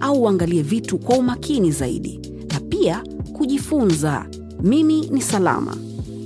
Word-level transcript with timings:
au 0.00 0.22
uangalie 0.22 0.62
vitu 0.62 0.98
kwa 0.98 1.16
umakini 1.16 1.70
zaidi, 1.72 2.20
na 2.52 2.60
pia 2.60 3.02
kujifunza. 3.32 4.26
Mimi 4.62 5.00
ni 5.10 5.22
Salama, 5.22 5.76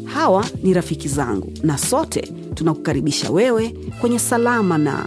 hawa 0.04 0.44
ni 0.62 0.74
rafiki 0.74 1.08
zangu, 1.08 1.52
na 1.62 1.78
sote 1.78 2.20
tunakukaribisha 2.54 3.30
wewe 3.30 3.74
kwenye 4.00 4.18
Salama 4.18 4.78
na 4.78 5.06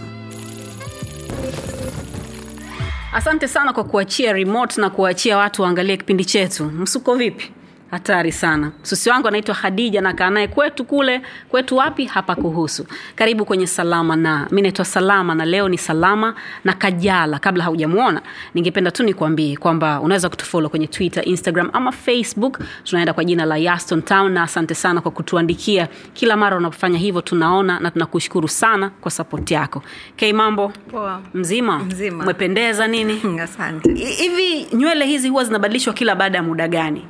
Asante 3.12 3.48
sana 3.48 3.72
kwa 3.72 3.84
kuachia 3.84 4.32
remote 4.32 4.80
na 4.80 4.90
kuachia 4.90 5.36
watu 5.38 5.62
waangalie 5.62 5.96
kipindi 5.96 6.24
chetu. 6.24 6.64
Msuko 6.64 7.14
vipi? 7.14 7.50
Hatari 7.94 8.32
sana. 8.32 8.72
Susi 8.82 9.10
wangu 9.10 9.28
anaitwa 9.28 9.54
Hadija 9.54 10.00
nakaa 10.00 10.30
naye 10.30 10.48
kwetu 10.48 10.84
kule. 10.84 11.20
Kwetu 11.48 11.76
wapi? 11.76 12.04
Hapa 12.04 12.34
kuhusu. 12.34 12.86
Karibu 13.14 13.44
kwenye 13.44 13.66
Salama 13.66 14.16
na. 14.16 14.48
mi 14.50 14.62
naitwa 14.62 14.84
Salama 14.84 15.34
na 15.34 15.44
leo 15.44 15.68
ni 15.68 15.78
Salama 15.78 16.34
na 16.64 16.72
Kajala. 16.72 17.38
Kabla 17.38 17.64
haujamwona 17.64 18.22
ningependa 18.54 18.90
tu 18.90 19.02
nikuambie 19.02 19.56
kwamba 19.56 20.00
unaweza 20.00 20.28
kutufolo 20.28 20.68
kwenye 20.68 20.86
Twitter, 20.86 21.28
Instagram 21.28 21.70
ama 21.72 21.92
Facebook. 21.92 22.58
Tunaenda 22.84 23.12
kwa 23.12 23.24
jina 23.24 23.44
la 23.44 23.56
Yaston 23.56 24.02
Town 24.02 24.32
na 24.32 24.42
asante 24.42 24.74
sana 24.74 25.00
kwa 25.00 25.10
kutuandikia. 25.10 25.88
Kila 26.12 26.36
mara 26.36 26.56
unapofanya 26.56 26.98
hivyo 26.98 27.20
tunaona 27.20 27.80
na 27.80 27.90
tunakushukuru 27.90 28.48
sana 28.48 28.90
kwa 28.90 29.10
sapoti 29.10 29.54
yako. 29.54 29.82
k 30.16 30.32
mambo? 30.32 30.68
Poa. 30.90 31.20
Mzima? 31.34 31.78
Mzima. 31.78 32.24
Umependeza 32.24 32.86
nini? 32.88 33.22
asante 33.44 33.94
hivi 33.94 34.66
nywele 34.72 35.06
hizi 35.06 35.28
huwa 35.28 35.44
zinabadilishwa 35.44 35.92
kila 35.94 36.14
baada 36.14 36.38
ya 36.38 36.42
muda 36.44 36.68
gani 36.68 37.04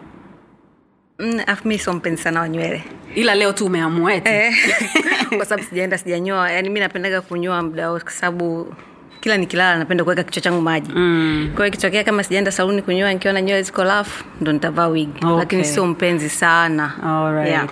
afu 1.46 1.68
mi 1.68 1.78
sio 1.78 1.92
mpenzi 1.92 2.22
sana 2.22 2.40
wa 2.40 2.48
nywele 2.48 2.84
ila 3.14 3.34
leo 3.34 3.52
tu 3.52 3.66
umeamua 3.66 4.14
eti 4.14 4.28
Eh, 4.30 4.54
kwa 5.36 5.46
sababu 5.46 5.68
sijaenda 5.68 5.98
sijanyoa 5.98 6.50
yani 6.50 6.68
mi 6.70 6.80
napendaga 6.80 7.20
kunyoa 7.20 7.62
muda 7.62 7.90
wote 7.90 8.04
kwa 8.04 8.12
sababu 8.12 8.74
kila 9.20 9.36
nikilala 9.36 9.78
napenda 9.78 10.04
kuweka 10.04 10.22
kichwa 10.22 10.42
changu 10.42 10.60
maji 10.60 10.92
mm. 10.94 11.50
kwa 11.54 11.64
hiyo 11.64 11.66
ikitokea 11.66 12.04
kama 12.04 12.22
sijaenda 12.22 12.52
saluni 12.52 12.82
kunyoa 12.82 13.12
nikiona 13.12 13.40
nywele 13.42 13.62
ziko 13.62 13.84
lafu 13.84 14.24
ndo 14.40 14.52
nitavaa 14.52 14.86
wig 14.88 15.08
Okay. 15.16 15.36
lakini 15.38 15.64
sio 15.64 15.86
mpenzi 15.86 16.28
sana 16.28 16.92
Alright. 17.04 17.48
Yeah. 17.48 17.68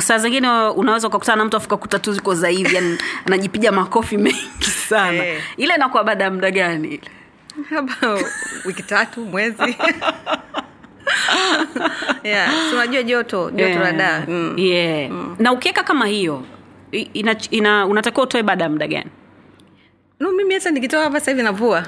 Saa 0.00 0.18
zingine 0.18 0.48
unaweza 0.50 1.08
ukakutana 1.08 1.36
na 1.36 1.44
mtu 1.44 1.56
afukakuta 1.56 1.98
tu 1.98 2.12
ziko 2.12 2.34
za 2.34 2.50
yani 2.50 2.98
anajipiga 3.26 3.72
makofi 3.72 4.16
mengi 4.26 4.70
sana 4.88 5.26
Eh. 5.26 5.40
ile 5.56 5.74
inakuwa 5.74 6.04
baada 6.04 6.24
ya 6.24 6.30
muda 6.30 6.50
gani 6.50 6.88
ile 6.88 7.00
wiki 8.64 8.82
tatu 8.82 9.24
mwezi 9.24 9.62
yeah. 12.26 12.72
unajua 12.72 13.02
joto 13.02 13.50
joto 13.50 13.78
la 13.78 13.92
daa 13.92 14.24
mm. 14.28 14.54
yeah. 14.58 15.10
na 15.38 15.52
ukiweka 15.52 15.82
kama 15.82 16.06
hiyo 16.06 16.42
ina, 16.92 17.36
ina, 17.50 17.86
unatakiwa 17.86 18.24
utoe 18.24 18.42
baada 18.42 18.64
ya 18.64 18.70
muda 18.70 18.86
gani 18.86 19.10
no 20.20 20.32
mimi 20.32 20.54
hata 20.54 20.70
nikitoka 20.70 21.02
hapa 21.04 21.20
sasa 21.20 21.30
hivi 21.30 21.42
navua 21.42 21.84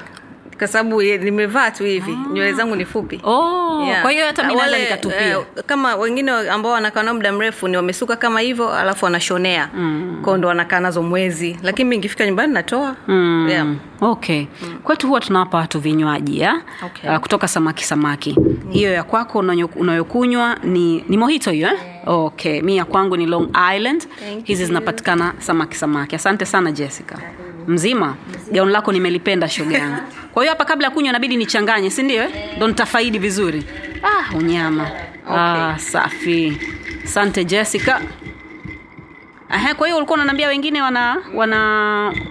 kwa 0.59 0.67
sababu 0.67 1.01
nimevaa 1.01 1.71
tu 1.71 1.83
hivi. 1.83 2.17
Nywele 2.33 2.53
zangu 2.53 2.75
ni 2.75 2.85
fupi. 2.85 3.21
Oh, 3.23 3.55
Yeah. 3.87 4.01
kwa 4.01 4.11
hiyo 4.11 4.25
hata 4.25 4.43
mi 4.43 4.55
naweza 4.55 4.77
nikatupia. 4.79 5.27
eh, 5.27 5.37
kama 5.65 5.95
wengine 5.95 6.31
ambao 6.31 6.71
wanakaa 6.71 7.03
nao 7.03 7.13
muda 7.13 7.31
mrefu 7.31 7.67
ni 7.67 7.77
wamesuka 7.77 8.15
kama 8.15 8.39
hivyo 8.39 8.73
alafu 8.73 9.05
wanashonea. 9.05 9.69
Mm. 9.73 10.19
kwao 10.23 10.37
ndo 10.37 10.47
wanakaa 10.47 10.79
nazo 10.79 11.03
mwezi. 11.03 11.57
Lakini 11.63 11.89
mi 11.89 11.95
nikifika 11.95 12.25
nyumbani 12.25 12.53
natoa. 12.53 12.95
Mm. 13.07 13.47
yeah. 13.49 13.67
okay. 14.01 14.45
Kwetu 14.83 15.07
huwa 15.07 15.19
tunawapa 15.19 15.57
watu 15.57 15.79
vinywaji 15.79 16.45
Okay. 16.85 17.09
uh, 17.11 17.17
kutoka 17.17 17.47
samaki 17.47 17.83
samaki. 17.83 18.35
Hiyo 18.69 18.91
ya 18.93 19.03
kwako 19.03 19.39
unayokunywa 19.75 20.57
ni, 20.63 21.03
ni 21.09 21.17
mohito 21.17 21.51
hiyo 21.51 21.67
eh? 21.67 21.79
okay. 22.05 22.61
Mi 22.61 22.77
ya 22.77 22.85
kwangu 22.85 23.17
ni 23.17 23.25
long 23.25 23.49
island. 23.75 24.07
Thank 24.19 24.45
hizi 24.45 24.65
zinapatikana 24.65 25.33
samaki 25.37 25.75
samaki. 25.77 26.15
Asante 26.15 26.45
sana 26.45 26.71
jessica 26.71 27.15
mzima. 27.69 28.15
Gauni 28.51 28.71
lako 28.71 28.91
nimelipenda 28.91 29.49
shoga 29.49 29.77
yangu. 29.77 30.01
Kwa 30.33 30.43
hiyo 30.43 30.51
hapa 30.51 30.65
kabla 30.65 30.87
ya 30.87 30.91
kunywa 30.93 31.09
inabidi 31.09 31.37
nichanganye 31.37 31.89
si 31.89 32.03
ndio 32.03 32.23
eh? 32.23 32.29
ndo 32.57 32.67
nitafaidi 32.67 33.19
vizuri. 33.19 33.63
Ah 34.03 34.35
unyama. 34.37 34.87
Ah, 35.29 35.75
safi. 35.79 36.57
Sante 37.03 37.43
jessica. 37.45 37.99
Aha, 39.49 39.73
kwa 39.75 39.87
hiyo 39.87 39.97
ulikuwa 39.97 40.15
unaniambia 40.15 40.47
wengine 40.47 40.81
wana 40.81 41.17
wana 41.33 41.57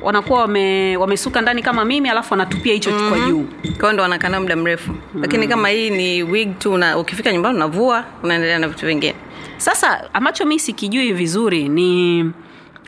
wanakuwa 0.03 0.41
wame, 0.41 0.97
wamesuka 0.97 1.41
ndani 1.41 1.63
kama 1.63 1.85
mimi 1.85 2.09
alafu 2.09 2.33
wanatupia 2.35 2.73
hicho 2.75 2.91
mm-hmm. 2.91 3.09
kwa 3.09 3.19
juu. 3.29 3.47
Kwao 3.81 3.93
ndo 3.93 4.03
wanakanao 4.03 4.41
muda 4.41 4.57
mrefu. 4.57 4.93
Mm. 4.93 5.21
lakini 5.21 5.49
kama 5.49 5.69
hii 5.69 5.91
ni 5.91 6.23
wig 6.23 6.59
tu 6.59 6.73
una, 6.73 6.99
ukifika 6.99 7.33
nyumbani 7.33 7.57
unavua 7.57 8.05
unaendelea 8.23 8.59
na 8.59 8.69
vitu 8.69 8.87
vingine. 8.87 9.15
Sasa 9.57 10.15
ambacho 10.15 10.45
mi 10.47 10.59
sikijui 10.59 11.13
vizuri 11.13 11.69
ni 11.69 12.25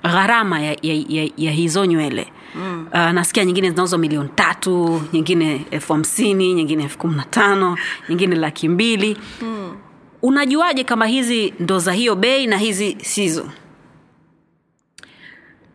gharama 0.03 0.60
ya, 0.60 0.77
ya, 0.83 0.94
ya, 1.09 1.28
ya 1.37 1.53
hizo 1.53 1.87
nywele 1.87 2.33
mm. 2.55 2.87
uh, 2.93 2.99
nasikia 2.99 3.44
nyingine 3.44 3.71
zinauzwa 3.71 3.99
milioni 3.99 4.28
tatu 4.34 5.03
nyingine 5.12 5.66
elfu 5.71 5.93
hamsini 5.93 6.55
nyingine 6.55 6.83
elfu 6.83 6.99
kumi 6.99 7.16
na 7.16 7.25
tano 7.25 7.78
nyingine 8.09 8.37
laki 8.37 8.69
mbili 8.69 9.16
mm. 9.43 9.77
unajuaje 10.22 10.84
kama 10.84 11.06
hizi 11.06 11.55
ndo 11.60 11.78
za 11.78 11.93
hiyo 11.93 12.15
bei 12.16 12.47
na 12.47 12.56
hizi 12.59 12.97
sizo 13.03 13.49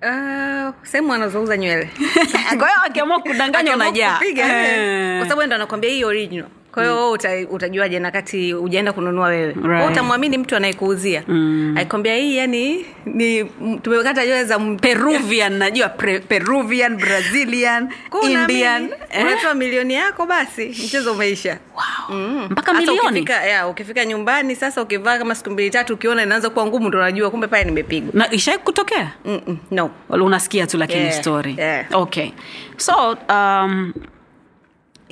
Uh, 0.02 0.74
sehemu 0.84 1.14
anazouza 1.14 1.58
nywele 1.58 1.90
kwa 2.60 2.68
hiyo 2.68 2.82
akiamua 2.84 3.20
kudanganya 3.20 3.76
unajaa. 3.76 4.20
Eh. 4.24 5.20
kwa 5.20 5.30
sababu 5.30 5.48
ndo 5.48 5.56
anakwambia 5.56 5.90
hii 5.90 6.04
original 6.04 6.48
kwa 6.76 6.84
hiyo 6.84 7.12
uta, 7.12 7.30
utajuaje 7.50 8.00
na 8.00 8.12
kati 8.12 8.54
ujaenda 8.54 8.94
kununua 8.94 9.28
wewe 9.28 9.56
Right. 9.64 9.92
Utamwamini 9.92 10.38
mtu 10.38 10.56
anayekuuzia 10.56 11.24
mm. 11.28 11.76
aikwambia 11.78 12.16
hii 12.16 12.38
yani 12.38 12.86
ni 13.06 13.46
tumekata 13.82 14.26
nywele 14.26 14.44
za 14.44 14.60
peruvian 14.60 15.54
najua 15.64 15.90
pre, 15.90 16.20
peruvian 16.20 16.98
brazilian 16.98 17.90
indian 18.24 18.90
unatoa 19.22 19.52
eh? 19.52 19.56
milioni 19.56 19.94
yako 19.94 20.26
basi 20.26 20.66
mchezo 20.66 21.12
umeisha 21.12 21.58
wow. 21.76 22.18
Mm. 22.18 22.48
mpaka 22.50 22.74
milioni 22.74 23.00
ukifika, 23.00 23.46
ya, 23.46 23.68
ukifika 23.68 24.06
nyumbani 24.06 24.56
sasa 24.56 24.82
ukivaa 24.82 25.18
kama 25.18 25.36
siku 25.36 25.50
mbili 25.50 25.70
tatu 25.70 25.94
ukiona 25.94 26.24
inaanza 26.24 26.50
kuwa 26.50 26.66
ngumu 26.66 26.88
ndo 26.88 26.98
unajua 26.98 27.32
kumbe 27.32 27.48
pale 27.48 27.64
nimepigwa 27.64 28.10
na 28.14 28.32
ishai 28.32 28.58
kutokea 28.58 29.12
Mm-mm, 29.26 29.58
no 29.72 29.92
unasikia 30.10 30.68
tu 30.68 30.78
lakini 30.78 31.02
Yeah, 31.02 31.20
story 31.20 31.56
yeah. 31.58 31.86
okay 31.92 32.30
so 32.78 33.18
um, 33.30 33.94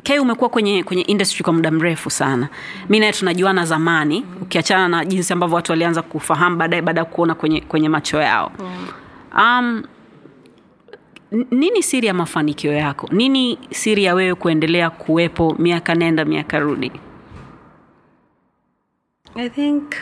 k 0.04 0.20
umekuwa 0.20 0.50
kwenye 0.50 0.84
kwenye 0.84 1.02
industry 1.02 1.44
kwa 1.44 1.54
muda 1.54 1.72
mrefu 1.72 2.10
sana. 2.10 2.50
Mi 2.90 3.00
naye 3.00 3.12
tunajuana 3.12 3.66
zamani. 3.66 4.26
Ukiachana 4.42 4.88
na 4.88 5.06
jinsi 5.06 5.34
ambavyo 5.34 5.56
watu 5.56 5.72
walianza 5.72 6.02
kufahamu 6.02 6.56
baadaye 6.56 6.82
baada 6.82 7.02
ya 7.02 7.06
kuona 7.06 7.36
kwenye, 7.36 7.62
kwenye 7.62 7.90
macho 7.90 8.22
yao. 8.22 8.52
Um, 9.38 9.84
nini 11.52 11.84
siri 11.84 12.08
ya 12.08 12.14
mafanikio 12.14 12.74
yako? 12.74 13.10
Nini 13.12 13.60
siri 13.72 14.04
ya 14.04 14.14
wewe 14.16 14.36
kuendelea 14.36 14.90
kuwepo 14.90 15.56
miaka 15.60 15.96
nenda 15.96 16.26
miaka 16.26 16.60
rudi? 16.60 16.92
I 19.36 19.50
think 19.50 19.96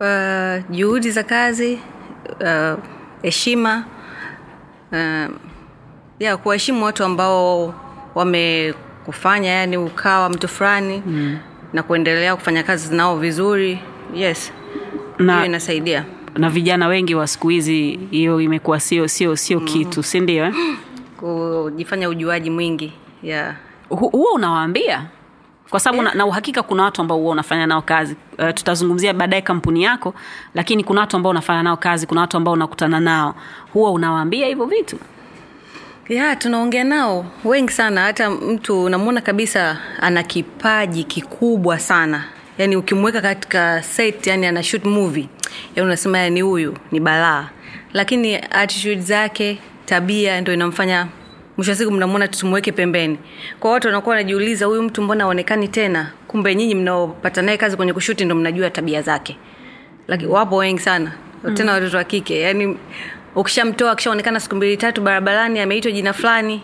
uh, 0.00 0.70
juhudi 0.76 1.10
za 1.10 1.22
kazi 1.22 1.78
uh, 2.40 2.78
heshima 3.22 3.84
uh, 4.92 5.34
ya 6.18 6.36
kuwaheshimu 6.36 6.84
watu 6.84 7.04
ambao 7.04 7.74
wamekufanya 8.14 9.50
yani 9.50 9.76
ukawa 9.76 10.28
mtu 10.28 10.48
fulani 10.48 11.02
mm. 11.06 11.38
na 11.72 11.82
kuendelea 11.82 12.36
kufanya 12.36 12.62
kazi 12.62 12.94
nao 12.96 13.16
vizuri 13.18 13.78
yes 14.14 14.52
Na- 15.18 15.32
hiyo 15.34 15.46
inasaidia 15.46 16.04
na 16.36 16.50
vijana 16.50 16.86
wengi 16.88 17.14
wa 17.14 17.26
siku 17.26 17.48
hizi 17.48 17.98
hiyo 18.10 18.40
imekuwa 18.40 18.80
sio 18.80 19.08
sio 19.08 19.36
sio 19.36 19.60
mm. 19.60 19.66
kitu 19.66 20.02
si 20.02 20.20
ndio 20.20 20.44
eh? 20.44 20.54
kujifanya 21.20 22.08
ujuaji 22.08 22.50
mwingi 22.50 22.92
yeah. 23.22 23.54
Hu- 23.88 24.08
huwa 24.08 24.32
unawaambia 24.32 25.02
kwa 25.70 25.80
sababu 25.80 26.02
yeah. 26.02 26.14
na, 26.14 26.18
na 26.18 26.26
uhakika 26.26 26.62
kuna 26.62 26.82
watu 26.82 27.00
ambao 27.00 27.18
huwa 27.18 27.32
unafanya 27.32 27.66
nao 27.66 27.82
kazi 27.82 28.16
uh, 28.38 28.50
tutazungumzia 28.54 29.14
baadaye 29.14 29.42
kampuni 29.42 29.82
yako 29.82 30.14
lakini 30.54 30.84
kuna 30.84 31.00
watu 31.00 31.16
ambao 31.16 31.30
unafanya 31.30 31.62
nao 31.62 31.76
kazi 31.76 32.06
kuna 32.06 32.20
watu 32.20 32.36
ambao 32.36 32.54
unakutana 32.54 33.00
nao 33.00 33.34
huwa 33.72 33.90
unawaambia 33.90 34.46
hivyo 34.46 34.64
vitu 34.66 34.96
ya 36.08 36.36
tunaongea 36.36 36.84
nao 36.84 37.26
wengi 37.44 37.72
sana. 37.72 38.00
Hata 38.02 38.30
mtu 38.30 38.84
unamwona 38.84 39.20
kabisa 39.20 39.78
ana 40.00 40.22
kipaji 40.22 41.04
kikubwa 41.04 41.78
sana. 41.78 42.24
Yani 42.58 42.76
ukimweka 42.76 43.20
katika 43.20 43.82
set 43.82 44.26
yani 44.26 44.46
ana 44.46 44.62
shoot 44.62 44.84
movie 44.84 45.28
yani 45.76 45.86
unasema 45.86 46.18
yani 46.18 46.40
huyu 46.40 46.76
ni 46.92 47.00
balaa. 47.00 47.48
Lakini 47.92 48.36
attitude 48.36 49.00
zake 49.00 49.58
tabia 49.86 50.40
ndo 50.40 50.52
inamfanya 50.52 51.08
mwisho 51.56 51.72
wa 51.72 51.76
siku 51.76 51.90
mnamwona 51.92 52.28
tumweke 52.28 52.72
pembeni. 52.72 53.18
Kwa 53.60 53.70
watu 53.70 53.88
wanakuwa 53.88 54.10
wanajiuliza 54.16 54.66
huyu 54.66 54.82
mtu 54.82 55.02
mbona 55.02 55.24
aonekani 55.24 55.68
tena? 55.68 56.10
Kumbe 56.28 56.54
nyinyi 56.54 56.74
mnaopata 56.74 57.42
naye 57.42 57.56
kazi 57.58 57.76
kwenye 57.76 57.92
kushuti 57.92 58.24
ndo 58.24 58.34
mnajua 58.34 58.70
tabia 58.70 59.02
zake. 59.02 59.36
Lakini 60.08 60.30
wapo 60.30 60.56
wengi 60.56 60.80
sana. 60.80 61.12
Tena 61.54 61.72
watoto 61.72 61.96
wa 61.96 62.04
kike. 62.04 62.40
Yani 62.40 62.76
ukishamtoa 63.34 63.90
akishaonekana 63.92 64.40
siku 64.40 64.56
mbili 64.56 64.76
tatu 64.76 65.00
barabarani 65.00 65.60
ameitwa 65.60 65.92
jina 65.92 66.12
fulani 66.12 66.62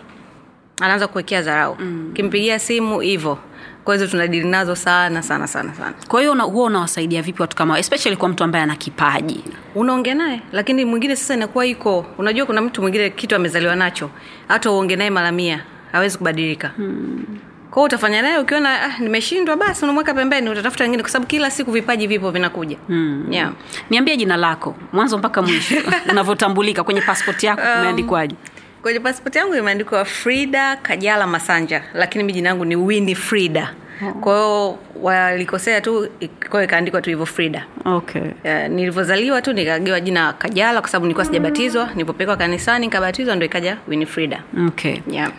anaanza 0.81 1.07
kuwekea 1.07 1.41
dharau. 1.41 1.75
Mm. 1.79 2.11
kimpigia 2.15 2.59
simu 2.59 2.99
hivo 2.99 3.37
kwa 3.83 3.95
hizo 3.95 4.07
tunadili 4.07 4.47
nazo 4.47 4.75
sana 4.75 5.21
sana 5.21 5.47
sana 5.47 5.73
sana. 5.73 5.93
Kwa 6.07 6.21
hiyo 6.21 6.33
huwa 6.33 6.65
unawasaidia 6.65 7.21
vipi 7.21 7.41
watu 7.41 7.55
kama 7.55 7.79
especially 7.79 8.15
kwa 8.17 8.29
mtu 8.29 8.43
ambaye 8.43 8.63
ana 8.63 8.75
kipaji? 8.75 9.43
Unaongea 9.75 10.15
naye 10.15 10.41
lakini 10.51 10.85
mwingine 10.85 11.15
sasa 11.15 11.33
inakuwa 11.33 11.65
iko 11.65 12.05
unajua 12.17 12.45
kuna 12.45 12.61
mtu 12.61 12.81
mwingine 12.81 13.09
kitu 13.09 13.35
amezaliwa 13.35 13.75
nacho 13.75 14.09
hata 14.47 14.71
uonge 14.71 14.95
naye 14.95 15.09
mara 15.09 15.31
mia 15.31 15.63
hawezi 15.91 16.17
kubadilika. 16.17 16.67
Hmm. 16.67 17.25
Kwao 17.71 17.85
utafanya 17.85 18.21
naye 18.21 18.37
ukiona 18.37 18.83
ah, 18.83 18.97
nimeshindwa 18.99 19.55
basi 19.55 19.83
unamweka 19.83 20.13
pembeni 20.13 20.49
utatafuta 20.49 20.83
wengine 20.83 21.03
kwa 21.03 21.11
sababu 21.11 21.27
kila 21.27 21.51
siku 21.51 21.71
vipaji 21.71 22.07
vipo 22.07 22.31
vinakuja 22.31 22.77
hmm. 22.87 23.27
yeah. 23.31 23.51
niambie 23.89 24.17
jina 24.17 24.37
lako 24.37 24.75
mwanzo 24.93 25.17
mpaka 25.17 25.41
mwisho 25.41 25.75
unavyotambulika 26.11 26.83
kwenye 26.83 27.01
paspoti 27.01 27.45
yako 27.45 27.61
kumeandikwaje 27.61 28.35
kwenye 28.81 28.99
paspoti 28.99 29.37
yangu 29.37 29.55
imeandikwa 29.55 30.05
frida 30.05 30.75
kajala 30.75 31.27
masanja 31.27 31.83
lakini 31.93 32.23
mi 32.23 32.33
jina 32.33 32.49
yangu 32.49 32.65
ni 32.65 32.75
wini 32.75 33.15
frida 33.15 33.73
kwa 34.21 34.33
hiyo 34.35 34.77
walikosea 35.01 35.81
tu 35.81 36.07
kwao 36.49 36.63
ikaandikwa 36.63 37.01
tu 37.01 37.09
hivyo 37.09 37.25
frida. 37.25 37.65
Okay. 37.85 38.21
Uh, 38.21 38.67
nilivyozaliwa 38.69 39.41
tu 39.41 39.53
nikagewa 39.53 39.99
jina 40.01 40.33
kajala 40.33 40.81
kwa 40.81 40.89
sababu 40.89 41.05
nilikuwa 41.05 41.25
sijabatizwa. 41.25 41.89
Nilipopekwa 41.91 42.37
kanisani 42.37 42.85
nikabatizwa 42.85 43.35
ndo 43.35 43.45
ikaja 43.45 43.77
winifrida 43.87 44.43
okay. 44.67 44.97
Yeah. 45.11 45.31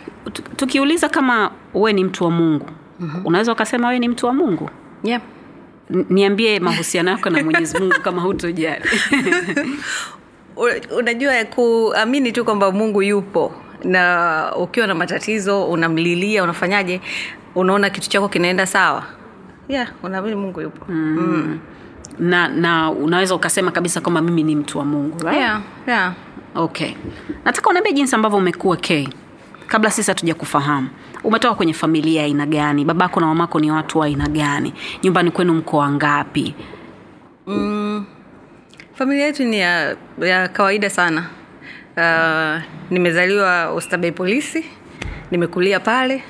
Tukiuliza 0.55 1.09
kama 1.09 1.51
we 1.73 1.93
ni 1.93 2.03
mtu 2.03 2.23
wa 2.23 2.31
mungu 2.31 2.65
mm-hmm. 2.99 3.25
unaweza 3.25 3.51
ukasema 3.51 3.87
we 3.87 3.99
ni 3.99 4.07
mtu 4.07 4.25
wa 4.25 4.33
mungu? 4.33 4.69
Yeah. 5.03 5.21
N- 5.93 6.05
niambie 6.09 6.59
mahusiano 6.59 7.11
yako 7.11 7.29
na 7.29 7.43
mwenyezi 7.43 7.79
mungu 7.79 7.95
kama 8.03 8.21
hutojali. 8.21 8.83
Unajua 10.97 11.45
kuamini 11.45 12.31
tu 12.31 12.45
kwamba 12.45 12.71
mungu 12.71 13.01
yupo 13.03 13.53
na 13.83 14.53
ukiwa 14.55 14.87
na 14.87 14.95
matatizo 14.95 15.65
unamlilia 15.65 16.43
unafanyaje 16.43 17.01
unaona 17.55 17.89
kitu 17.89 18.09
chako 18.09 18.29
kinaenda 18.29 18.65
sawa? 18.65 19.03
Yeah 19.67 19.87
unaamini 20.03 20.35
mungu 20.35 20.61
yupo. 20.61 20.85
Mm. 20.89 21.17
Mm. 21.19 21.59
na 22.19 22.47
na 22.47 22.91
unaweza 22.91 23.35
ukasema 23.35 23.71
kabisa 23.71 24.01
kwamba 24.01 24.21
mimi 24.21 24.43
ni 24.43 24.55
mtu 24.55 24.77
wa 24.79 24.85
mungu 24.85 25.17
right? 25.23 25.37
Yeah, 25.39 25.61
yeah. 25.87 26.13
okay. 26.55 26.91
Nataka 27.45 27.69
unaambia 27.69 27.91
jinsi 27.91 28.15
ambavyo 28.15 28.37
umekuwa 28.37 28.77
k 28.77 29.09
kabla 29.67 29.91
sisi 29.91 30.11
hatuja 30.11 30.35
kufahamu 30.35 30.89
umetoka 31.23 31.55
kwenye 31.55 31.73
familia 31.73 32.21
ya 32.21 32.25
aina 32.27 32.45
gani? 32.45 32.85
Babako 32.85 33.19
na 33.19 33.25
mamako 33.27 33.59
ni 33.59 33.71
watu 33.71 33.99
wa 33.99 34.05
aina 34.05 34.27
gani? 34.27 34.73
Nyumbani 35.03 35.31
kwenu 35.31 35.53
mko 35.53 35.77
wangapi? 35.77 36.55
Familia 38.93 39.25
yetu 39.25 39.43
ni 39.43 39.59
ya, 39.59 39.95
ya 40.21 40.47
kawaida 40.47 40.89
sana 40.89 41.25
uh, 41.97 42.61
nimezaliwa 42.89 43.67
ostabei 43.69 44.11
polisi 44.11 44.65
nimekulia 45.31 45.79
pale. 45.79 46.23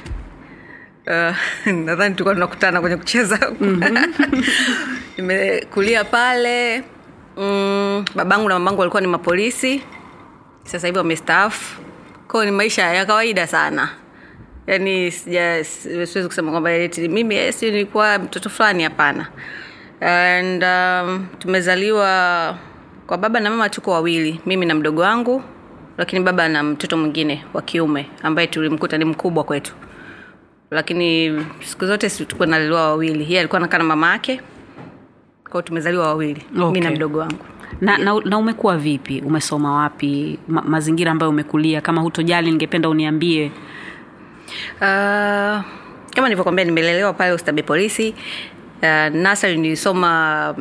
Uh, 1.07 1.35
nadhani 1.85 2.15
tulikuwa 2.15 2.33
tunakutana 2.33 2.81
kwenye 2.81 2.97
kucheza. 2.97 3.39
Nimekulia 5.17 6.03
pale. 6.03 6.83
Mm, 7.37 8.05
babangu 8.15 8.49
na 8.49 8.55
mamangu 8.59 8.79
walikuwa 8.79 9.01
ni 9.01 9.07
mapolisi. 9.07 9.83
Sasa 10.63 10.87
hivi 10.87 10.97
wamestaafu. 10.97 11.81
Kwao 12.27 12.45
ni 12.45 12.51
maisha 12.51 12.81
ya 12.93 13.05
kawaida 13.05 13.47
sana. 13.47 13.89
Yaani 14.67 15.11
si- 15.11 15.63
siwezi 15.63 16.27
kusema 16.27 16.51
kwamba 16.51 16.69
mimi 16.97 17.35
eh, 17.35 17.53
si 17.53 17.71
nilikuwa 17.71 18.19
mtoto 18.19 18.49
fulani 18.49 18.83
hapana. 18.83 19.27
And 20.01 20.63
um, 20.63 21.27
tumezaliwa 21.39 22.57
kwa 23.07 23.17
baba 23.17 23.39
na 23.39 23.49
mama 23.49 23.69
tuko 23.69 23.91
wawili 23.91 24.39
mimi 24.45 24.65
na 24.65 24.75
mdogo 24.75 25.01
wangu 25.01 25.43
lakini 25.97 26.23
baba 26.23 26.47
na 26.49 26.63
mtoto 26.63 26.97
mwingine 26.97 27.45
wa 27.53 27.61
kiume 27.61 28.07
ambaye 28.23 28.47
tulimkuta 28.47 28.97
ni 28.97 29.05
mkubwa 29.05 29.43
kwetu. 29.43 29.73
Lakini 30.71 31.39
siku 31.63 31.85
zote 31.85 32.09
tulikuwa 32.09 32.47
nalelewa 32.47 32.81
wawili 32.81 33.23
yeye 33.23 33.39
alikuwa 33.39 33.61
nakaa 33.61 33.77
na 33.77 33.83
mama 33.83 34.11
yake 34.11 34.41
kwao 35.49 35.61
tumezaliwa 35.61 36.07
wawili 36.07 36.45
okay. 36.55 36.71
mi 36.71 36.79
na 36.79 36.91
mdogo 36.91 37.19
wangu. 37.19 37.45
Na, 37.81 37.97
na, 37.97 38.19
na 38.25 38.37
umekuwa 38.37 38.77
vipi? 38.77 39.21
Umesoma 39.25 39.73
wapi? 39.73 40.39
Ma, 40.47 40.61
mazingira 40.61 41.11
ambayo 41.11 41.29
umekulia 41.29 41.81
kama 41.81 42.01
hutojali 42.01 42.51
ningependa 42.51 42.89
uniambie. 42.89 43.51
Uh, 44.75 44.81
kama 46.15 46.23
nilivyokwambia 46.23 46.65
nimelelewa 46.65 47.13
pale 47.13 47.33
ustabe 47.33 47.63
polisi 47.63 48.15
uh, 48.81 49.15
nasari 49.15 49.57
nilisoma 49.57 50.53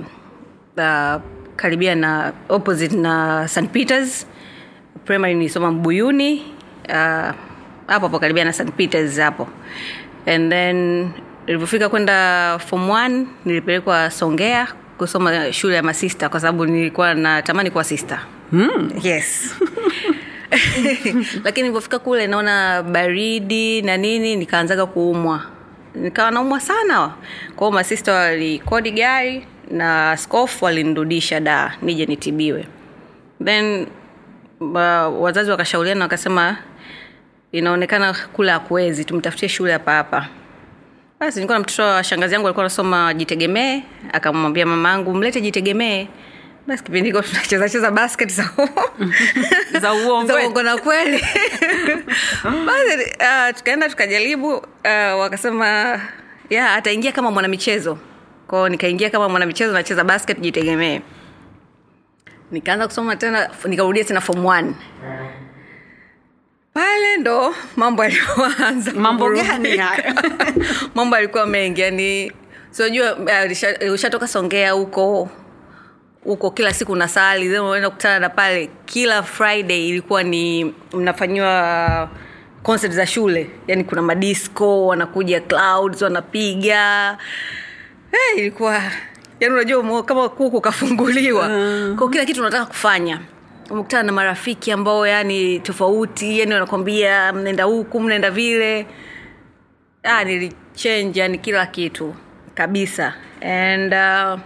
uh, 0.77 1.23
karibia 1.61 1.93
na 1.95 2.33
opposite 2.49 2.97
na 2.97 3.45
st 3.45 3.69
peters. 3.69 4.25
Primary 5.05 5.35
nilisoma 5.35 5.71
mbuyuni 5.71 6.41
uh, 6.89 7.31
hapo 7.87 8.07
hapo 8.09 8.19
karibia 8.19 8.45
na 8.45 8.53
st 8.53 8.73
peters 8.73 9.19
hapo. 9.21 9.49
And 10.27 10.51
then 10.53 11.11
nilivyofika 11.47 11.89
kwenda 11.89 12.59
form 12.59 12.91
one 12.91 13.27
nilipelekwa 13.45 14.11
songea 14.11 14.69
kusoma 14.99 15.53
shule 15.53 15.77
ya 15.77 15.83
masista 15.83 16.29
kwa 16.29 16.41
sababu 16.41 16.67
nilikuwa 16.67 17.15
natamani 17.15 17.71
kuwa 17.71 17.85
sister. 17.85 18.21
Mm. 18.53 18.91
yes. 19.03 19.55
Lakini 21.45 21.63
nilivyofika 21.63 21.99
kule 21.99 22.27
naona 22.27 22.83
baridi 22.83 23.83
na 23.83 23.97
nini 23.97 24.37
nikaanzaga 24.37 24.87
kuumwa. 24.87 25.43
Nikawa 25.95 26.31
naumwa 26.31 26.61
sana. 26.61 27.13
Kwao 27.57 27.71
masista 27.71 28.15
walikodi 28.15 28.91
gari 28.91 29.47
na 29.71 30.17
skofu 30.17 30.65
walinirudisha 30.65 31.41
da 31.41 31.77
nije 31.83 32.07
nitibiwe. 32.07 32.67
Then 33.45 33.87
uh, 34.61 35.23
wazazi 35.23 35.51
wakashauriana 35.51 36.05
wakasema 36.05 36.57
inaonekana 37.53 38.15
kule 38.33 38.53
hakuwezi 38.53 39.05
tumtafutie 39.05 39.49
shule 39.49 39.73
hapa 39.73 39.93
hapa. 39.93 40.29
Basi 41.21 41.39
nilikuwa 41.39 41.59
na 41.59 41.63
mtoto 41.65 41.83
wa 41.83 42.05
shangazi 42.05 42.35
yangu 42.35 42.47
alikuwa 42.47 42.65
anasoma 42.65 43.15
jitegemee 43.15 43.83
akamwambia 44.13 44.67
mama 44.67 44.89
yangu 44.89 45.15
mlete 45.15 45.41
jitegemee. 45.41 46.07
Basi 46.67 46.83
kipindi 46.85 47.09
hiko 47.09 47.23
tunacheza 47.23 47.69
cheza 47.69 47.91
basket 47.91 48.31
za 48.33 48.51
za 49.73 49.81
za 49.81 49.95
uongo 49.95 50.63
na 50.63 50.79
kweli. 50.79 51.25
Basi 52.67 53.11
uh, 53.21 53.57
tukaenda 53.57 53.89
tukajaribu 53.89 54.57
uh, 54.57 54.65
wakasema 55.21 56.01
ya 56.51 56.75
ataingia 56.75 57.13
kama 57.13 57.31
mwanamichezo 57.31 57.99
kwao 58.51 58.69
nikaingia 58.69 59.11
kama 59.11 59.29
mwanamichezo 59.29 59.73
nacheza 59.73 60.05
basket 60.05 60.41
jitegemee 60.41 61.01
nikaanza 62.51 62.87
kusoma 62.87 63.17
tena 63.17 63.51
nikarudia 63.65 64.05
tena 64.05 64.21
form 64.21 64.47
one. 64.47 64.75
Pale 66.75 67.17
ndo 67.17 67.55
mambo 67.77 68.05
yalioanza 68.05 68.93
Mambo 68.93 69.31
gani 69.31 69.81
mambo 70.95 71.17
yalikuwa 71.17 71.47
mengi 71.47 71.81
yani 71.81 72.33
siojua 72.71 73.17
uh, 73.17 73.93
ushatoka 73.93 74.29
songea 74.29 74.73
huko 74.73 75.29
huko 76.25 76.51
kila 76.51 76.75
siku 76.75 76.93
unasali 76.93 77.49
then 77.49 77.61
unaenda 77.61 77.91
kukutana 77.91 78.19
na 78.19 78.29
pale 78.29 78.71
kila 78.87 79.23
friday 79.23 79.89
ilikuwa 79.89 80.23
ni 80.23 80.75
mnafanyiwa 80.93 82.09
concert 82.63 82.93
za 82.93 83.07
shule. 83.07 83.51
Yani 83.67 83.85
kuna 83.85 84.03
madisco 84.03 84.87
wanakuja 84.87 85.41
clouds 85.41 86.03
wanapiga 86.03 87.19
hey, 88.11 88.41
ilikuwa 88.41 88.83
yani 89.41 89.55
unajua 89.55 90.03
kama 90.03 90.29
kuku 90.29 90.61
kafunguliwa. 90.61 91.49
Mm. 91.49 91.97
kwa 91.99 92.11
kila 92.11 92.25
kitu 92.25 92.41
unataka 92.41 92.67
kufanya. 92.67 93.21
Umekutana 93.71 94.03
na 94.03 94.13
marafiki 94.13 94.73
ambao 94.73 95.07
yani 95.07 95.61
tofauti 95.61 96.39
yani 96.39 96.53
wanakwambia 96.53 97.33
mnaenda 97.33 97.65
huku 97.65 98.01
mnaenda 98.01 98.31
vile. 98.31 98.87
Ah, 100.03 100.25
nilichange 100.25 101.21
yani 101.21 101.39
kila 101.39 101.67
kitu 101.67 102.15
kabisa. 102.55 103.15
And 103.43 103.95
uh, 103.95 104.41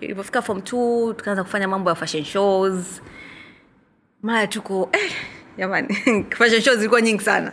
ilipofika 0.00 0.42
form 0.42 0.60
t 0.60 0.70
tukaanza 1.16 1.44
kufanya 1.44 1.68
mambo 1.68 1.90
ya 1.90 1.96
fashion 1.96 2.24
shows. 2.24 3.02
Mara 4.22 4.46
tuko 4.46 4.88
eh, 4.92 5.12
jamani 5.58 5.96
fashion 6.38 6.60
shows 6.62 6.76
zilikuwa 6.76 7.00
nyingi 7.00 7.22
sana. 7.24 7.52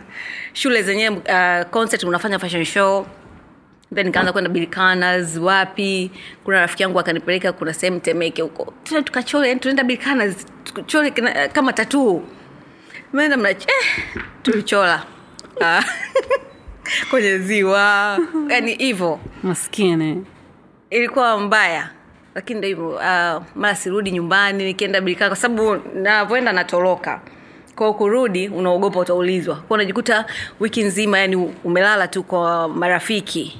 Shule 0.52 0.82
zenyewe 0.82 1.16
uh, 1.16 1.70
concert 1.70 2.04
unafanya 2.04 2.38
fashion 2.38 2.64
show 2.64 3.06
then 3.96 4.06
nikaanza 4.06 4.32
kwenda 4.32 4.50
bilkanas 4.50 5.36
wapi? 5.36 6.10
Kuna 6.44 6.60
rafiki 6.60 6.82
yangu 6.82 7.00
akanipeleka 7.00 7.52
kuna 7.52 7.74
sehemu 7.74 8.00
temeke 8.00 8.42
huko. 8.42 8.74
Tuna 8.84 9.02
tukachole 9.02 9.48
yani 9.48 9.60
tunaenda 9.60 9.84
bilkanas 9.84 10.46
tuchole 10.64 11.10
kina- 11.10 11.48
kama 11.48 11.72
tatuu 11.72 12.22
meenda 13.12 13.36
mnach 13.36 13.62
eh, 13.62 14.22
tulichola 14.42 15.02
Ah, 15.60 15.82
kwenye 17.10 17.38
ziwa. 17.38 18.18
Yani 18.48 18.74
hivo 18.74 19.20
maskini. 19.42 20.24
Ilikuwa 20.90 21.40
mbaya. 21.40 21.90
Lakini 22.34 22.58
ndo 22.58 22.68
hivyo 22.68 22.88
uh, 22.88 23.42
mara 23.54 23.74
sirudi 23.74 24.10
nyumbani 24.10 24.64
nikienda 24.64 25.00
bilikana 25.00 25.28
kwa 25.28 25.36
sababu 25.36 25.76
navyoenda 25.94 26.52
natoroka. 26.52 27.20
Kwao 27.76 27.94
kurudi 27.94 28.48
unaogopa 28.48 29.00
utaulizwa. 29.00 29.56
Kwa 29.56 29.74
unajikuta 29.74 30.24
wiki 30.60 30.82
nzima 30.82 31.18
yani 31.18 31.36
umelala 31.64 32.08
tu 32.08 32.22
kwa 32.22 32.68
marafiki 32.68 33.58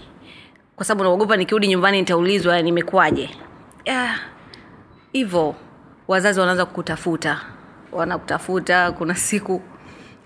kwa 0.77 0.85
sababu 0.85 1.05
naogopa 1.05 1.37
nikirudi 1.37 1.67
nyumbani 1.69 1.99
nitaulizwa 1.99 2.63
nimekuwaje? 2.63 3.31
Yeah. 3.85 4.21
wazazi 6.09 6.41
wanaanza 6.41 6.67
kukutafuta. 6.67 7.41
Wanakutafuta 7.93 8.93
kuna 8.93 9.15
siku 9.15 9.63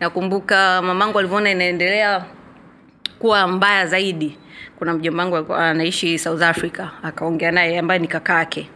nakumbuka 0.01 0.83
mamangu 0.83 1.19
alivyoona 1.19 1.51
inaendelea 1.51 2.25
kuwa 3.19 3.47
mbaya 3.49 3.87
zaidi. 3.87 4.39
Kuna 4.79 4.95
mjomba 4.95 5.25
wangu 5.25 5.55
anaishi 5.55 6.19
south 6.19 6.43
africa 6.43 6.87
akaongea 7.03 7.51
naye 7.53 7.79
ambaye 7.79 8.01
ni 8.01 8.09
kakake 8.09 8.71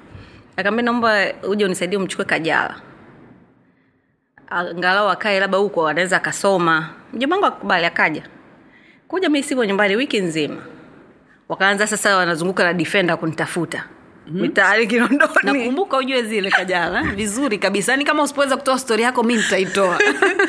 akaambia 0.56 0.82
naomba 0.82 1.32
uje 1.42 1.64
unisaidie 1.64 1.98
umchukue 1.98 2.24
kajala. 2.24 2.80
Angalau 4.48 5.08
akae 5.08 5.40
labda 5.40 5.58
huko 5.58 5.88
anaweza 5.88 6.16
akasoma. 6.16 6.90
Mjomba 7.12 7.36
wangu 7.36 7.46
akubali 7.46 7.86
akaja. 7.86 8.22
Kuja 9.08 9.28
mi 9.28 9.42
sipo 9.42 9.64
nyumbani 9.64 9.96
wiki 9.96 10.20
nzima 10.20 10.62
wakaanza 11.48 11.86
sasa 11.86 12.16
wanazunguka 12.16 12.64
na 12.64 12.72
defender 12.72 13.18
kunitafuta. 13.18 13.84
Mm-hmm. 14.26 14.42
mitaani 14.42 14.86
kinondoni. 14.86 15.32
Nakumbuka 15.42 15.96
ujue 15.96 16.22
zile 16.22 16.50
kajala. 16.50 17.02
Vizuri 17.16 17.58
kabisa. 17.58 17.92
Yani 17.92 18.04
kama 18.04 18.22
usipoweza 18.22 18.56
kutoa 18.56 18.78
stori 18.78 19.02
yako 19.02 19.22
mi 19.22 19.36
nitaitoa. 19.36 19.98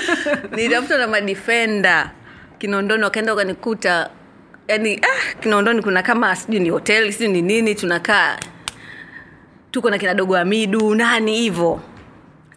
Nitafuta 0.56 0.98
na 0.98 1.08
madifenda 1.08 2.12
kinondoni 2.58 3.04
wakaenda 3.04 3.32
wakanikuta. 3.34 4.10
Yani 4.68 5.02
ah, 5.04 5.36
kinondoni 5.42 5.82
kuna 5.82 6.04
kama 6.04 6.36
sijui 6.36 6.60
ni 6.60 6.70
hoteli 6.70 7.14
sijui 7.14 7.34
ni 7.34 7.42
nini 7.42 7.76
tunakaa. 7.76 8.38
Tuko 9.72 9.90
na 9.90 9.98
kina 9.98 10.14
dogo 10.14 10.38
amidu 10.38 10.96
nani 10.96 11.38
hivo 11.38 11.82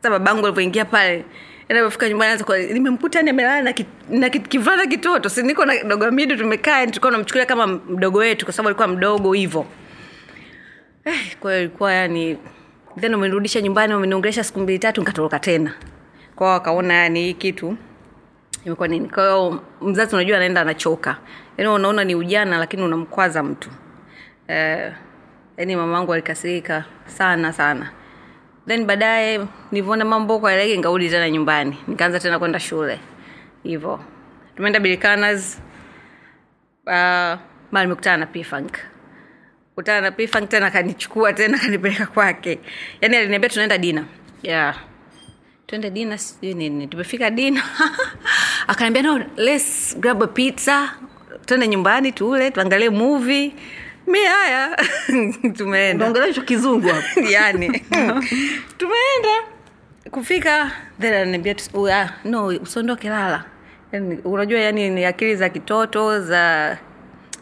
sasa 0.02 0.11
babangu 0.11 0.47
alivyoingia 0.47 0.85
pale 0.85 1.25
anapofika 1.68 2.08
nyumbani 2.08 2.32
anza 2.32 2.58
nimemkuta 2.72 3.22
ni 3.22 3.30
amelala 3.30 3.62
na, 4.10 4.30
ki, 4.30 4.40
kitoto. 4.88 5.28
Si 5.28 5.42
niko 5.42 5.64
na 5.64 5.84
dogo 5.84 6.04
amidu 6.04 6.37
tumekaa 6.37 6.87
tulikuwa 6.87 7.12
namchukulia 7.12 7.46
kama 7.46 7.66
mdogo 7.66 8.18
wetu 8.18 8.44
kwa 8.46 8.52
sababu 8.52 8.68
alikuwa 8.68 8.88
mdogo 8.88 9.32
hivo 9.32 9.66
eh, 11.04 11.37
kwa 11.40 11.56
ilikuwa 11.56 11.92
yani 11.92 12.38
then 13.00 13.14
umenirudisha 13.14 13.60
nyumbani 13.60 13.94
umeniongelesha 13.94 14.44
siku 14.44 14.60
mbili 14.60 14.78
tatu 14.78 15.00
nikatoroka 15.00 15.38
tena. 15.38 15.75
Kwao 16.37 16.52
wakaona 16.52 16.94
yani 16.94 17.20
hii 17.20 17.34
kitu 17.34 17.76
imekuwa 18.64 18.88
nini. 18.88 19.08
Kwa 19.08 19.60
mzazi 19.82 20.14
unajua 20.14 20.37
anaenda 20.37 20.60
anachoka. 20.60 21.16
Yaani 21.58 21.70
unaona 21.70 22.04
ni 22.04 22.14
ujana 22.14 22.58
lakini 22.58 22.82
unamkwaza 22.82 23.42
mtu. 23.42 23.70
Eh, 24.48 24.92
yaani 25.56 25.76
mamangu 25.76 26.12
alikasirika 26.12 26.84
sana 27.06 27.52
sana 27.52 27.90
then 28.68 28.84
baadaye 28.87 29.40
nilivyoona 29.72 30.04
mambo 30.04 30.38
kwa 30.38 30.52
yalege 30.52 30.76
nikarudi 30.76 31.10
tena 31.10 31.30
nyumbani. 31.30 31.76
Nikaanza 31.88 32.20
tena 32.20 32.38
kwenda 32.38 32.60
shule. 32.60 33.00
Hivyo. 33.62 34.00
Tumeenda 34.56 34.80
bilikanas 34.80 35.60
uh, 36.87 36.92
mara 37.72 37.82
nimekutana 37.84 38.16
na 38.16 38.26
pfunk 38.26 38.78
kutana 39.75 40.00
na 40.00 40.10
pfunk 40.10 40.48
tena 40.48 40.66
akanichukua 40.66 41.32
tena 41.32 41.58
kanipeleka 41.58 42.06
kwake. 42.06 42.58
Yaani 43.00 43.16
aliniambia 43.16 43.50
tunaenda 43.50 43.78
dina 43.78 44.04
yeah. 44.42 44.76
Twende 45.66 45.90
dina 45.90 46.18
sijui 46.18 46.54
nini. 46.54 46.87
Tumefika 46.87 47.30
dina 47.30 47.62
akaniambia 48.68 49.02
no 49.02 49.25
let's 49.37 49.96
grab 50.00 50.22
a 50.22 50.26
pizza. 50.26 50.94
Twende 51.46 51.68
nyumbani 51.68 52.12
tule 52.12 52.50
tuangalie 52.50 52.90
movie 52.90 53.52
mi 54.08 54.18
haya. 54.24 54.76
Tumeenda. 55.58 56.04
Unaongelea 56.04 56.28
hicho 56.28 56.42
kizungu 56.42 56.88
hapo 56.88 57.20
yani 57.30 57.68
tumeenda. 58.78 59.34
Kufika 60.10 60.72
then 61.00 61.14
ananiambia 61.14 61.56
ah, 61.92 62.08
no 62.24 62.46
usiondoke 62.46 63.08
lala. 63.08 63.44
Yani, 63.92 64.18
unajua 64.24 64.60
yani 64.60 64.90
ni 64.90 65.04
akili 65.04 65.36
za 65.36 65.48
kitoto 65.48 66.20
za 66.20 66.78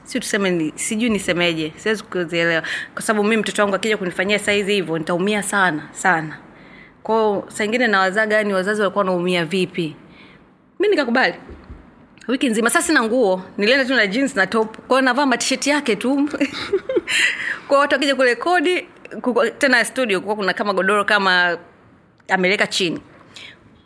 si 0.05 0.21
tuseme 0.21 0.51
ni, 0.51 0.73
sijui 0.75 1.11
nisemeje 1.11 1.73
siwezi 1.77 2.03
kuzielewa. 2.03 2.63
Kwa 2.95 3.03
sababu 3.03 3.29
mi 3.29 3.37
mtoto 3.37 3.63
wangu 3.63 3.75
akija 3.77 3.97
kunifanyia 3.97 4.39
saizi 4.39 4.73
hivyo 4.75 4.99
nitaumia 4.99 5.43
sana 5.43 5.89
sana. 5.93 6.39
Kwao 7.03 7.45
saingine 7.49 7.87
nawazaga 7.87 8.37
yani 8.37 8.53
wazazi 8.55 8.81
walikuwa 8.81 9.05
wanaumia 9.05 9.45
vipi? 9.45 9.97
Mi 10.81 10.89
nikakubali 10.89 11.35
wiki 12.29 12.49
nzima. 12.49 12.71
Sasa 12.71 12.87
sina 12.87 13.03
nguo. 13.03 13.43
Nilienda 13.59 13.85
tu 13.85 13.95
na 13.95 14.07
jeans 14.07 14.37
na 14.37 14.47
top. 14.47 14.77
Kwao 14.89 15.01
navaa 15.01 15.27
matisheti 15.27 15.71
yake 15.71 15.97
tu. 15.97 16.29
Kwao 17.69 17.81
watu 17.81 17.95
wakija 17.95 18.15
kurekodi 18.17 18.87
tena 19.59 19.85
studio 19.85 20.21
kuwa 20.21 20.37
kuna 20.37 20.53
kama 20.53 20.73
godoro 20.73 21.05
kama 21.05 21.59
ameleka 22.29 22.67
chini. 22.67 23.01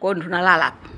Kwao 0.01 0.15
tunalala 0.15 0.65
hapo. 0.65 0.89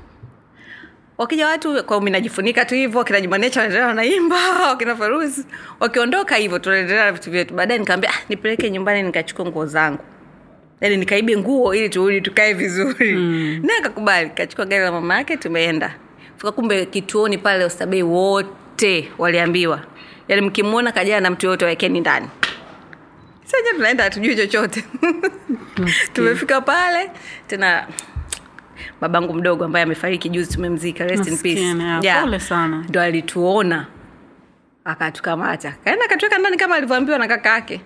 Wakija 1.17 1.47
watu 1.47 1.83
kwa 1.83 2.01
mi 2.01 2.11
najifunika 2.11 2.65
tu 2.65 2.75
hivyo 2.75 2.99
wakina 2.99 3.21
jumanecha 3.21 3.59
wanaendelea 3.59 3.87
wanaimba 3.87 4.37
wakina 4.69 4.95
feruzi 4.95 5.45
wakiondoka 5.79 6.35
hivyo 6.35 6.59
tunaendelea 6.59 7.05
na 7.05 7.11
vitu 7.11 7.31
vyetu. 7.31 7.53
Baadaye 7.53 7.79
nikaambia 7.79 8.09
ah, 8.09 8.19
nipeleke 8.29 8.69
nyumbani 8.71 9.03
nikachukua 9.03 9.45
nguo 9.45 9.65
zangu. 9.65 9.99
Yani 10.81 10.97
nikaibe 10.97 11.37
nguo 11.37 11.75
ili 11.75 11.89
turudi 11.89 12.21
tukae 12.21 12.53
vizuri. 12.53 13.13
Mm. 13.15 13.59
naye 13.63 13.79
akakubali. 13.79 14.29
Kachukua 14.29 14.65
gari 14.65 14.83
la 14.83 14.91
mama 14.91 15.15
yake 15.17 15.37
tumeenda 15.37 15.95
fika 16.43 16.51
kumbe 16.51 16.85
kituoni 16.85 17.37
pale 17.37 17.65
ostabei 17.65 18.03
wote 18.03 19.11
waliambiwa. 19.17 19.81
Yani 20.27 20.41
mkimwona 20.41 20.91
kajaa 20.91 21.19
na 21.19 21.29
mtu 21.31 21.45
yoyote 21.45 21.65
waekeni 21.65 21.99
ndani. 21.99 22.27
Sasa 23.43 23.73
tunaenda 23.75 24.03
hatujui 24.03 24.35
chochote. 24.35 24.83
Tumefika 26.13 26.61
pale 26.61 27.11
tena 27.47 27.87
babangu 29.01 29.33
mdogo 29.33 29.65
ambaye 29.65 29.83
amefariki 29.83 30.29
juzi 30.29 30.53
tumemzika 30.53 31.03
rest 31.03 31.27
in 31.27 31.37
peace. 31.37 31.83
ah, 31.83 31.99
Yeah. 32.03 32.39
sana. 32.39 32.85
ndo 32.89 33.01
alituona 33.01 33.87
akatukamata. 34.85 35.71
Kaenda 35.83 36.05
akatuweka 36.05 36.37
ndani 36.37 36.57
kama 36.57 36.75
alivyoambiwa 36.75 37.17
na 37.17 37.27
kaka 37.27 37.49
yake. 37.49 37.81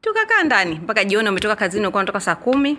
Tukakaa 0.00 0.42
ndani 0.42 0.74
mpaka 0.74 1.04
jioni 1.04 1.28
umetoka 1.28 1.56
kazini 1.56 1.86
ukuwa 1.86 2.02
natoka 2.02 2.20
saa 2.20 2.34
kumi 2.34 2.78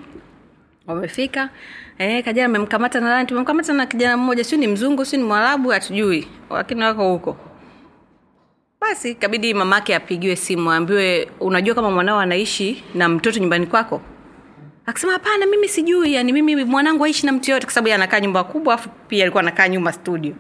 wamefika. 0.94 1.50
Eh, 1.98 2.24
kajana 2.24 2.46
amemkamata 2.46 3.00
na 3.00 3.10
nani? 3.10 3.28
Tumemkamata 3.28 3.74
na 3.74 3.86
kijana 3.86 4.18
mmoja 4.18 4.44
sio 4.44 4.58
ni 4.58 4.68
mzungu 4.68 5.06
sio 5.06 5.20
ni 5.20 5.26
mwarabu 5.26 5.70
hatujui. 5.70 6.28
Lakini 6.52 6.84
wako 6.84 7.12
huko. 7.12 7.38
Basi 8.82 9.16
kabidi 9.16 9.54
mamake 9.54 9.96
apigiwe 9.96 10.36
simu 10.36 10.72
aambiwe 10.72 11.32
unajua 11.40 11.76
kama 11.76 11.92
mwanao 11.92 12.20
anaishi 12.20 12.84
na 12.96 13.10
mtoto 13.10 13.40
nyumbani 13.40 13.66
kwako? 13.68 14.02
Akasema 14.86 15.14
hapana 15.14 15.46
mimi 15.46 15.68
sijui. 15.70 16.14
Yani 16.14 16.34
mimi 16.34 16.64
mwanangu 16.64 17.06
aishi 17.06 17.26
na 17.26 17.32
mtu 17.32 17.52
yoyote 17.52 17.66
kwa 17.66 17.74
sababu 17.74 17.94
anakaa 17.94 18.20
nyumba 18.20 18.44
kubwa 18.44 18.74
afu 18.74 18.90
pia 19.08 19.24
alikuwa 19.24 19.44
anakaa 19.44 19.68
nyumba 19.68 19.92
studio. 19.94 20.34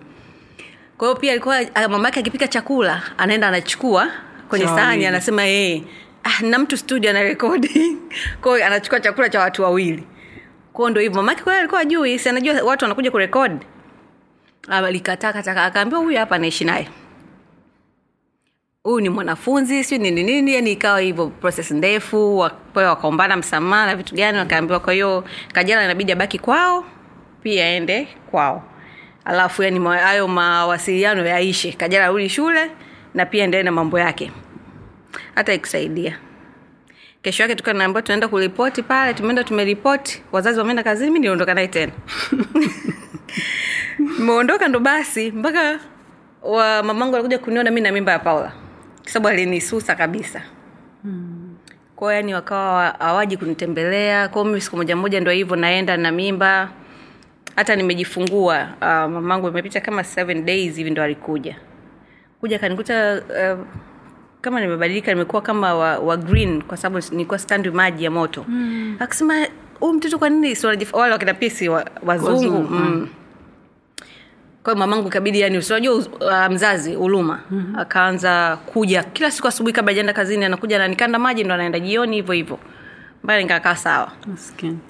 Kwa 0.97 1.07
hiyo 1.07 1.19
pia 1.19 1.31
alikuwa 1.31 1.59
mamake 1.89 2.19
akipika 2.19 2.47
chakula 2.47 3.01
anaenda 3.17 3.47
anachukua 3.47 4.07
kwenye 4.49 4.65
sahani 4.65 5.05
anasema 5.05 5.43
yeye 5.43 5.83
ah, 6.23 6.43
na 6.43 6.59
mtu 6.59 6.77
studio 6.77 7.09
anarekodi 7.09 7.97
kwa 8.41 8.53
hiyo 8.55 8.67
anachukua 8.67 8.99
chakula 8.99 9.29
cha 9.29 9.39
watu 9.39 9.63
wawili 9.63 10.03
kwao 10.79 10.89
ndo 10.89 11.01
hivyo. 11.01 11.15
Mamake 11.15 11.43
kwa 11.43 11.53
hiyo 11.53 11.59
alikuwa 11.59 11.81
ajui 11.81 12.19
si 12.19 12.29
anajua 12.29 12.63
watu 12.63 12.85
wanakuja 12.85 13.11
kurekodi 13.11 13.65
alikataa 14.69 15.33
kataka 15.33 15.63
akaambiwa 15.63 16.01
huyu 16.01 16.17
hapa 16.17 16.35
anaishi 16.35 16.65
naye. 16.65 16.89
Huyu 18.83 18.99
ni 18.99 19.09
mwanafunzi 19.09 19.83
siu 19.83 19.97
nini 19.97 20.23
nini 20.23 20.53
yani 20.53 20.71
ikawa 20.71 20.99
hivyo 20.99 21.27
proses 21.27 21.71
ndefu 21.71 22.37
wa- 22.37 22.49
kwa 22.49 22.83
wakaombana 22.83 23.35
msamaha 23.35 23.85
na 23.85 23.95
vitu 23.95 24.15
gani 24.15 24.37
wakaambiwa. 24.37 24.79
Kwa 24.79 24.93
hiyo 24.93 25.23
kajala 25.53 25.83
inabidi 25.85 26.11
abaki 26.11 26.39
kwao 26.39 26.85
pia 27.43 27.65
aende 27.65 28.07
kwao. 28.31 28.63
Alafu 29.25 29.63
yani 29.63 29.85
hayo 29.87 30.27
mawasiliano 30.27 31.25
yaishe. 31.25 31.71
Kajala 31.71 32.05
arudi 32.05 32.29
shule 32.29 32.71
na 33.13 33.25
pia 33.25 33.43
endelee 33.43 33.63
na 33.63 33.71
mambo 33.71 33.99
yake. 33.99 34.31
Hata 35.35 35.53
ikusaidia 35.53 36.19
kesho 37.21 37.43
yake 37.43 37.55
tukaa 37.55 37.73
naambia 37.73 38.01
tunaenda 38.01 38.27
kuripoti 38.27 38.83
pale 38.83 39.13
tumeenda 39.13 39.43
tumeripoti 39.43 40.23
wazazi 40.31 40.59
wameenda 40.59 40.83
kazini 40.83 41.11
mi 41.11 41.19
niliondoka 41.19 41.53
naye 41.53 41.67
tena. 41.67 41.91
Meondoka 44.25 44.67
ndo 44.67 44.79
basi 44.79 45.31
mpaka 45.31 45.79
wa 46.41 46.83
mamangu 46.83 47.15
alikuja 47.15 47.39
kuniona 47.39 47.71
mi 47.71 47.81
na 47.81 47.91
mimba 47.91 48.11
ya 48.11 48.19
paula. 48.19 48.51
Kwa 49.01 49.11
sababu 49.11 49.27
alinisusa 49.27 49.95
kabisa. 49.95 50.41
Kwao 51.95 52.11
yani 52.13 52.33
wakawa 52.33 52.95
hawaji 52.99 53.37
kunitembelea. 53.37 54.27
Kwao 54.27 54.45
mimi 54.45 54.61
siku 54.61 54.77
moja 54.77 54.95
moja 54.95 55.19
ndo 55.19 55.31
hivyo 55.31 55.55
naenda 55.55 55.97
na 55.97 56.11
mimba. 56.11 56.69
Hata 57.55 57.75
nimejifungua 57.75 58.67
uh, 58.81 58.87
mamangu 58.87 59.47
imepita 59.47 59.81
kama 59.81 60.03
seven 60.03 60.45
days 60.45 60.75
hivi 60.75 60.89
ndo 60.89 61.03
alikuja. 61.03 61.55
Kuja 62.39 62.55
akanikuta 62.55 63.21
uh, 63.53 63.59
kama 64.41 64.61
nimebadilika 64.61 65.13
nimekuwa 65.13 65.41
kama 65.41 65.73
wa, 65.75 65.99
wa 65.99 66.17
green 66.17 66.61
kwa 66.61 66.77
sababu 66.77 67.05
nilikuwa 67.11 67.39
standwi 67.39 67.71
maji 67.71 68.03
ya 68.03 68.11
moto 68.11 68.45
mm. 68.47 68.95
akasema 68.99 69.47
huu 69.79 69.93
mtoto 69.93 70.19
kwa 70.19 70.29
nini 70.29 70.57
wale 70.93 71.11
wakina 71.11 71.33
pisi 71.33 71.69
wa, 71.69 71.85
wazungu, 72.03 72.33
Wazungu, 72.33 72.73
mm. 72.73 73.07
kwa 74.63 74.73
hiyo 74.73 74.87
mamangu 74.87 75.07
ikabidi 75.07 75.39
yani 75.39 75.63
unajua 75.69 75.95
uh, 75.95 76.53
mzazi 76.53 76.95
huruma 76.95 77.39
mm-hmm. 77.51 77.79
akaanza 77.79 78.57
kuja 78.65 79.03
kila 79.03 79.31
siku 79.31 79.47
asubuhi 79.47 79.73
kabla 79.73 79.91
ajaenda 79.91 80.13
kazini 80.13 80.45
anakuja 80.45 80.75
ananikanda 80.75 81.19
maji 81.19 81.43
ndo 81.43 81.53
anaenda 81.53 81.79
jioni 81.79 82.15
hivyo 82.15 82.33
hivyo 82.33 82.59
mpaka 83.23 83.41
nikakaa 83.41 83.75
sawa 83.75 84.11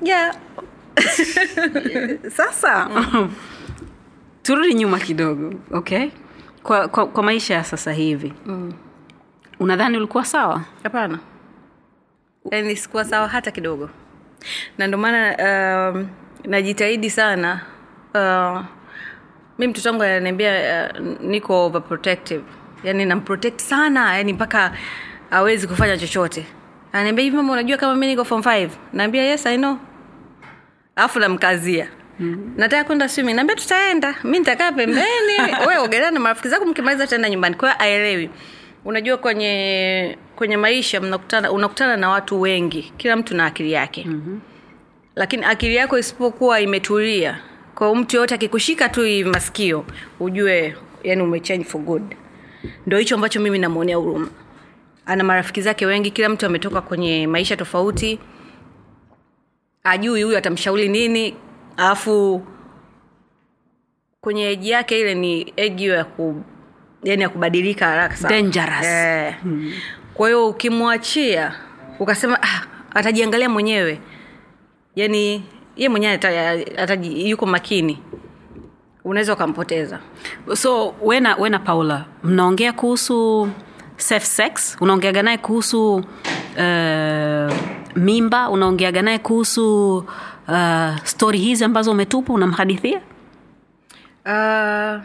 yeah. 0.04 0.36
sasa 2.38 2.90
turudi 4.44 4.74
nyuma 4.74 5.00
kidogo 5.00 5.54
okay 5.72 6.10
kwa, 6.64 6.88
kwa, 6.88 7.08
kwa 7.08 7.24
maisha 7.24 7.54
ya 7.54 7.64
sasa 7.64 7.94
hivi 7.94 8.34
mm. 8.46 8.74
Unadhani 9.60 9.98
ulikuwa 9.98 10.26
sawa? 10.26 10.62
Hapana. 10.84 11.20
Yaani 12.52 12.76
sikuwa 12.76 13.06
sawa 13.06 13.28
hata 13.28 13.52
kidogo. 13.52 13.90
Na 14.78 14.88
ndio 14.88 15.00
maana 15.00 15.36
um, 15.94 16.08
najitahidi 16.46 17.10
sana 17.10 17.62
uh, 18.14 18.62
mi 19.58 19.68
mtoto 19.68 19.90
wangu 19.90 20.04
ananiambia 20.04 20.54
uh, 20.94 21.00
niko 21.22 21.66
overprotective. 21.66 22.44
Yaani 22.84 23.06
namprotect 23.06 23.60
sana 23.62 24.18
yani 24.18 24.34
mpaka 24.34 24.72
awezi 25.32 25.68
kufanya 25.68 25.98
chochote. 25.98 26.46
Ananiambia 26.92 27.24
hivi 27.24 27.36
mama 27.38 27.54
unajua 27.54 27.78
kama 27.78 27.96
mi 27.96 28.08
niko 28.08 28.26
form 28.26 28.44
five? 28.44 28.72
Naambia 28.94 29.24
yes 29.24 29.46
i 29.46 29.58
know. 29.58 29.78
Alafu 30.96 31.20
namkazia. 31.20 31.88
Mm-hmm. 32.20 32.54
nataka 32.58 32.84
kwenda 32.84 33.10
swimming. 33.10 33.34
Naambia 33.34 33.56
tutaenda. 33.56 34.16
Mi 34.24 34.40
nitakaa 34.40 34.72
pembeni. 34.72 35.02
We 35.68 35.78
ogelea 35.78 36.12
na 36.12 36.20
marafiki 36.20 36.50
zako 36.50 36.66
mkimaliza 36.66 37.04
tutaenda 37.04 37.30
nyumbani. 37.30 37.56
Kwa 37.56 37.80
aelewi 37.80 38.30
unajua 38.90 39.18
kwenye 39.18 40.18
kwenye 40.36 40.58
maisha 40.58 41.02
mnakutana 41.02 41.52
unakutana 41.52 41.98
na 41.98 42.10
watu 42.10 42.42
wengi. 42.42 42.94
Kila 42.98 43.16
mtu 43.16 43.36
na 43.36 43.46
akili 43.46 43.72
yake. 43.72 44.04
Mm-hmm. 44.08 44.42
lakini 45.16 45.46
akili 45.46 45.76
yako 45.76 45.98
isipokuwa 45.98 46.62
imetulia 46.62 47.40
kwa 47.76 47.96
mtu 47.96 48.16
yoyote 48.16 48.36
akikushika 48.36 48.90
tu 48.90 49.02
masikio 49.34 49.86
ujue 50.20 50.76
yani 51.04 51.22
umechange 51.22 51.64
for 51.64 51.82
good. 51.82 52.16
Ndo 52.88 52.98
hicho 52.98 53.16
ambacho 53.16 53.40
mimi 53.40 53.60
namwonea 53.60 53.96
huruma 53.98 54.30
ana 55.06 55.24
marafiki 55.24 55.62
zake 55.62 55.86
wengi 55.86 56.12
kila 56.12 56.30
mtu 56.30 56.46
ametoka 56.46 56.82
kwenye 56.82 57.28
maisha 57.28 57.58
tofauti. 57.58 58.20
Ajui 59.84 60.24
huyu 60.24 60.38
atamshauri 60.38 60.88
nini 60.88 61.36
alafu 61.78 62.42
kwenye 64.22 64.50
eji 64.50 64.70
yake 64.70 65.00
ile 65.00 65.16
ni 65.16 65.54
eji 65.56 65.88
ya 65.88 66.04
ku 66.04 66.44
yani 67.04 67.22
ya 67.22 67.30
kubadilika 67.30 67.86
haraka 67.88 68.16
sana 68.16 68.36
Dangerous. 68.36 68.86
eh. 68.86 69.36
hmm. 69.44 69.74
kwa 70.14 70.28
hiyo 70.28 70.48
ukimwachia 70.48 71.54
ukasema 72.00 72.40
ah, 72.44 72.62
atajiangalia 72.94 73.50
mwenyewe 73.50 74.00
yani 74.96 75.44
ye 75.78 75.90
mwenyewe 75.90 76.20
yuko 77.30 77.46
makini 77.46 78.00
unaweza 79.04 79.34
ukampoteza 79.34 80.00
so 80.54 80.96
wena 81.02 81.36
wena 81.36 81.60
paula 81.60 82.06
mnaongea 82.24 82.74
kuhusu 82.74 83.50
safe 83.98 84.26
sex 84.26 84.78
unaongeaga 84.82 85.24
naye 85.24 85.38
kuhusu 85.38 85.96
uh, 85.96 87.54
mimba 87.96 88.50
unaongeaga 88.50 89.02
naye 89.02 89.18
kuhusu 89.20 89.98
uh, 90.48 90.96
stori 91.04 91.40
hizi 91.40 91.64
ambazo 91.64 91.92
umetupa 91.92 92.34
unamhadithia 92.34 93.02
uh, 94.26 95.02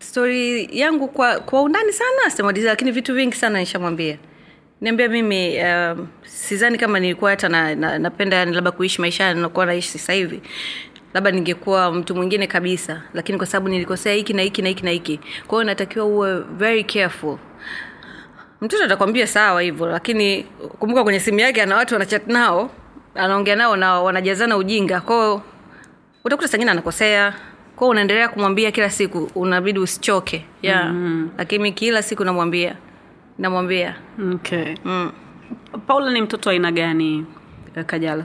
stori 0.00 0.68
yangu 0.72 1.08
kwa 1.08 1.40
kwa 1.40 1.62
undani 1.62 1.92
sana 1.92 2.30
sitamaliza 2.30 2.68
lakini 2.68 2.90
vitu 2.90 3.14
vingi 3.14 3.36
sana 3.36 3.58
nishamwambia. 3.58 4.18
Niambia 4.80 5.08
mimi 5.08 5.62
um, 5.62 6.08
sizani 6.22 6.78
kama 6.78 7.00
nilikuwa 7.00 7.30
hata 7.30 7.48
na, 7.48 7.74
na, 7.74 7.98
napenda 7.98 8.36
yani 8.36 8.52
labda 8.52 8.70
kuishi 8.70 9.00
maisha 9.00 9.34
nakuwa 9.34 9.66
naishi 9.66 9.98
sasa 9.98 10.12
labda 11.14 11.30
ningekuwa 11.30 11.92
mtu 11.92 12.14
mwingine 12.14 12.46
kabisa 12.46 13.02
lakini 13.14 13.38
kwa 13.38 13.46
sababu 13.46 13.68
nilikosea 13.68 14.14
hiki 14.14 14.32
na 14.32 14.42
hiki 14.42 14.62
na 14.62 14.68
hiki 14.68 14.84
na 14.84 14.90
hiki. 14.90 15.20
Kwa 15.46 15.58
hiyo 15.58 15.64
natakiwa 15.64 16.04
uwe 16.04 16.40
very 16.40 16.84
careful. 16.84 17.38
Mtoto 18.60 18.84
atakwambia 18.84 19.26
sawa 19.26 19.62
hivyo 19.62 19.86
lakini 19.86 20.42
kumbuka 20.78 21.04
kwenye 21.04 21.20
simu 21.20 21.40
yake 21.40 21.62
ana 21.62 21.76
watu 21.76 21.94
wanachat 21.94 22.26
nao 22.26 22.70
anaongea 23.14 23.56
nao 23.56 23.76
na 23.76 24.00
wanajazana 24.00 24.56
ujinga. 24.56 25.00
Kwao 25.00 25.42
utakuta 26.24 26.48
sangine 26.48 26.70
anakosea 26.70 27.34
kwao 27.80 27.90
unaendelea 27.90 28.28
kumwambia 28.28 28.70
kila 28.70 28.90
siku 28.90 29.30
unabidi 29.34 29.78
usichoke 29.78 30.44
yeah. 30.62 30.84
mm-hmm. 30.84 31.30
lakini 31.38 31.72
kila 31.72 32.02
siku 32.02 32.24
namwambia 32.24 32.76
namwambia 33.38 33.96
okay. 34.34 34.74
mm. 34.84 35.12
paula 35.86 36.12
ni 36.12 36.22
mtoto 36.22 36.50
aina 36.50 36.72
gani 36.72 37.26
eh, 37.76 37.84
kajala 37.84 38.24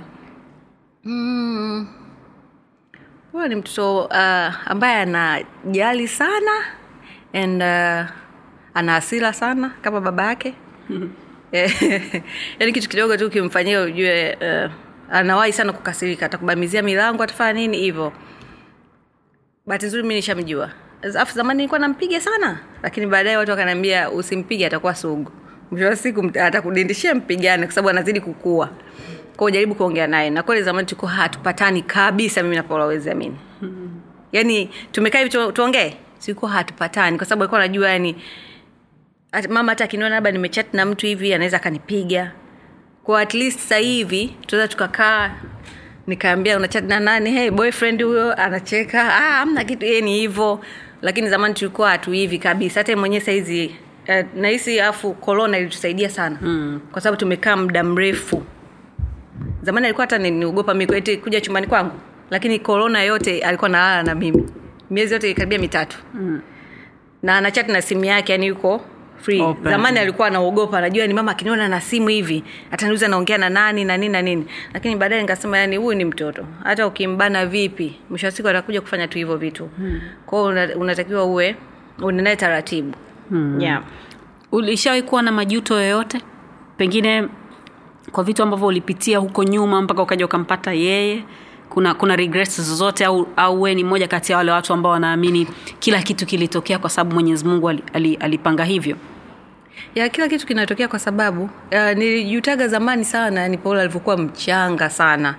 mm. 1.03 1.87
ni 3.49 3.55
mtoto 3.55 3.99
uh, 3.99 4.71
ambaye 4.71 5.01
anajali 5.01 6.07
sana 6.07 6.51
and 7.33 7.61
uh, 7.61 8.09
ana 8.73 8.91
hasira 8.91 9.33
sana 9.33 9.71
kama 9.81 10.01
baba 10.01 10.23
yake 10.23 10.53
yaani 12.59 12.73
kitu 12.73 12.89
kidogo 12.89 13.17
tu 13.17 13.25
ukimfanyia 13.27 13.81
ujue 13.81 14.37
uh, 14.41 14.71
anawahi 15.11 15.53
sana 15.53 15.73
kukasirika 15.73 16.25
atakubamizia 16.25 16.81
milango 16.81 17.23
atafanya 17.23 17.53
nini 17.53 17.77
hivyo 17.77 18.13
bahati 19.65 19.85
nzuri 19.85 20.03
mi 20.03 20.13
nishamjua. 20.15 20.71
Afu 21.19 21.35
zamani 21.35 21.57
nilikuwa 21.57 21.79
nampiga 21.79 22.21
sana 22.21 22.59
lakini 22.83 23.05
baadaye 23.07 23.37
watu 23.37 23.51
wakaniambia 23.51 24.09
usimpige 24.11 24.65
atakuwa 24.65 24.95
sugu. 24.95 25.31
Mwisho 25.71 25.87
wa 25.87 25.95
siku 25.95 26.31
atakudindishia 26.41 27.15
mpigane 27.15 27.65
kwa 27.65 27.71
sababu 27.75 27.89
anazidi 27.89 28.21
kukua. 28.21 28.69
Kwao 29.37 29.49
jaribu 29.49 29.75
kuongea 29.75 30.07
naye. 30.07 30.29
Na 30.29 30.43
kweli 30.43 30.63
zamani 30.63 30.87
tulikuwa 30.87 31.11
hatupatani 31.11 31.81
kabisa 31.81 32.43
mimi 32.43 32.55
na 32.55 32.63
amini 33.11 33.37
yaani 34.31 34.69
tumekaa 34.91 35.17
hivi 35.19 35.29
tu- 35.29 35.51
tuongee? 35.51 35.93
Tulikuwa 36.25 36.51
hatupatani 36.51 37.17
kwa 37.17 37.25
sababu 37.25 37.43
alikuwa 37.43 37.61
anajua 37.63 37.89
yani 37.89 38.15
at- 39.31 39.49
mama 39.49 39.71
hata 39.71 39.83
akiniona 39.83 40.15
labda 40.15 40.31
nimechat 40.31 40.73
na 40.73 40.85
mtu 40.85 41.05
hivi 41.05 41.33
anaweza 41.33 41.57
akanipiga. 41.57 42.31
Kwa 43.03 43.21
at 43.21 43.33
least 43.33 43.73
hivi 43.73 44.35
tunaweza 44.47 44.67
tukakaa 44.71 45.31
nikaambia 46.07 46.57
unachat 46.57 46.83
na 46.85 46.99
nani? 46.99 47.31
Hey, 47.31 47.49
boyfriend 47.51 48.03
huyo 48.03 48.33
anacheka. 48.41 49.15
Ah, 49.15 49.39
amna 49.41 49.63
kitu. 49.63 49.85
Ye 49.85 50.01
ni 50.01 50.17
hivyo. 50.17 50.59
Lakini 51.01 51.29
zamani 51.29 51.53
tulikuwa 51.53 51.89
hatu 51.89 52.11
hivi 52.11 52.39
kabisa. 52.39 52.79
Hata 52.79 52.97
mwenyewe 52.97 53.21
sahizi 53.21 53.75
eh, 54.05 54.25
nahisi 54.35 54.79
afu 54.81 55.13
korona 55.13 55.57
ilitusaidia 55.57 56.09
sana. 56.09 56.37
Mm. 56.41 56.79
kwa 56.91 57.01
sababu 57.01 57.19
tumekaa 57.19 57.55
muda 57.55 57.83
mrefu. 57.83 58.43
Zamani 59.61 59.85
alikuwa 59.85 60.03
hata 60.03 60.17
niogopa 60.17 60.73
mi 60.73 60.87
kuja 61.17 61.41
chumbani 61.41 61.67
kwangu. 61.67 61.91
Lakini 62.29 62.59
korona 62.59 63.03
yote 63.03 63.41
alikuwa 63.41 63.69
nalala 63.69 64.03
na 64.03 64.15
mimi. 64.15 64.49
Miezi 64.89 65.13
yote 65.13 65.33
karibia 65.33 65.59
mitatu. 65.59 65.97
Mm. 66.13 66.41
na 67.23 67.37
anachati 67.37 67.71
na 67.71 67.81
simu 67.81 68.05
yake 68.05 68.31
yani 68.31 68.47
yuko 68.47 68.81
free 69.25 69.41
Open. 69.41 69.71
zamani 69.71 69.99
alikuwa 69.99 70.27
anaogopa 70.27 70.77
anajua 70.77 71.07
ni 71.07 71.13
mama 71.13 71.31
akiniona 71.31 71.67
na 71.67 71.81
simu 71.81 72.07
hivi 72.07 72.43
ataniuza 72.71 73.07
naongea 73.07 73.37
na 73.37 73.49
nani 73.49 73.85
na 73.85 73.97
nini 73.97 74.11
na 74.11 74.21
nini 74.21 74.45
lakini 74.73 74.95
baadaye 74.95 75.21
nikasema 75.21 75.57
yani 75.57 75.77
huyu 75.77 75.97
ni 75.97 76.05
mtoto 76.05 76.45
hata 76.63 76.87
ukimbana 76.87 77.45
vipi 77.45 77.99
mwisho 78.09 78.27
wa 78.27 78.31
siku 78.31 78.47
atakuja 78.49 78.81
kufanya 78.81 79.07
tu 79.07 79.17
hivyo 79.17 79.37
vitu 79.37 79.69
hmm. 79.77 80.01
kwao 80.25 80.43
una, 80.43 80.75
unatakiwa 80.75 81.25
uwe 81.25 81.55
unenaye 82.01 82.35
taratibu 82.35 82.93
hmm. 83.29 83.61
yeah. 83.61 83.83
ulishawahi 84.51 85.01
kuwa 85.01 85.21
na 85.21 85.31
majuto 85.31 85.79
yoyote 85.79 86.21
pengine 86.77 87.27
kwa 88.11 88.23
vitu 88.23 88.43
ambavyo 88.43 88.67
ulipitia 88.67 89.17
huko 89.17 89.43
nyuma 89.43 89.81
mpaka 89.81 90.01
ukaja 90.01 90.25
ukampata 90.25 90.73
yeye 90.73 91.23
kuna 91.69 91.93
kuna 91.93 92.15
regrets 92.15 92.61
zozote 92.61 93.05
au 93.05 93.27
au 93.35 93.61
we 93.61 93.75
ni 93.75 93.83
mmoja 93.83 94.07
kati 94.07 94.31
ya 94.31 94.37
wale 94.37 94.51
watu 94.51 94.73
ambao 94.73 94.91
wanaamini 94.91 95.47
kila 95.79 96.01
kitu 96.01 96.25
kilitokea 96.25 96.79
kwa 96.79 96.89
sababu 96.89 97.13
mwenyezi 97.13 97.45
mungu 97.45 97.69
ali, 97.69 97.83
ali, 97.93 98.15
alipanga 98.15 98.63
hivyo 98.63 98.95
ya 99.95 100.09
kila 100.09 100.27
kitu 100.27 100.47
kinatokea 100.47 100.87
kwa 100.87 100.99
sababu 100.99 101.43
uh, 101.43 101.91
nilijutaga 101.97 102.67
zamani 102.67 103.05
sana 103.05 103.47
ni 103.47 103.57
paul 103.57 103.77
alivyokuwa 103.79 104.17
mchanga 104.17 104.89
sana. 104.89 105.35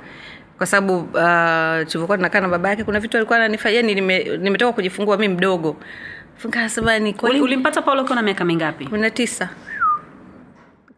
Kwa 0.58 0.66
sababu 0.66 0.96
uh, 0.98 1.86
tulivyokuwa 1.86 2.16
tunakaa 2.16 2.40
na 2.40 2.48
baba 2.48 2.68
yake 2.68 2.84
kuna 2.84 3.00
vitu 3.00 3.16
alikuwa 3.16 3.38
ananifanyia 3.38 3.80
yani 3.80 3.94
nime, 3.94 4.24
nimetoka 4.38 4.72
kujifungua 4.72 5.16
mi 5.16 5.28
mdogo. 5.28 5.76
Ni 7.34 7.40
ulimpata 7.40 7.82
paulo 7.82 8.02
ukiwa 8.02 8.16
na 8.16 8.22
miaka 8.22 8.44
mingapi? 8.44 8.84
Kumi 8.84 9.00
na 9.00 9.10
tisa. 9.10 9.48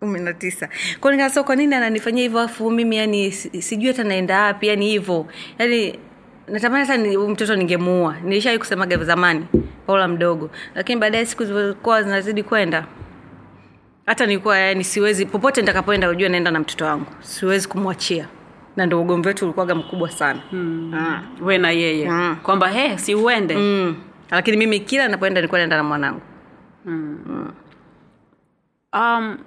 Kumi 0.00 0.20
na 0.20 0.32
tisa. 0.32 0.68
Kwao 1.00 1.12
nikasema 1.14 1.44
kwa 1.44 1.56
nini 1.56 1.74
ananifanyia 1.74 2.22
hivyo 2.22 2.40
afu 2.40 2.70
mimi 2.70 2.96
yani 2.96 3.32
sijui 3.32 3.86
hata 3.86 4.04
naenda 4.04 4.42
wapi 4.42 4.66
yani 4.68 4.86
hivyo. 4.88 5.26
Yani 5.58 5.98
natamani 6.48 6.86
hata 6.86 6.96
ni, 6.96 7.16
mtoto 7.16 7.56
ningemuua. 7.56 8.16
Nilishawai 8.24 8.58
kusemaga 8.58 9.04
zamani 9.04 9.46
paula 9.86 10.08
mdogo. 10.08 10.50
Lakini 10.74 11.00
baadaye 11.00 11.26
siku 11.26 11.44
zilivyokuwa 11.44 12.02
zinazidi 12.02 12.42
kwenda 12.42 12.86
hata 14.08 14.26
nilikuwa 14.26 14.58
yani 14.58 14.84
siwezi 14.84 15.26
popote 15.26 15.60
nitakapoenda 15.60 16.08
ujue 16.10 16.28
naenda 16.28 16.50
na 16.50 16.60
mtoto 16.60 16.84
wangu. 16.84 17.06
Siwezi 17.20 17.68
kumwachia. 17.68 18.28
Na 18.76 18.86
ndo 18.86 19.00
ugomvi 19.00 19.28
wetu 19.28 19.44
ulikuwaga 19.44 19.74
mkubwa 19.74 20.10
sana. 20.10 20.40
Mm. 20.52 20.94
ah. 20.94 21.22
we 21.42 21.58
na 21.58 21.70
yeye. 21.70 22.10
Mm. 22.10 22.36
kwamba 22.42 22.68
he 22.68 22.98
si 22.98 23.14
uende? 23.14 23.56
Mm. 23.56 23.96
lakini 24.30 24.56
mimi 24.56 24.80
kila 24.80 25.08
napoenda 25.08 25.40
nilikuwa 25.40 25.58
naenda 25.58 25.76
na 25.76 25.82
mwanangu. 25.82 26.20
Um, 28.92 29.38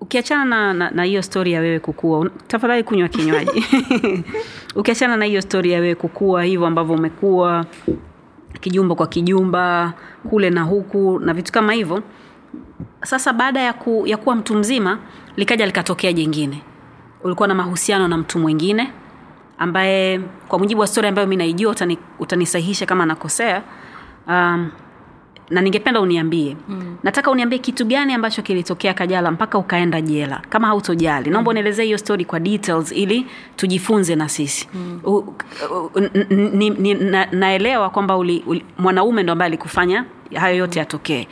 ukiachana 0.00 0.44
na, 0.44 0.72
na, 0.72 0.90
na 0.90 1.04
hiyo 1.04 1.22
stori 1.22 1.52
ya 1.52 1.60
wewe 1.60 1.78
kukua 1.78 2.30
tafadhali 2.46 2.82
kunywa 2.84 3.08
kinywaji. 3.08 3.64
Ukiachana 4.76 5.16
na 5.16 5.24
hiyo 5.24 5.42
stori 5.42 5.72
ya 5.72 5.80
wewe 5.80 5.94
kukua 5.94 6.44
hivyo 6.44 6.66
ambavyo 6.66 6.94
umekuwa 6.94 7.66
kijumba 8.60 8.94
kwa 8.94 9.06
kijumba 9.06 9.92
kule 10.30 10.50
na 10.50 10.62
huku 10.62 11.20
na 11.20 11.34
vitu 11.34 11.52
kama 11.52 11.72
hivyo 11.72 12.02
sasa 13.02 13.32
baada 13.32 13.60
ya, 13.60 13.72
ku, 13.72 14.02
ya 14.06 14.16
kuwa 14.16 14.36
mtu 14.36 14.54
mzima 14.54 14.98
likaja 15.36 15.66
likatokea 15.66 16.12
jingine. 16.12 16.62
Ulikuwa 17.24 17.48
na 17.48 17.54
mahusiano 17.54 18.08
na 18.08 18.16
mtu 18.16 18.38
mwingine 18.38 18.90
ambaye 19.58 20.20
kwa 20.48 20.58
mujibu 20.58 20.80
wa 20.80 20.86
stori 20.86 21.08
ambayo 21.08 21.28
mi 21.28 21.36
naijua 21.36 21.72
utani, 21.72 21.98
utanisahihisha 22.18 22.86
kama 22.86 23.06
nakosea 23.06 23.62
um, 24.28 24.70
na 25.50 25.60
ningependa 25.60 26.00
uniambie. 26.00 26.56
Mm. 26.68 26.96
nataka 27.02 27.30
uniambie 27.30 27.58
kitu 27.58 27.84
gani 27.84 28.12
ambacho 28.14 28.42
kilitokea 28.42 28.94
kajala 28.94 29.30
mpaka 29.30 29.58
ukaenda 29.58 30.00
jela 30.00 30.42
kama 30.48 30.66
hautojali. 30.66 31.30
Naomba 31.30 31.50
unielezee 31.50 31.84
hiyo 31.84 31.98
story 31.98 32.24
kwa 32.24 32.40
details 32.40 32.92
ili 32.92 33.26
tujifunze 33.56 34.16
na 34.16 34.28
sisi. 34.28 34.68
Mm. 34.74 35.00
u, 35.04 35.16
u, 35.16 35.90
n- 35.96 36.10
n- 36.30 36.50
ni, 36.54 36.70
ni, 36.70 36.94
na, 36.94 37.26
naelewa 37.26 37.90
kwamba 37.90 38.16
uli, 38.16 38.44
uli, 38.46 38.64
mwanaume 38.78 39.22
ndo 39.22 39.32
ambaye 39.32 39.46
alikufanya 39.46 40.04
hayo 40.34 40.56
yote 40.56 40.78
yatokee 40.78 41.28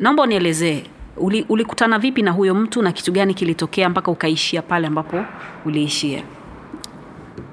naomba 0.00 0.22
unielezee 0.22 0.82
uli- 1.16 1.46
ulikutana 1.48 1.98
vipi 1.98 2.22
na 2.22 2.30
huyo 2.30 2.54
mtu 2.54 2.82
na 2.82 2.92
kitu 2.92 3.12
gani 3.12 3.34
kilitokea 3.34 3.88
mpaka 3.88 4.10
ukaishia 4.10 4.62
pale 4.62 4.86
ambapo 4.86 5.24
uliishia? 5.64 6.22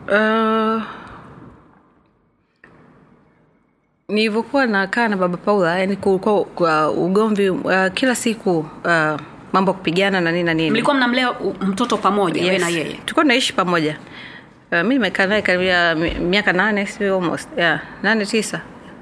Uh, 0.08 0.82
nilivyokuwa 4.08 4.66
nakaa 4.66 5.08
na 5.08 5.18
baba 5.18 5.38
paula 5.38 5.80
yani 5.80 5.96
kulikuwa 5.96 6.44
kwa 6.46 6.92
ugomvi 6.92 7.50
uh, 7.50 7.72
kila 7.94 8.16
siku 8.16 8.60
uh, 8.60 9.20
mambo 9.54 9.72
ya 9.72 9.78
kupigana 9.78 10.22
na 10.22 10.32
nini 10.32 10.44
na 10.44 10.54
nini. 10.54 10.72
Mlikuwa 10.72 10.96
mnamlea 10.96 11.34
mtoto 11.62 11.98
pamoja 11.98 12.42
yes. 12.52 12.62
na 12.62 12.70
yeye? 12.70 12.84
Tulikuwa 12.94 13.24
tunaishi 13.24 13.54
pamoja. 13.54 13.98
Uh, 14.72 14.82
mi 14.82 14.94
nimekaa 14.96 15.26
naye 15.28 15.42
karibia 15.42 15.96
miaka 16.30 16.54
nane 16.54 16.86
si 16.86 17.04
almost 17.04 17.50
yeah, 17.58 17.82
nane 18.04 18.26
tisa. 18.26 18.62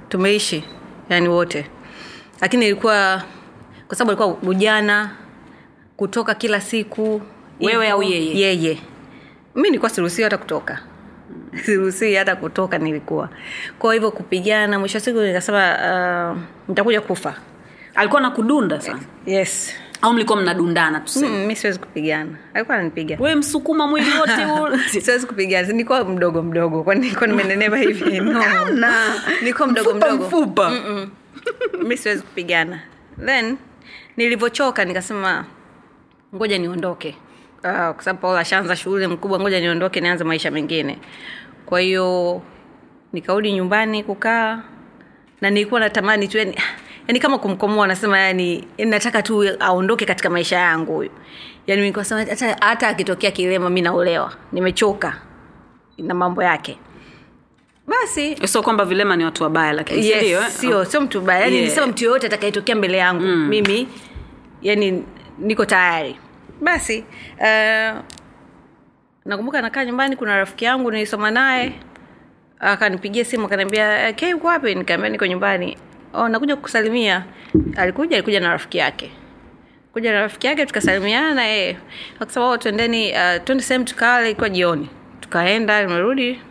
Tumeishi 0.10 0.64
yani 1.10 1.28
wote 1.28 1.66
lakini 2.42 2.66
ilikuwa 2.66 3.24
kwa 3.88 3.98
sababu 3.98 4.24
alikuwa 4.24 4.52
ujana 4.52 5.10
kutoka 5.98 6.36
kila 6.36 6.62
siku 6.62 7.22
Wewe 7.62 7.90
au 7.90 8.04
yeye? 8.04 8.40
yeye. 8.40 8.78
Mi 9.56 9.62
nilikuwa 9.62 9.90
siruhusiwi 9.90 10.24
hata 10.24 10.38
kutoka. 10.38 10.80
Siruhusiwi 11.66 12.16
hata 12.16 12.36
kutoka 12.36 12.78
nilikuwa. 12.78 13.30
Kwa 13.80 13.94
hivyo 13.94 14.12
kupigana 14.12 14.80
mwisho 14.80 14.98
wa 14.98 15.02
siku 15.02 15.20
nikasema 15.20 15.78
uh, 16.32 16.38
nitakuja 16.68 17.02
kufa. 17.02 17.36
Alikuwa 17.96 18.22
na 18.22 18.32
kudunda 18.32 18.82
sana? 18.82 19.00
Yes. 19.26 19.74
Au 20.02 20.14
mlikuwa 20.14 20.42
mnadundana 20.42 21.00
tuseme 21.00 21.46
mm, 21.48 21.56
siwezi 21.56 21.80
kupigana. 21.80 22.32
Alikuwa 22.54 22.78
ananipiga. 22.78 23.18
We 23.20 23.36
msukuma 23.36 23.88
mwili 23.88 24.10
wote 24.20 24.48
siwezi 25.02 25.28
kupigana. 25.28 25.68
Nilikuwa 25.68 26.06
mdogo 26.06 26.42
mdogo. 26.42 26.84
Kwani 26.84 27.02
nilikuwa 27.02 27.28
nimeneneva 27.28 27.78
hivi? 27.78 28.20
No. 28.20 28.44
nilikuwa 29.42 29.68
mdogo 29.68 29.94
mdogo. 29.94 30.26
mfupa. 30.26 30.70
Mm-mm. 30.70 31.10
Mi 31.88 31.98
siwezi 31.98 32.22
kupigana. 32.22 32.80
Then 33.26 33.58
nilivyochoka 34.18 34.86
nikasema 34.86 35.46
ngoja 36.36 36.58
niondoke. 36.58 37.16
Uh, 37.64 37.72
kwa 37.72 37.96
sababu 38.00 38.22
paul 38.22 38.38
ashaanza 38.38 38.76
shughuli 38.76 39.08
mkubwa 39.08 39.40
ngoja 39.40 39.60
niondoke 39.60 40.02
nianze 40.02 40.24
maisha 40.24 40.52
mengine. 40.52 40.98
Kwa 41.66 41.80
hiyo 41.80 42.42
nikarudi 43.14 43.52
nyumbani 43.54 44.04
kukaa 44.04 44.62
na 45.42 45.50
nilikuwa 45.50 45.80
natamani 45.80 46.28
tu 46.28 46.38
yani, 46.38 46.56
yani 47.08 47.20
kama 47.20 47.38
kumkomoa 47.38 47.88
nasema 47.88 48.20
yani, 48.20 48.68
nataka 48.78 49.22
tu 49.22 49.44
aondoke 49.60 50.06
katika 50.06 50.30
maisha 50.30 50.58
yangu. 50.58 50.94
Huyu 50.96 51.12
yani 51.68 51.94
hata 52.62 52.88
akitokea 52.88 53.32
kilema 53.32 53.70
mi 53.70 53.82
naolewa. 53.82 54.34
Nimechoka 54.52 55.22
na 55.98 56.14
mambo 56.14 56.44
yake 56.44 56.78
basi. 57.88 58.36
Sio 58.48 58.62
kwamba 58.64 58.86
vilema 58.86 59.16
ni 59.16 59.26
watu 59.26 59.44
wabaya 59.44 59.74
lakini 59.74 60.04
si 60.04 60.16
ndio, 60.16 60.40
eh? 60.40 60.44
yes, 60.46 60.58
sio 60.60 60.86
sio 60.86 61.02
mtu 61.02 61.22
baya 61.22 61.40
yani 61.42 61.56
Yeah. 61.56 61.70
nisema 61.70 61.88
mtu 61.88 62.04
yoyote 62.06 62.28
atakayetokea 62.28 62.76
mbele 62.76 62.98
yangu 62.98 63.22
mm. 63.24 63.48
mimi 63.48 63.88
yani 64.62 65.04
niko 65.40 65.66
tayari. 65.66 66.16
Basi 66.62 67.06
uh, 67.40 68.00
nakumbuka 69.26 69.62
nakaa 69.62 69.86
nyumbani 69.86 70.16
kuna 70.16 70.38
rafiki 70.38 70.66
yangu 70.66 70.92
nilisoma 70.92 71.32
naye 71.32 71.74
akanipigia 72.60 73.26
simu 73.26 73.46
akaniambia 73.46 74.14
k 74.14 74.34
uko 74.34 74.48
wapi? 74.48 74.76
Nikaambia 74.76 75.10
niko 75.10 75.26
nyumbani. 75.26 75.78
Oh, 76.14 76.30
nakuja 76.30 76.56
kukusalimia. 76.56 77.24
Alikuja 77.78 78.16
alikuja 78.18 78.40
na 78.40 78.50
rafiki 78.52 78.78
yake. 78.78 79.12
Kuja 79.94 80.12
na 80.12 80.20
rafiki 80.22 80.48
yake 80.48 80.66
tukasalimiana 80.66 81.34
na 81.34 81.44
yeye 81.46 81.78
akasema 82.20 82.58
tuendeni 82.58 83.12
uh, 83.12 83.44
twende 83.44 83.64
sehemu 83.64 83.86
tukale 83.86 84.26
ilikuwa 84.26 84.50
jioni. 84.50 84.90
Tukaenda 85.20 85.82
nimerudi 85.84 86.42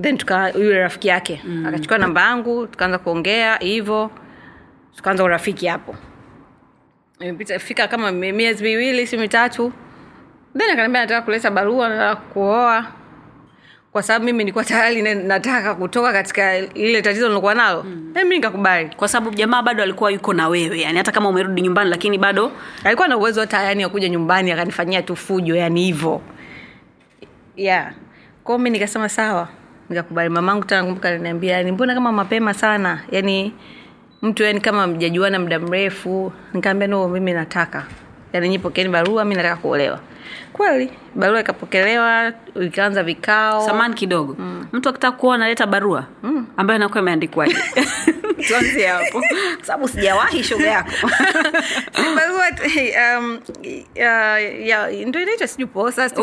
then 0.00 0.18
tuka 0.18 0.50
yule 0.50 0.78
rafiki 0.78 1.08
yake. 1.08 1.40
Mm. 1.44 1.66
akachukua 1.66 1.98
namba 1.98 2.20
yangu 2.20 2.66
tukaanza 2.66 2.98
kuongea 2.98 3.56
hivyo 3.56 4.10
tukaanza 4.96 5.24
urafiki 5.24 5.66
hapo. 5.66 5.94
Fika 7.58 7.88
kama 7.88 8.12
miezi 8.12 8.64
miwili 8.64 9.06
si 9.06 9.16
mitatu. 9.16 9.72
Then 10.58 10.70
akaniambia 10.70 11.00
nataka 11.00 11.22
kuleta 11.22 11.50
barua 11.50 11.88
nataka 11.88 12.16
kuoa. 12.16 12.86
Kwa 13.92 14.02
sababu 14.02 14.24
mimi 14.24 14.38
nilikuwa 14.38 14.64
tayari 14.64 15.02
nataka 15.14 15.74
kutoka 15.74 16.12
katika 16.12 16.56
ile 16.58 17.02
tatizo 17.02 17.28
nilokuwa 17.28 17.54
nalo. 17.54 17.82
Mm. 17.82 18.12
mi 18.28 18.36
nikakubali. 18.36 18.90
Kwa 18.96 19.08
sababu 19.08 19.36
jamaa 19.36 19.62
bado 19.62 19.82
alikuwa 19.82 20.10
yuko 20.10 20.32
na 20.32 20.48
wewe 20.48 20.80
yani 20.80 20.98
hata 20.98 21.12
kama 21.12 21.28
umerudi 21.28 21.62
nyumbani 21.62 21.90
lakini 21.90 22.18
bado 22.18 22.52
alikuwa 22.84 23.08
na 23.08 23.16
uwezo 23.16 23.40
hata 23.40 23.62
yani 23.62 23.82
akuja 23.84 24.08
nyumbani 24.08 24.52
akanifanyia 24.52 25.02
tu 25.02 25.16
fujo 25.16 25.54
yani 25.56 25.84
hivo. 25.84 26.22
Yeah. 27.56 27.92
Kwao 28.44 28.58
mi 28.58 28.70
nikasema 28.70 29.08
sawa 29.08 29.48
nikakubali 29.92 30.28
mamangu 30.28 30.64
tena 30.64 30.80
nakumbuka 30.80 31.08
aliniambia 31.08 31.52
yani 31.52 31.72
mbona 31.72 31.94
kama 31.94 32.12
mapema 32.12 32.54
sana? 32.54 33.00
Yani 33.10 33.52
mtu 34.22 34.42
yani 34.42 34.60
kama 34.60 34.86
mjajuana 34.86 35.38
muda 35.38 35.58
mrefu. 35.58 36.32
Nikaambia 36.54 36.88
no 36.88 37.08
mimi 37.08 37.32
nataka. 37.32 37.86
Yani 38.32 38.48
nyipokeeni 38.48 38.90
barua 38.90 39.24
mi 39.24 39.34
nataka 39.34 39.56
kuolewa. 39.56 40.00
Kweli 40.52 40.90
barua 41.14 41.40
ikapokelewa 41.40 42.32
ikaanza 42.62 43.02
vikao. 43.02 43.66
Samani 43.66 43.94
kidogo. 43.94 44.36
Mm. 44.38 44.66
mtu 44.72 44.88
akitaka 44.88 45.16
kuoa 45.16 45.34
analeta 45.34 45.66
barua? 45.66 46.06
Mm. 46.22 46.46
ambayo 46.56 46.76
inakuwa 46.78 47.00
imeandikwaje? 47.02 47.56
Tuanzie 48.48 48.86
hapo. 48.86 49.22
Sababu 49.62 49.88
sijawahi 49.88 50.44
shoga 50.44 50.66
yako 50.70 50.90
um, 53.18 53.40
ya, 53.94 54.38
ya, 54.40 54.90
ndo 55.06 55.20
inaitwa 55.20 55.46
sijui 55.46 55.68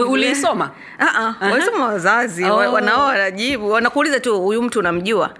uliisoma? 0.10 0.72
Ah, 1.00 1.36
ah, 1.42 1.50
walisoma 1.52 1.86
wazazi 1.86 2.44
Oh. 2.46 2.56
oh. 2.56 2.74
wanajibu 2.74 3.70
wanakuuliza 3.72 4.20
tu 4.20 4.42
huyu 4.42 4.62
mtu 4.62 4.80
unamjua 4.80 5.34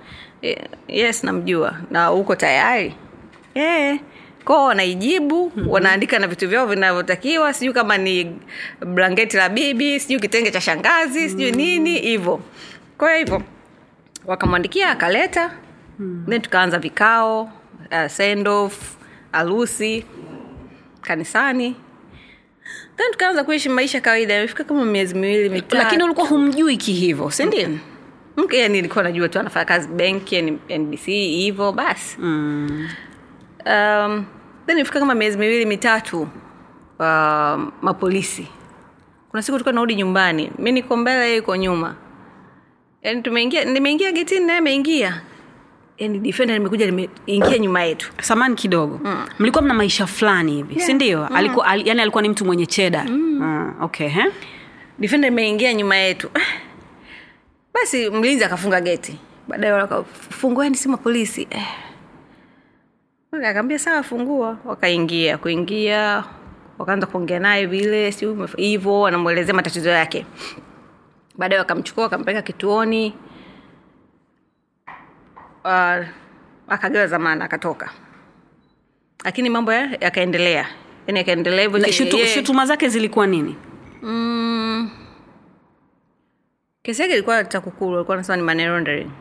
yes 0.88 1.24
namjua 1.24 1.76
na 1.92 2.12
uko 2.12 2.36
tayari 2.36 2.96
yeah 3.56 3.98
kwao 4.46 4.66
wanaijibu 4.66 5.46
mm-hmm. 5.56 5.70
wanaandika 5.72 6.20
na 6.20 6.28
vitu 6.28 6.48
vyao 6.50 6.66
vinavyotakiwa 6.68 7.54
sijui 7.54 7.74
kama 7.74 7.98
ni 7.98 8.36
blanketi 8.86 9.38
la 9.38 9.50
bibi 9.50 10.00
sijui 10.00 10.20
kitenge 10.20 10.52
cha 10.52 10.62
shangazi 10.62 11.30
sijui 11.30 11.52
nini 11.52 12.00
hivyo 12.00 12.40
kwa 12.98 13.16
hivyo 13.16 13.42
wakamwandikia 14.26 14.90
akaleta 14.90 15.52
mm. 16.00 16.26
then 16.30 16.42
tukaanza 16.42 16.80
vikao 16.80 17.42
uh, 17.42 18.08
sendof 18.08 18.96
harusi 19.32 20.06
kanisani. 21.02 21.76
Then 22.98 23.12
tukaanza 23.12 23.44
kuishi 23.44 23.70
maisha 23.70 24.02
kawaida 24.02 24.38
imefika 24.38 24.64
kama 24.64 24.86
miezi 24.86 25.16
miwili 25.16 25.50
mitatu. 25.50 25.76
Lakini 25.76 26.04
ulikuwa 26.04 26.28
humjui 26.28 26.78
kihivo 26.78 27.32
sindio 27.32 27.70
Mke 28.38 28.58
yani 28.60 28.74
nilikuwa 28.74 29.04
najua 29.04 29.30
tu 29.30 29.40
anafanya 29.40 29.66
kazi 29.66 29.88
benki 29.88 30.42
nbc 30.80 31.06
hivo 31.06 31.72
basi. 31.72 32.18
Mm. 32.20 32.88
um, 33.66 34.26
then 34.66 34.78
ilifika 34.78 35.00
kama 35.00 35.16
miezi 35.16 35.38
miwili 35.38 35.66
mitatu 35.66 36.22
uh, 36.22 37.62
mapolisi. 37.82 38.48
Kuna 39.32 39.44
siku 39.44 39.52
tulikuwa 39.58 39.74
narudi 39.74 39.96
nyumbani 39.96 40.52
mi 40.58 40.72
niko 40.72 40.98
mbele 40.98 41.28
iko 41.28 41.36
yuko 41.36 41.56
nyuma. 41.56 41.96
Yani 43.02 43.22
tumeingia 43.22 43.66
nimeingia 43.66 44.12
getini 44.12 44.46
naye 44.46 44.60
ameingia 44.60 45.22
yani 46.00 46.20
defender 46.20 46.54
limekuja 46.58 46.86
limeingia 46.86 47.58
nyuma 47.58 47.84
yetu 47.84 48.12
samani 48.22 48.56
kidogo 48.56 49.00
mm. 49.04 49.26
mlikuwa 49.40 49.64
mna 49.64 49.74
maisha 49.74 50.08
fulani 50.08 50.52
hivi 50.56 50.74
yeah. 50.74 50.88
sindio 50.88 51.20
mm. 51.30 51.36
alikuwa, 51.36 51.66
al, 51.68 51.88
yani 51.88 52.02
alikuwa 52.02 52.22
ni 52.22 52.30
mtu 52.30 52.46
mwenye 52.46 52.66
cheda 52.66 53.04
mm. 53.04 53.40
mm. 53.40 53.74
okay 53.82 54.08
he? 54.08 54.24
defender 55.00 55.28
imeingia 55.32 55.74
nyuma 55.74 55.96
yetu 55.96 56.30
basi 57.74 58.10
mlinzi 58.10 58.44
akafunga 58.44 58.82
geti 58.82 59.20
baadaye 59.48 59.74
wakafungueni 59.74 60.76
simu 60.76 60.98
polisi 60.98 61.48
eh. 61.50 61.68
akaambia 63.32 63.80
sawa 63.80 64.04
fungua 64.04 64.58
wakaingia 64.66 65.38
kuingia 65.38 66.24
wakaanza 66.78 67.08
kuongea 67.08 67.40
naye 67.40 67.66
vile 67.66 68.12
si 68.12 68.26
umef- 68.26 68.58
hivyo 68.58 69.06
anamwelezea 69.06 69.56
matatizo 69.56 69.90
yake 69.90 70.26
baadaye 71.38 71.60
wakamchukua 71.60 72.04
wakampeleka 72.04 72.42
kituoni 72.42 73.14
uh, 75.70 76.06
akagewa 76.68 77.08
zamana 77.08 77.46
akatoka. 77.46 77.90
Lakini 79.24 79.50
mambo 79.50 79.74
yakaendelea. 79.74 80.66
Yani 81.08 81.20
yakaendelea 81.20 81.62
hivyo 81.62 82.26
shutuma 82.28 82.66
zake 82.66 82.90
zilikuwa 82.90 83.28
nini? 83.28 83.56
Mm. 84.02 84.90
kesi 86.84 87.02
yake 87.02 87.14
ilikuwa 87.14 87.44
takukulu 87.44 87.96
alikuwa 87.96 88.16
anasema 88.18 88.36
ni 88.38 88.44
money 88.44 88.66
laundering. 88.66 89.12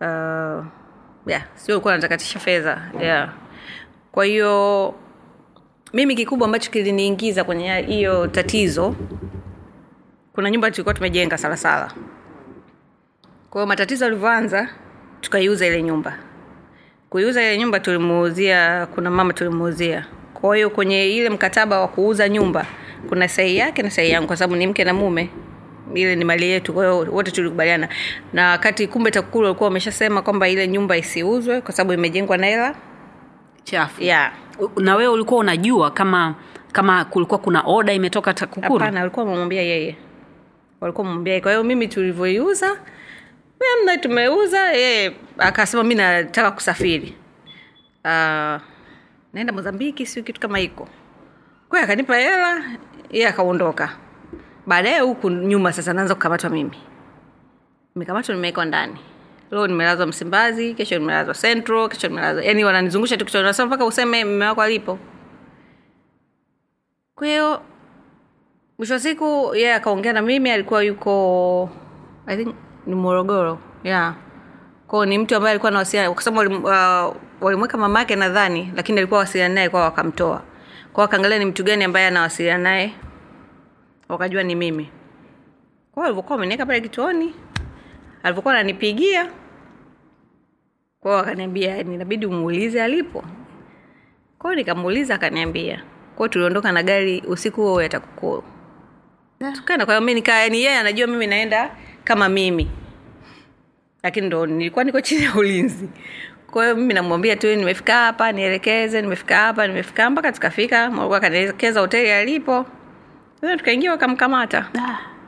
Uh, 0.00 0.64
yeah, 1.26 1.44
sio 1.54 1.74
alikuwa 1.74 1.94
anatakatisha 1.94 2.38
fedha 2.38 2.90
yeah. 3.00 3.32
kwa 4.12 4.24
hiyo 4.24 4.94
mimi 5.92 6.14
kikubwa 6.14 6.46
ambacho 6.46 6.70
kiliniingiza 6.70 7.44
kwenye 7.44 7.80
hiyo 7.82 8.26
tatizo 8.26 8.94
kuna 10.32 10.50
nyumba 10.50 10.70
tulikuwa 10.70 10.94
tumejenga 10.94 11.38
salasala. 11.38 11.92
Kwa 13.50 13.60
hiyo 13.60 13.66
matatizo 13.66 14.04
yalivyoanza 14.04 14.68
tukaiuza 15.26 15.66
ile 15.66 15.82
nyumba. 15.82 16.18
Kuiuza 17.10 17.42
ile 17.42 17.58
nyumba 17.58 17.80
tulimuuzia 17.80 18.86
kuna 18.94 19.10
mama 19.10 19.32
tulimuuzia. 19.32 20.06
Kwa 20.34 20.56
hiyo 20.56 20.70
kwenye 20.70 21.16
ile 21.16 21.30
mkataba 21.30 21.80
wa 21.80 21.88
kuuza 21.88 22.28
nyumba 22.28 22.66
kuna 23.08 23.28
sahi 23.28 23.56
yake 23.56 23.82
na 23.82 23.90
sahi 23.90 24.10
yangu 24.10 24.26
kwa 24.26 24.36
sababu 24.36 24.56
ni 24.56 24.66
mke 24.66 24.84
na 24.84 24.94
mume. 24.94 25.30
Ile 25.94 26.16
ni 26.16 26.24
mali 26.24 26.46
yetu 26.50 26.72
kwa 26.72 26.84
hiyo 26.84 26.98
wote 27.12 27.30
tulikubaliana. 27.30 27.88
Na 28.32 28.48
wakati 28.50 28.86
kumbe 28.86 29.10
takukulu 29.10 29.44
walikuwa 29.44 29.68
wameshasema 29.68 30.22
kwamba 30.22 30.48
ile 30.48 30.68
nyumba 30.68 30.96
isiuzwe 30.96 31.60
kwa 31.60 31.72
sababu 31.72 31.92
imejengwa 31.92 32.36
na 32.36 32.46
hela 32.46 32.74
chafu. 33.64 34.02
Yeah. 34.02 34.32
na 34.76 34.96
wewe 34.96 35.12
ulikuwa 35.12 35.40
unajua 35.40 35.90
kama 35.90 36.34
kama 36.72 37.04
kulikuwa 37.04 37.38
kuna 37.38 37.62
oda 37.66 37.92
imetoka 37.92 38.34
takukuru? 38.34 38.78
Hapana 38.78 39.00
walikuwa 39.00 39.24
wamemwambia 39.24 39.62
yeye. 39.62 39.96
Walikuwa 40.80 41.02
wamemwambia 41.04 41.40
kwa 41.40 41.50
hiyo 41.52 41.64
mimi 41.64 41.88
tulivyoiuza 41.88 42.76
mna 43.82 43.98
tumeuza 43.98 44.72
yeye 44.72 45.16
akasema 45.38 45.84
mi 45.84 45.94
nataka 45.94 46.50
kusafiri. 46.50 47.16
Uh, 48.04 48.60
naenda 49.32 49.52
mozambiki 49.52 50.06
siu 50.06 50.24
kitu 50.24 50.40
kama 50.40 50.58
hiko. 50.58 50.88
Kwayo 51.68 51.84
akanipa 51.84 52.16
hela 52.16 52.62
yeye 53.10 53.28
akaondoka. 53.28 53.96
Baadaye 54.66 55.00
huku 55.00 55.30
nyuma 55.30 55.72
sasa 55.72 55.92
naanza 55.92 56.14
kukamatwa 56.14 56.50
mimi. 56.50 56.76
Mikamatwa 57.96 58.34
nimewekwa 58.34 58.64
ndani. 58.64 58.96
Leo 59.50 59.66
nimelazwa 59.66 60.06
msimbazi 60.06 60.74
kesho 60.74 60.98
nimelazwa 60.98 61.34
central 61.34 61.88
kesho 61.88 62.08
nimelazwa 62.08 62.44
yani 62.44 62.64
wananizungusha 62.64 63.16
tu 63.16 63.66
mpaka 63.66 63.84
useme 63.84 64.24
mme 64.24 64.44
wako 64.46 64.62
alipo. 64.62 64.98
Kwa 67.14 67.26
hiyo 67.26 67.62
mwisho 68.78 68.94
wa 68.94 69.00
siku 69.00 69.50
yeye 69.54 69.66
yeah, 69.66 69.76
akaongea 69.76 70.12
na 70.12 70.22
mimi 70.22 70.50
alikuwa 70.50 70.82
yuko 70.82 71.70
i 72.26 72.36
think 72.36 72.54
ni 72.86 72.94
morogoro. 72.94 73.58
Yeah. 73.84 74.14
Kwao 74.86 75.06
ni 75.06 75.18
mtu 75.18 75.36
ambaye 75.36 75.50
alikuwa 75.50 75.72
nawasiliana 75.72 76.14
kwa 76.14 76.22
sababu 76.22 76.56
uh, 76.56 77.16
walimweka 77.40 77.78
mama 77.78 77.98
yake 77.98 78.16
nadhani 78.16 78.72
lakini 78.76 78.98
alikuwa 78.98 79.20
wasiliana 79.20 79.54
naye 79.54 79.68
kwao 79.68 79.82
wakamtoa. 79.84 80.42
Kwao 80.92 81.02
wakaangalia 81.02 81.38
ni 81.38 81.44
mtu 81.44 81.64
gani 81.64 81.84
ambaye 81.84 82.06
anawasiliana 82.06 82.62
naye. 82.62 82.94
Wakajua 84.08 84.42
ni 84.42 84.54
mimi. 84.54 84.90
Kwao 85.92 86.06
alivyokuwa 86.06 86.38
ameniweka 86.38 86.66
pale 86.66 86.80
kituoni 86.80 87.34
alivyokuwa 88.22 88.54
ananipigia 88.54 89.30
kwao 91.00 91.18
akaniambia 91.18 91.78
inabidi 91.78 92.26
umuulize 92.26 92.82
alipo. 92.82 93.24
Kwao 94.38 94.54
nikamuuliza 94.54 95.14
akaniambia 95.14 95.82
kwao 96.16 96.28
tuliondoka 96.28 96.72
na 96.72 96.82
gari 96.82 97.22
usiku 97.28 97.60
huo 97.62 97.82
ya 97.82 97.88
takukuru 97.88 98.44
tukaenda 99.54 99.86
kwa 99.86 99.94
hiyo 99.94 100.06
mi 100.06 100.14
nikaa 100.14 100.38
yani 100.38 100.62
yeye 100.62 100.78
anajua 100.78 101.06
mimi 101.06 101.26
naenda 101.26 101.70
kama 102.06 102.28
mimi. 102.28 102.68
Lakini 104.02 104.26
ndo 104.26 104.46
nilikuwa 104.46 104.84
niko 104.84 105.00
chini 105.00 105.24
ya 105.24 105.34
ulinzi. 105.34 105.88
Kwa 106.50 106.64
hiyo 106.64 106.76
mimi 106.76 106.94
namwambia 106.94 107.36
tu 107.36 107.46
nimefika 107.56 107.94
hapa 107.94 108.32
nielekeze 108.32 109.02
nimefika 109.02 109.36
hapa 109.36 109.66
nimefika 109.66 110.10
mpaka 110.10 110.32
tukafika 110.32 110.84
akanielekeza 111.16 111.80
hoteli 111.80 112.10
alipo. 112.10 112.66
Tukaingia 113.58 113.90
wakamkamata. 113.90 114.68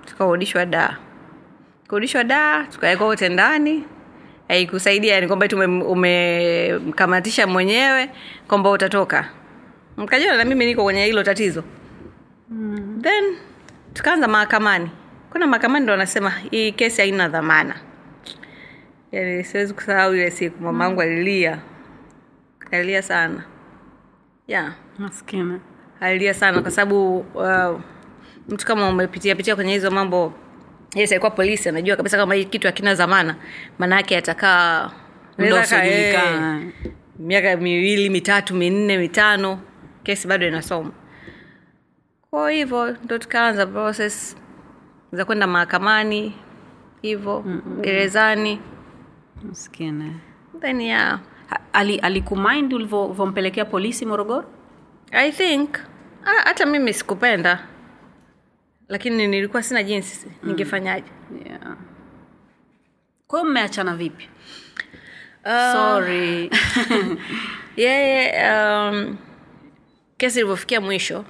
Tukarudishwa 0.07 0.67
daa 0.67 0.97
kurudishwa 1.89 2.25
daa 2.25 2.65
tukawekwa 2.65 3.07
wote 3.07 3.29
ndani. 3.29 3.85
Haikusaidia 4.49 5.15
yani 5.15 5.27
kwamba 5.27 5.47
umemkamatisha 5.87 7.45
ume- 7.45 7.53
mwenyewe 7.53 8.11
kwamba 8.49 8.71
utatoka. 8.71 9.29
Mkajua 9.97 10.37
na 10.37 10.45
mimi 10.45 10.67
niko 10.67 10.83
kwenye 10.85 11.05
hilo 11.05 11.23
tatizo. 11.23 11.65
Mm. 12.51 13.01
then 13.03 13.25
tukaanza 13.95 14.29
mahakamani 14.29 14.91
kuna 15.31 15.47
mahakamani 15.47 15.83
ndo 15.83 15.93
wanasema 15.93 16.31
hii 16.31 16.73
kesi 16.73 17.01
haina 17.01 17.29
dhamana. 17.29 17.75
Yani 19.13 19.45
siwezi 19.45 19.75
kusahau 19.75 20.15
ile 20.15 20.31
siku 20.31 20.63
mamangu 20.63 21.03
alilia. 21.03 21.59
Alilia 22.71 23.03
sana. 23.03 23.45
Yeah. 24.47 24.73
Maskini. 24.99 25.61
Alilia 26.01 26.35
sana 26.35 26.63
kwa 26.63 26.71
sababu 26.71 27.19
uh, 27.19 27.81
mtu 28.49 28.67
kama 28.67 28.89
umepitia 28.89 29.35
pitia 29.37 29.55
kwenye 29.57 29.73
hizo 29.73 29.91
mambo 29.91 30.33
yes 30.95 31.13
alikuwa 31.13 31.31
polisi 31.31 31.69
anajua 31.69 31.97
kabisa 31.97 32.17
kama 32.17 32.35
hii 32.35 32.45
kitu 32.45 32.67
hakina 32.67 32.95
zamana 32.95 33.37
maana 33.79 33.97
yake 33.97 34.17
atakaa 34.17 34.91
miaka 37.19 37.57
miwili 37.57 38.11
mitatu 38.11 38.55
minne 38.55 38.99
mitano 38.99 39.61
kesi 40.03 40.29
bado 40.29 40.47
inasoma. 40.49 40.91
Kwa 42.31 42.51
hivyo 42.51 42.97
ndo 43.05 43.19
tukaanza 43.19 43.67
process 43.67 44.37
za 45.13 45.25
kwenda 45.25 45.47
mahakamani 45.47 46.35
hivyo 47.03 47.45
gerezani. 47.81 48.61
Then 50.61 50.81
yeah. 50.81 51.21
Ali 51.73 51.99
alikumind 51.99 52.73
ulivyompelekea 52.73 53.65
polisi 53.65 54.07
morogoro? 54.07 54.45
I 55.13 55.33
think 55.33 55.79
ah, 56.25 56.43
hata 56.45 56.67
mimi 56.67 56.95
sikupenda. 56.95 57.67
Lakini 58.89 59.27
nilikuwa 59.27 59.63
sina 59.63 59.83
jinsi 59.83 60.27
ningefanyaje? 60.43 61.07
Yeah. 61.47 61.77
kwa 63.27 63.45
mmeachana 63.45 63.97
vipi? 63.97 64.29
Uh, 65.45 65.73
sorry. 65.73 66.51
Yeye 67.77 68.33
um, 68.53 69.17
kesi 70.17 70.39
ilivyofikia 70.39 70.81
mwisho 70.81 71.25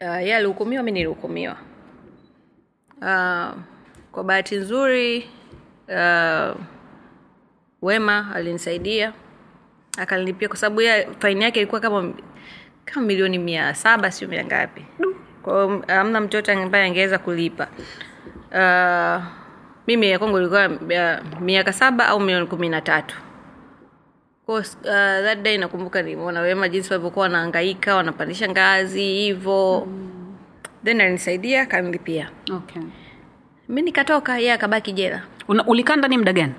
uh, 0.00 0.06
yeye 0.16 0.36
alihukumiwa 0.36 0.82
mi 0.82 0.90
nilihukumiwa 0.92 1.56
uh, 3.00 3.58
kwa 4.12 4.24
bahati 4.24 4.56
nzuri 4.56 5.28
uh, 5.88 6.56
wema 7.82 8.34
alinisaidia 8.34 9.12
akanilipia 9.98 10.48
kwa 10.48 10.56
sababu 10.56 10.80
ya 10.82 11.06
faini 11.18 11.44
yake 11.44 11.60
ilikuwa 11.60 11.80
kama 11.80 12.12
kama 12.84 13.06
milioni 13.06 13.38
mia 13.38 13.74
saba 13.74 14.10
sio 14.10 14.28
mia 14.28 14.44
ngapi. 14.44 14.84
Kwao 15.42 15.70
amna 15.88 16.18
amna 16.18 16.28
yote 16.32 16.52
ambaye 16.52 16.84
angeweza 16.84 17.18
kulipa. 17.18 17.68
Uh, 18.52 19.22
mimi 19.86 20.10
ya 20.10 20.18
kwangu 20.18 20.38
ilikuwa 20.38 20.68
uh, 20.68 21.40
miaka 21.40 21.72
saba 21.72 22.06
au 22.06 22.20
milioni 22.20 22.46
kumi 22.46 22.68
na 22.68 22.80
tatu. 22.80 23.16
Course, 24.46 24.76
uh, 24.82 25.22
that 25.24 25.42
day 25.42 25.58
nakumbuka 25.58 26.02
nimeona 26.02 26.40
wema 26.40 26.68
jinsi 26.68 26.92
walivyokuwa 26.92 27.22
wanaangaika 27.22 27.94
wanapandisha 27.96 28.48
ngazi 28.48 29.02
hivyo 29.04 29.86
mm. 29.86 30.19
Then 30.84 31.00
alinisaidia 31.00 31.62
akanilipia. 31.62 32.30
Okay. 32.52 32.82
mi 33.68 33.82
nikatoka 33.82 34.38
yeye 34.38 34.52
akabaki 34.52 34.92
jela. 34.92 35.22
Una, 35.48 35.66
ulikaa 35.66 35.96
ndani 35.96 36.18
muda 36.18 36.32
gani? 36.32 36.54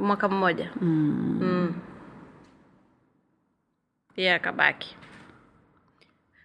Mwaka 0.00 0.28
mmoja. 0.28 0.70
Mm. 0.80 1.38
mm. 1.42 1.74
yeye 4.16 4.34
akabaki. 4.34 4.96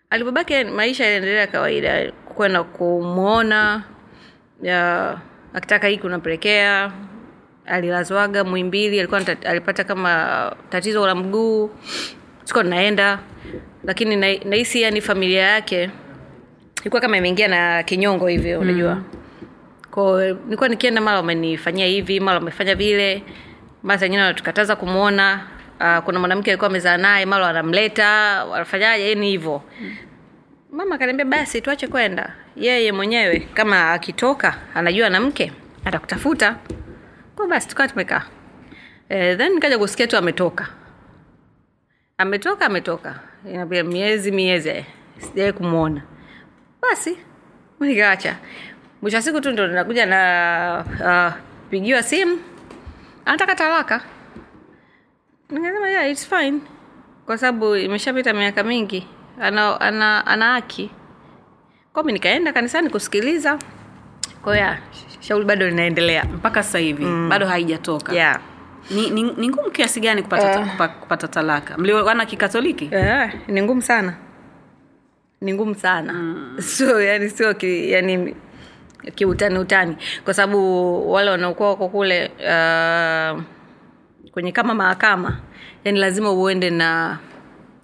Alipobaki 0.10 0.64
maisha 0.64 1.06
yaliendelea 1.06 1.48
kawaida. 1.48 2.12
Kwenda 2.12 2.64
kumwona 2.64 3.84
akitaka 5.54 5.88
hiki 5.88 6.08
unampelekea 6.08 6.92
alilazwaga 7.66 8.44
mwimbili 8.44 9.00
alikuwa 9.00 9.22
alipata 9.46 9.84
kama 9.84 10.56
tatizo 10.70 11.08
la 11.08 11.16
mguu. 11.16 11.70
Sikuwa 12.44 12.64
naenda. 12.64 13.20
Lakini 13.84 14.16
na- 14.16 14.38
nahisi 14.46 14.82
yani 14.82 15.02
familia 15.02 15.42
yake 15.42 15.90
ilikuwa 16.84 17.02
kama 17.02 17.18
imeingia 17.18 17.48
na 17.48 17.84
kinyongo 17.84 18.28
hivyo 18.28 18.60
unajua. 18.60 19.02
Ko 19.92 20.22
nilikuwa 20.22 20.70
nikienda 20.70 21.02
mara 21.02 21.18
wamenifanyia 21.18 21.86
hivi 21.86 22.20
mara 22.20 22.38
wamefanya 22.40 22.76
vile 22.76 23.24
mara 23.84 23.98
zengine 23.98 24.22
wanatukataza 24.22 24.76
kumwona 24.76 25.48
uh, 25.80 25.98
kuna 26.04 26.20
mwanamke 26.20 26.52
alikuwa 26.52 26.70
amezaa 26.70 26.98
naye 26.98 27.26
mara 27.26 27.46
wanamleta 27.46 28.08
wanafanyaje? 28.46 29.10
Yani 29.10 29.30
hivyo. 29.30 29.62
Mama 30.72 30.96
akaniambia 30.96 31.26
basi 31.26 31.62
tuache 31.62 31.88
kwenda. 31.88 32.34
Yeye 32.56 32.92
mwenyewe 32.92 33.40
kama 33.54 33.92
akitoka 33.92 34.56
anajua 34.76 35.10
na 35.10 35.20
mke 35.20 35.52
atakutafuta. 35.86 36.56
Kwa 37.36 37.48
basi 37.48 37.68
tukawa 37.68 37.90
tumekaa. 37.90 38.24
E, 39.10 39.36
then 39.36 39.54
nikaja 39.54 39.78
kusikia 39.78 40.08
tu 40.08 40.18
ametoka. 40.18 40.68
Ametoka 42.18 42.66
ametoka. 42.66 43.20
Inapia 43.54 43.84
miezi 43.84 44.32
miezi 44.32 44.86
sijawai 45.18 45.54
kumwona 45.54 46.02
basi 46.90 47.18
nikaacha 47.80 48.36
mwisho 49.02 49.18
wa 49.18 49.24
siku 49.24 49.42
tu 49.42 49.52
ndo 49.52 49.68
nakuja 49.68 50.06
na 50.06 50.20
uh, 51.00 51.34
pigiwa 51.70 52.04
simu. 52.04 52.40
Anataka 53.26 53.56
talaka. 53.56 54.02
Nikasema 55.50 55.90
yeah, 55.90 56.12
it's 56.12 56.28
fine. 56.30 56.60
Kwa 57.26 57.38
sababu 57.38 57.76
imeshapita 57.76 58.34
miaka 58.34 58.64
mingi. 58.64 59.08
Ana 59.42 59.82
ana 59.82 60.26
ana 60.28 60.54
haki. 60.54 60.92
Kwami 61.94 62.14
nikaenda 62.14 62.54
kanisani 62.54 62.90
kusikiliza. 62.90 63.60
Kwaya 64.44 64.78
shauri 65.20 65.46
bado 65.46 65.70
linaendelea 65.70 66.24
mpaka 66.24 66.64
sasa 66.64 66.80
hivi. 66.80 67.06
Mm. 67.06 67.30
bado 67.30 67.46
haijatoka. 67.48 68.14
Yeah. 68.14 68.40
ni, 68.92 69.10
ni, 69.10 69.24
ni 69.24 69.50
ngumu 69.50 69.72
kiasi 69.72 70.00
gani 70.00 70.24
kupata, 70.24 70.60
Uh. 70.60 70.72
kupa, 70.72 70.88
kupata 70.88 71.28
talaka? 71.28 71.78
Mliana 71.78 72.26
kikatoliki? 72.26 72.90
Yeah, 72.92 73.34
ni 73.48 73.62
ngumu 73.62 73.82
sana 73.82 74.14
ni 75.44 75.54
ngumu 75.54 75.76
sana. 75.76 76.14
Mm. 76.14 76.56
so 76.78 77.02
yani 77.02 77.30
sio 77.30 77.54
ki, 77.54 77.92
yani 77.92 78.36
kiutani 79.16 79.60
utani 79.60 79.98
kwa 80.24 80.34
sababu 80.34 81.12
wale 81.12 81.30
wanaokuwa 81.32 81.70
wako 81.70 81.90
kule 81.90 82.26
uh, 82.28 83.42
kwenye 84.32 84.52
kama 84.52 84.74
mahakama 84.74 85.38
yani 85.86 86.00
lazima 86.00 86.32
uende 86.32 86.70
na 86.70 87.18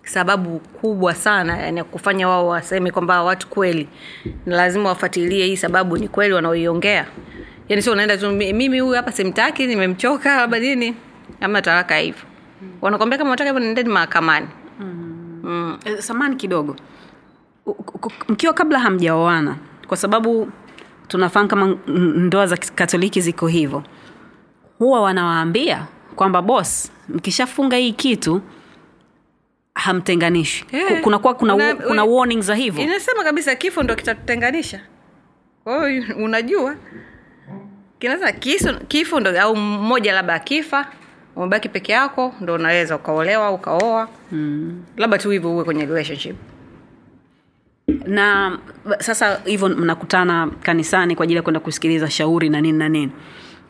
sababu 0.03 0.59
kubwa 0.59 1.15
sana 1.15 1.57
yani 1.57 1.83
kufanya 1.83 2.27
wao 2.27 2.47
waseme 2.47 2.91
kwamba 2.91 3.23
watu 3.23 3.47
kweli. 3.47 3.87
Na 4.45 4.55
lazima 4.55 4.89
wafuatilie 4.89 5.45
hii 5.45 5.57
sababu 5.57 5.97
ni 5.97 6.07
kweli 6.07 6.33
wanaoiongea. 6.33 7.05
Yani 7.69 7.81
sio 7.81 7.93
unaenda 7.93 8.17
tu 8.17 8.31
"Mi- 8.31 8.53
mimi 8.53 8.79
huyu 8.79 8.95
hapa 8.95 9.11
simtaki 9.11 9.67
nimemchoka 9.67 10.35
labda 10.37 10.59
nini. 10.59 10.95
Ama 11.41 11.61
taraka 11.61 11.97
hivyo. 11.97 12.23
Wanakwambia 12.81 13.17
kama 13.17 13.29
wataka 13.29 13.49
hivyo 13.49 13.65
nendeni 13.65 13.89
mahakamani. 13.89 14.47
Mm. 14.79 15.39
mm. 15.43 15.77
samani 15.99 16.35
kidogo 16.35 16.75
mkiwa 18.27 18.53
kabla 18.53 18.79
hamjaoana 18.79 19.55
kwa 19.87 19.97
sababu 19.97 20.51
tunafahamu 21.07 21.49
kama 21.49 21.77
ndoa 22.15 22.47
za 22.47 22.57
katoliki 22.57 23.21
ziko 23.21 23.47
hivyo 23.47 23.83
huwa 24.79 25.01
wanawaambia 25.01 25.85
kwamba 26.15 26.41
bos 26.41 26.91
mkishafunga 27.09 27.77
hii 27.77 27.91
kitu 27.91 28.41
hamtenganishwi 29.75 30.67
yeah. 30.77 31.01
kunakuwa 31.01 31.33
kuna, 31.33 31.55
una- 31.55 31.75
kuna 31.75 32.03
warning 32.03 32.41
za 32.41 32.55
hivyo. 32.55 32.83
inasema 32.83 33.23
kabisa 33.23 33.55
kifo 33.55 33.83
ndo 33.83 33.95
kitatutenganisha. 33.95 34.79
Kwa 35.63 35.89
hiyo 35.89 36.03
unajua. 36.25 36.75
Kinasema 37.99 38.31
kifo 38.87 39.19
ndo 39.19 39.41
au 39.41 39.55
mmoja 39.55 40.13
labda 40.13 40.33
akifa 40.33 40.87
umebaki 41.35 41.69
peke 41.69 41.91
yako 41.91 42.33
ndo 42.41 42.53
unaweza 42.53 42.95
ukaolewa 42.95 43.51
ukaoa. 43.51 44.07
Mm. 44.31 44.83
labda 44.97 45.17
tu 45.17 45.29
hivyo 45.29 45.51
uwe 45.53 45.63
kwenye 45.63 45.85
relationship 45.85 46.35
na 48.05 48.57
sasa 48.99 49.41
hivyo 49.45 49.69
mnakutana 49.69 50.51
kanisani 50.61 51.15
kwa 51.15 51.23
ajili 51.23 51.37
ya 51.37 51.43
kwenda 51.43 51.59
kusikiliza 51.59 52.09
shauri 52.09 52.49
na 52.49 52.61
nini 52.61 52.77
na 52.77 52.89
nini. 52.89 53.11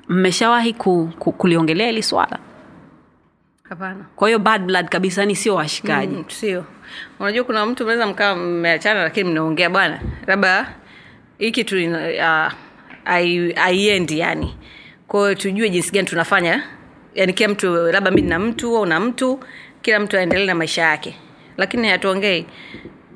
Mmeshawahi 0.10 0.74
ku, 0.74 1.10
ku, 1.20 1.32
kuliongelea 1.32 1.88
hili 1.88 2.04
swala? 2.04 2.40
Hapana. 3.70 4.06
Kwa 4.16 4.28
hiyo 4.30 4.40
bad 4.40 4.62
blood 4.66 4.90
kabisa 4.90 5.26
ni 5.26 5.36
sio 5.36 5.56
washikaji. 5.56 6.16
Mm, 6.16 6.24
sio. 6.28 6.66
Unajua 7.20 7.44
kuna 7.44 7.66
mtu 7.66 7.84
mnaweza 7.84 8.08
mkaa 8.08 8.36
mmeachana 8.36 9.04
lakini 9.04 9.30
mnaongea 9.30 9.70
bwana 9.70 10.00
labda 10.28 10.74
hii 11.38 11.52
kitu 11.52 11.76
haiendi 13.56 14.20
yani. 14.20 14.56
Kwahiyo 15.08 15.36
tujue 15.36 15.70
jinsi 15.70 15.92
gani 15.92 16.08
tunafanya. 16.08 16.64
Yani 17.16 17.34
kila 17.34 17.50
mtu 17.50 17.76
labda 17.92 18.12
mi 18.12 18.22
na 18.22 18.40
mtu 18.40 18.78
au 18.78 18.86
na 18.86 19.00
mtu 19.00 19.40
kila 19.82 20.00
mtu 20.00 20.18
aendelee 20.18 20.46
na 20.46 20.56
maisha 20.56 20.82
yake. 20.82 21.16
Lakini 21.58 21.88
hatuongei 21.90 22.46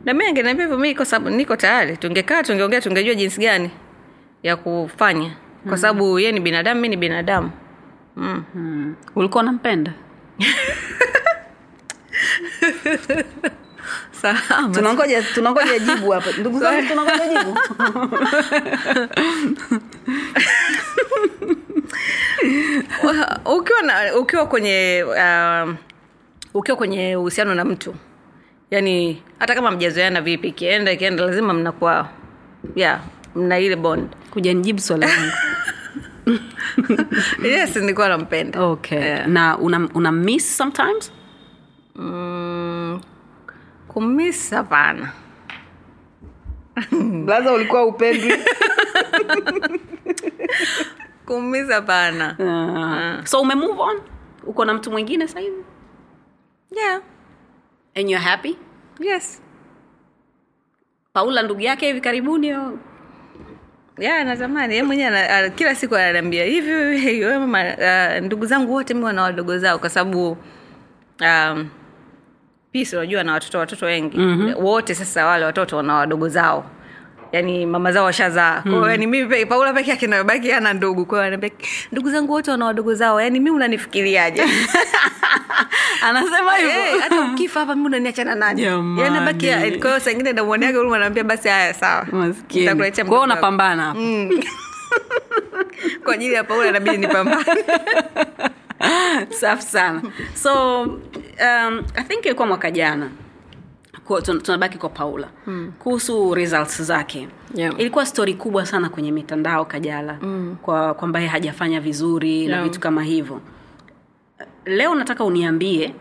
na 0.06 0.14
mi 0.14 0.26
angeniambia 0.26 0.66
hivyo 0.66 0.80
mi 0.80 0.96
kwa 0.96 1.06
sababu 1.06 1.30
niko 1.36 1.56
tayari. 1.56 1.98
Tungekaa 1.98 2.44
tungeongea 2.44 2.82
tungejua 2.82 3.16
jinsi 3.16 3.42
gani 3.42 3.72
ya 4.44 4.56
kufanya. 4.56 5.32
Kwa 5.68 5.78
sababu 5.78 6.20
ye 6.20 6.32
ni 6.32 6.40
binadamu 6.40 6.82
mi 6.82 6.88
ni 6.88 6.98
binadamu. 6.98 7.52
Mm. 8.16 8.44
mm. 8.56 8.96
ulikuwa 9.16 9.44
unampenda? 9.44 9.94
Tunangoja 14.74 15.24
tunangoja 15.24 15.80
jibu 15.80 16.10
hapa. 16.12 16.32
Ndugu 16.40 16.60
zangu 16.60 16.88
tunangoja 16.88 17.28
jibu. 17.28 17.58
Ukiwa 23.58 23.82
na 23.82 24.16
ukiwa 24.18 24.46
kwenye 24.48 25.06
uh, 25.08 25.74
ukiwa 26.54 26.78
kwenye 26.78 27.16
uhusiano 27.16 27.56
na 27.56 27.66
mtu 27.66 27.96
yani 28.74 29.24
hata 29.40 29.56
kama 29.56 29.72
mjazoeana 29.72 30.22
vipi 30.22 30.48
ikienda 30.48 30.92
ikienda 30.92 31.26
lazima 31.26 31.54
mnakuwa 31.54 32.10
yeah 32.76 33.02
mna 33.36 33.60
ile 33.60 33.76
bond. 33.76 34.10
Kuja 34.32 34.54
nijibu 34.54 34.80
swala 34.80 35.08
langu. 35.08 35.32
Yes 37.44 37.76
nilikuwa 37.76 38.10
nampenda. 38.10 38.62
Okay. 38.64 39.00
Yeah. 39.00 39.28
na 39.28 39.58
una, 39.58 39.90
una 39.94 40.12
miss 40.12 40.58
sometimes? 40.58 41.12
Mm, 41.96 43.02
kumiss 43.88 44.52
hapana. 44.52 45.12
Laza 47.28 47.54
ulikuwa 47.54 47.86
upendwi 47.86 48.34
kumiss 51.26 51.70
hapana. 51.70 52.36
Uh, 53.20 53.26
so 53.26 53.42
umemove 53.42 53.82
on? 53.82 54.00
Uko 54.44 54.66
na 54.66 54.74
mtu 54.74 54.92
mwingine 54.92 55.28
sahivi 55.28 55.64
yeah 56.72 57.02
and 57.96 58.10
you're 58.10 58.24
happy? 58.24 58.58
Yes. 59.00 59.42
Paula 61.14 61.42
ndugu 61.42 61.62
yake 61.62 61.86
hivi 61.88 62.02
karibuni 62.02 62.52
au? 62.52 62.80
na 63.98 64.36
zamani. 64.36 64.76
Ye 64.76 64.84
mwenyewe 64.84 65.50
kila 65.56 65.76
siku 65.76 65.96
ananiambia 65.96 66.46
hivi 66.46 66.72
wewe 67.26 67.40
mama 67.40 67.64
uh, 67.64 68.26
ndugu 68.26 68.46
zangu 68.46 68.74
wote 68.74 68.94
mimi 68.94 69.06
wana 69.06 69.22
wadogo 69.22 69.58
zao 69.58 69.80
kwa 69.80 69.90
sababu 69.90 70.38
um, 71.22 71.70
pisi 72.72 72.96
unajua 72.96 73.24
na 73.24 73.34
watoto 73.34 73.58
watoto 73.60 73.86
wengi. 73.86 74.18
Mm-hmm. 74.18 74.66
wote 74.66 74.96
sasa 74.96 75.26
wale 75.26 75.46
watoto 75.46 75.78
wana 75.78 75.94
wadogo 75.94 76.30
zao 76.30 76.66
yaani 77.34 77.66
mama 77.66 77.92
zao 77.92 78.06
washazaa. 78.06 78.62
Kwao 78.62 78.76
mm. 78.82 78.90
yani 78.90 79.08
mimi 79.08 79.28
pe- 79.30 79.46
paula 79.46 79.74
peke 79.74 79.90
yake 79.92 80.08
nabaki 80.08 80.52
ana 80.52 80.74
ndugu. 80.74 81.06
Kwao 81.06 81.22
ananiambia 81.22 81.50
ndugu 81.92 82.12
zangu 82.12 82.34
wote 82.34 82.52
wana 82.52 82.66
wadogo 82.66 82.94
zao. 82.94 83.22
Yani 83.22 83.40
mi 83.40 83.50
unanifikiriaje? 83.50 84.44
Anasema 86.08 86.56
hivyo. 86.56 86.72
Eh, 86.72 87.00
hata 87.02 87.22
ukifa 87.22 87.60
hapa 87.60 87.76
mi 87.76 87.86
unaniachana 87.86 88.36
nani. 88.36 88.64
Yaani 88.64 89.10
nabaki 89.16 89.48
kwa 89.82 90.00
saa 90.00 90.12
ingine 90.12 90.34
namwoniaga 90.34 90.78
huruma 90.78 91.00
naambia 91.00 91.24
basi 91.24 91.48
haya 91.48 91.74
sawa. 91.74 92.08
Nitakuletea 92.54 93.06
kwao 93.06 93.22
unapambana 93.22 93.94
Mm. 93.94 94.30
kwa 96.04 96.14
ajili 96.14 96.34
ya 96.34 96.44
paula 96.44 96.72
nabidi 96.72 96.98
nipambane. 96.98 97.46
Safi 99.40 99.64
sana. 99.64 100.02
So 100.36 100.82
um, 100.82 101.84
i 101.96 102.04
think 102.08 102.26
ilikuwa 102.26 102.48
mwaka 102.48 102.72
jana 102.72 103.10
Kwa- 104.08 104.22
tunabaki 104.22 104.78
kwa 104.78 104.90
paula 104.90 105.28
mm. 105.48 105.74
kuhusu 105.80 106.34
results 106.34 106.82
zake 106.82 107.28
Yeah. 107.56 107.74
ilikuwa 107.80 108.06
stori 108.06 108.34
kubwa 108.34 108.66
sana 108.66 108.90
kwenye 108.90 109.12
mitandao 109.12 109.66
kajala 109.66 110.18
mm. 110.22 110.58
kwa 110.62 110.94
kwamba 110.94 111.20
hajafanya 111.22 111.82
vizuri 111.82 112.48
na 112.48 112.64
vitu 112.64 112.80
kama 112.80 113.04
hivyo 113.04 113.42
leo 114.66 114.96
nataka 114.96 115.24
uniambie 115.24 115.94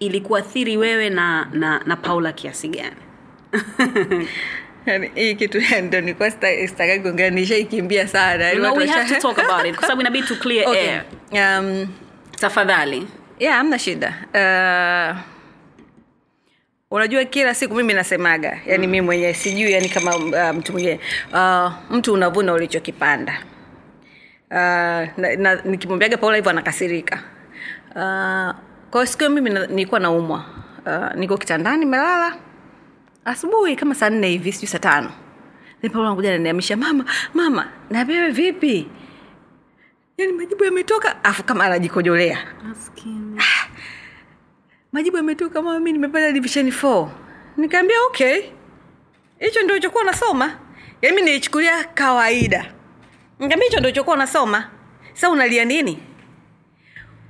ilikuathiri 0.00 0.76
wewe 0.76 1.10
na, 1.10 1.48
na, 1.52 1.80
na 1.86 1.96
paula 1.96 2.32
kiasi 2.32 2.68
gani 2.68 2.96
yani 4.86 5.10
hii 5.14 5.34
kitu 5.34 5.58
ndo 5.82 6.00
nilikuwa 6.00 6.30
sitaki 6.30 7.00
kuongea 7.00 7.30
nishaikimbia 7.30 8.08
sana 8.08 8.44
Yaani 8.44 8.60
no, 8.60 8.72
we 8.74 8.86
have 8.86 9.14
to 9.14 9.20
talk 9.20 9.38
about 9.38 9.66
it 9.66 9.74
kwa 9.74 9.82
sababu 9.82 10.00
inabidi 10.00 10.26
to 10.26 10.36
clear 10.36 10.68
Okay. 10.70 10.88
air 10.90 11.04
Um, 11.32 11.88
tafadhali 12.40 13.06
yeah 13.38 13.58
amna 13.58 13.78
shida 13.78 14.08
uh, 14.34 15.16
unajua 16.92 17.24
kila 17.24 17.54
siku 17.54 17.74
mimi 17.74 17.92
nasemaga 17.94 18.60
yani 18.66 18.86
mimi 18.86 19.00
mwenyewe 19.00 19.34
sijui 19.34 19.72
yani 19.72 19.88
kama 19.88 20.16
uh, 20.16 20.56
mtu 20.56 20.72
mwingine 20.72 21.00
uh, 21.32 21.72
mtu 21.90 22.12
unavuna 22.12 22.52
ulichokipanda. 22.52 23.32
Uh, 24.50 24.56
na, 25.18 25.36
na, 25.38 25.54
nikimwambiaga 25.64 26.16
paula 26.16 26.36
hivyo 26.36 26.50
anakasirika. 26.50 27.22
Uh, 27.90 28.54
kwao 28.90 29.06
siku 29.06 29.30
mimi 29.30 29.50
na- 29.50 29.66
nilikuwa 29.66 30.00
naumwa. 30.00 30.44
Uh, 30.86 31.14
niko 31.14 31.36
kitandani 31.38 31.84
melala 31.86 32.36
asubuhi 33.24 33.76
kama 33.76 33.94
saa 33.94 34.10
nne 34.10 34.28
hivi 34.28 34.52
sijui 34.52 34.68
saa 34.68 34.78
tano. 34.78 35.10
Then 35.82 35.92
naniamisha 36.22 36.76
mama 36.76 37.04
mama 37.34 37.68
na 37.90 38.04
wewe 38.08 38.30
vipi? 38.30 38.88
Yani 40.18 40.32
majibu 40.32 40.64
yametoka 40.64 41.24
afu 41.24 41.44
kama 41.44 41.64
anajikojolea 41.64 42.38
majibu 44.92 45.16
yametoka 45.16 45.62
mama 45.62 45.80
mi 45.80 45.92
nimepata 45.92 46.32
division 46.32 46.68
4 46.70 47.08
nikaambia 47.56 47.96
okay. 48.08 48.42
Hicho 49.38 49.62
ndio 49.62 49.74
ulichokuwa 49.74 50.02
unasoma? 50.02 50.58
Yaani 51.02 51.16
mi 51.16 51.22
nilichukulia 51.22 51.84
kawaida. 51.84 52.72
Nikaambia 53.38 53.68
hicho 53.68 53.80
ndio 53.80 53.90
chokuwa 53.92 54.16
unasoma? 54.16 54.68
Sa 55.14 55.30
unalia 55.30 55.64
nini? 55.64 55.98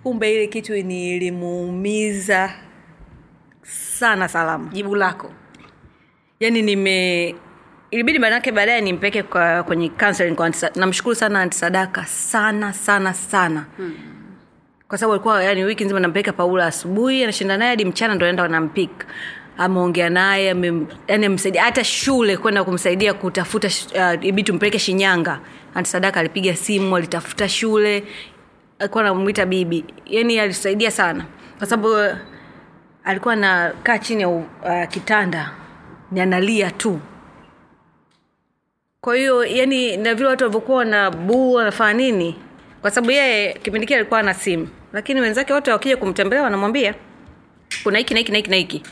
Kumbe 0.03 0.35
ile 0.35 0.47
kitu 0.47 0.73
nilimuumiza 0.73 2.53
sana 3.63 4.29
salama. 4.29 4.71
Jibu 4.73 4.95
lako. 4.95 5.33
Yaani 6.41 6.63
nime 6.63 7.35
ilibidi 7.91 8.19
manake 8.19 8.53
baadaye 8.53 8.81
nimpeke 8.81 9.23
kwa 9.23 9.63
kwenye 9.63 9.89
counseling 9.89 10.35
kwa 10.35 10.53
namshukuru 10.77 11.15
sana 11.15 11.41
antisadaka. 11.41 12.07
Sana 12.07 12.73
sana 12.73 13.15
sana. 13.15 13.67
Hmm. 13.77 13.95
Kwa 14.93 14.99
sababu 14.99 15.13
alikuwa 15.13 15.45
yani 15.45 15.65
wiki 15.65 15.85
nzima 15.85 16.01
nampeleka 16.01 16.33
paula 16.33 16.67
asubuhi 16.67 17.23
anashinda 17.25 17.57
naye 17.57 17.71
hadi 17.71 17.85
mchana 17.85 18.15
ndo 18.15 18.27
naenda 18.27 18.43
wanampik 18.43 18.91
ameongea 19.59 20.11
naye 20.11 20.47
yani 21.09 21.27
amsaidia 21.27 21.63
hata 21.63 21.85
shule 21.85 22.37
kwenda 22.37 22.65
kumsaidia 22.65 23.15
kutafuta 23.15 23.69
uh, 23.69 24.25
ibi 24.25 24.43
tumpeleke 24.43 24.79
shinyanga. 24.79 25.41
Antisadaka 25.75 26.21
alipiga 26.21 26.57
simu 26.57 26.97
alitafuta 26.97 27.49
shule. 27.49 28.05
Alikuwa 28.79 29.05
namwita 29.05 29.47
bibi. 29.47 29.85
Yani 30.07 30.39
alisaidia 30.41 30.91
sana. 30.91 31.25
Kwa 31.59 31.67
sababu 31.67 31.95
uh, 31.95 32.17
alikuwa 33.05 33.35
anakaa 33.35 33.99
chini 33.99 34.23
ya 34.23 34.29
uh, 34.29 34.45
kitanda. 34.91 35.51
Ni 36.11 36.21
analia 36.21 36.71
tu. 36.71 37.01
Kwa 39.01 39.17
hiyo 39.17 39.45
yani 39.45 39.97
na 39.97 40.15
vile 40.15 40.29
watu 40.29 40.45
walivyokuwa 40.45 40.79
wana 40.79 41.11
buu 41.11 41.53
wanafanya 41.53 41.93
nini? 41.93 42.37
Kwa 42.83 42.91
sababu 42.91 43.11
yeye 43.11 43.53
kipindi 43.53 43.87
kile 43.87 43.99
alikuwa 43.99 44.23
na 44.23 44.35
simu 44.35 44.69
lakini 44.93 45.21
wenzake 45.21 45.53
wote 45.53 45.71
wakija 45.73 45.97
kumtembelea 45.97 46.45
wanamwambia 46.45 46.95
kuna 47.83 47.99
hiki 47.99 48.15
na 48.15 48.19
hiki 48.19 48.31
na 48.33 48.37
hiki 48.37 48.51
na 48.51 48.57
hiki. 48.57 48.83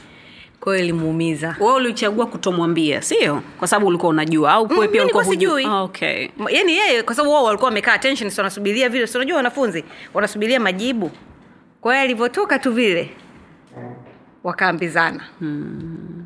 Kwa 0.61 0.78
ilimuumiza. 0.78 1.57
Wewe 1.61 1.74
ulichagua 1.74 2.26
kutomwambia 2.26 3.03
sio? 3.03 3.42
Kwa 3.59 3.68
sababu 3.68 3.86
ulikuwa 3.86 4.11
unajua 4.11 4.53
au 4.53 4.68
Mm, 4.68 4.88
pia 4.88 5.03
ulikuwa 5.03 5.24
hujui? 5.24 5.64
ah, 5.66 5.80
okay. 5.82 6.28
yaani 6.51 6.76
yeye 6.76 7.03
kwa 7.03 7.14
sababu 7.14 7.34
wao 7.34 7.44
walikuwa 7.44 7.68
wamekaa 7.68 7.92
attention 7.92 8.30
si 8.30 8.40
wanasubiria 8.40 8.88
vile. 8.88 9.07
Si 9.07 9.18
unajua 9.18 9.36
wanafunzi 9.36 9.84
wanasubiria 10.14 10.61
majibu. 10.61 11.11
Kwa 11.80 11.92
hiyo 11.92 12.05
alivyotoka 12.05 12.59
tu 12.59 12.72
vile 12.72 13.11
wakaambizana. 14.44 15.24
Hmm. 15.38 16.20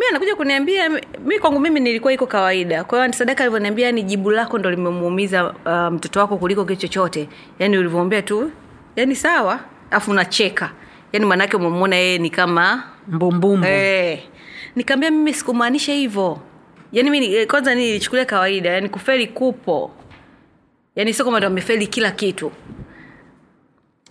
Mi 0.00 0.06
anakuja 0.10 0.36
kuniambia 0.36 0.88
mi- 1.24 1.38
kwangu 1.38 1.60
mimi 1.60 1.80
nilikuwa 1.80 2.12
iko 2.12 2.26
kawaida. 2.26 2.84
Kwa 2.84 2.98
hiyo 3.04 3.12
sadaka 3.12 3.44
alivyoniambia 3.44 3.92
ni 3.92 4.02
jibu 4.02 4.30
lako 4.30 4.58
ndo 4.58 4.70
limemuumiza 4.70 5.54
mtoto 5.92 6.18
um, 6.20 6.22
wako 6.22 6.36
kuliko 6.38 6.64
kitu 6.64 6.80
chochote. 6.80 7.28
Yani 7.58 7.78
ulivyomwambia 7.78 8.22
tu 8.22 8.50
yani 8.96 9.16
sawa 9.16 9.60
afu 9.90 10.10
unacheka. 10.10 10.70
Yani 11.12 11.26
maanaake 11.26 11.56
umemwona 11.56 11.96
yeye 11.96 12.18
ni 12.18 12.30
kama 12.30 12.82
mbumbumbu. 13.08 13.66
Eh, 13.66 14.22
nikaambia 14.76 15.10
mimi 15.10 15.34
sikumaanisha 15.34 15.92
hivyo. 15.92 16.38
Yani 16.92 17.10
mi 17.10 17.46
kwanza 17.46 17.74
nilichukulia 17.74 18.24
kawaida 18.24 18.70
yani 18.70 18.88
kufeli 18.88 19.26
kupo. 19.26 19.90
Yani 20.96 21.12
sio 21.14 21.24
kwamba 21.24 21.38
ndo 21.40 21.46
amefeli 21.48 21.86
kila 21.86 22.10
kitu. 22.10 22.52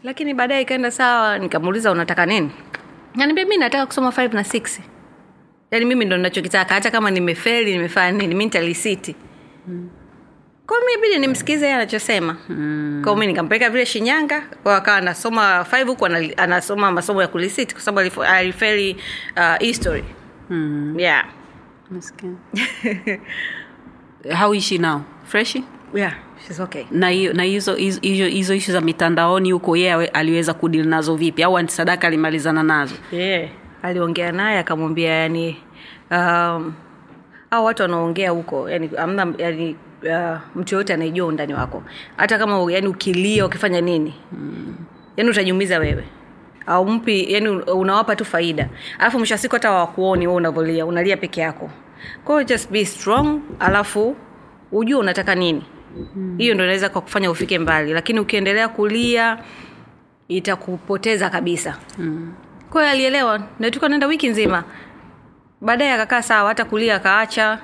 Lakini 0.04 0.34
baadaye 0.34 0.62
ikaenda 0.62 0.92
sawa 0.92 1.38
nikamuuliza 1.40 1.92
unataka 1.92 2.26
nini? 2.26 2.52
Naniambia 3.16 3.46
mi 3.46 3.58
nataka 3.58 3.86
kusoma 3.86 4.10
5 4.10 4.34
na 4.34 4.42
6 4.42 4.80
yaani 5.72 5.86
mimi 5.86 6.06
ndo 6.06 6.18
nachokitaka 6.18 6.74
hata 6.74 6.92
kama 6.92 7.12
nimefeli 7.12 7.72
nimefanya 7.72 8.12
nini 8.18 8.36
mi 8.36 8.44
nitalisiti 8.46 9.16
mm 9.68 9.90
kwao 10.70 10.82
mi 11.02 11.18
nimsikize 11.18 11.66
yeye 11.66 11.76
anachosema. 11.76 12.38
Mm. 12.50 13.02
kwao 13.04 13.16
mi 13.16 13.28
nikampeleka 13.28 13.70
vile 13.70 13.86
shinyanga 13.86 14.42
kwa 14.64 14.78
akawa 14.78 14.98
anasoma 14.98 15.66
five 15.66 15.88
huku 15.88 16.06
anasoma 16.38 16.92
masomo 16.92 17.22
ya 17.22 17.28
kulisiti 17.28 17.74
kwa 17.74 17.84
sababu 17.84 18.24
alifeli 18.24 18.96
uh, 19.38 19.56
history. 19.60 20.04
Mm. 20.50 20.96
yeah. 21.00 21.26
How 24.40 24.54
is 24.54 24.64
she 24.64 24.78
now? 24.78 25.02
Freshi 25.24 25.64
yeah 25.94 26.14
she's 26.48 26.60
okay. 26.60 26.86
Na 26.92 27.10
hizo 27.44 27.76
hizo- 27.76 28.54
ishu 28.56 28.72
za 28.72 28.82
mitandaoni 28.82 29.52
huko 29.52 29.78
yeye 29.78 30.08
aliweza 30.08 30.54
kudili 30.54 30.88
nazo 30.88 31.16
vipi? 31.16 31.44
Au 31.44 31.68
sadaka 31.70 32.08
alimalizana 32.08 32.64
nazo? 32.64 32.96
Yeah. 33.12 33.50
Aliongea 33.84 34.32
naye 34.32 34.60
akamwambia 34.60 35.10
yani 35.12 35.58
um, 36.12 36.74
au 37.52 37.66
watu 37.66 37.82
wanaongea 37.82 38.32
huko 38.32 38.70
yani 38.70 38.90
amna 38.98 39.34
yani 39.38 39.76
uh, 40.04 40.38
mtu 40.56 40.76
yoyote 40.76 40.94
anaijua 40.94 41.28
undani 41.28 41.54
wako 41.54 41.84
hata 42.18 42.38
kama 42.38 42.72
yani 42.72 42.88
ukilia 42.88 43.46
ukifanya 43.46 43.82
nini 43.82 44.14
mm. 44.32 44.76
yani 45.18 45.30
utajiumiza 45.30 45.80
wewe 45.80 46.04
au 46.68 46.86
mpi 46.90 47.34
yani 47.34 47.50
unawapa 47.50 48.16
tu 48.16 48.26
faida 48.26 48.70
alafu 49.00 49.18
mwisho 49.18 49.34
wa 49.34 49.38
siku 49.38 49.56
hata 49.56 49.72
wakuoni 49.72 50.28
we 50.28 50.34
unavolia 50.34 50.86
unalia 50.86 51.18
peke 51.18 51.42
yako 51.42 51.70
kwao 52.26 52.44
just 52.44 52.72
be 52.72 52.86
strong 52.86 53.40
alafu 53.60 54.16
ujue 54.72 55.00
unataka 55.00 55.36
nini 55.36 55.64
hiyo 56.38 56.54
ndo 56.54 56.64
inaweza 56.64 56.90
kwa 56.90 57.02
kufanya 57.02 57.32
ufike 57.32 57.60
mbali 57.60 57.94
lakini 57.94 58.20
ukiendelea 58.20 58.68
kulia 58.68 59.38
itakupoteza 60.28 61.30
kabisa 61.30 61.78
mm. 61.98 62.34
Kwa 62.70 62.82
hiyo 62.82 62.94
alielewa. 62.94 63.40
Na 63.60 63.70
naenda 63.90 64.08
wiki 64.08 64.28
nzima. 64.30 64.64
Baadaye 65.62 65.94
akakaa 65.94 66.22
sawa 66.22 66.50
hata 66.50 66.66
kulia 66.66 66.96
akaacha. 66.96 67.60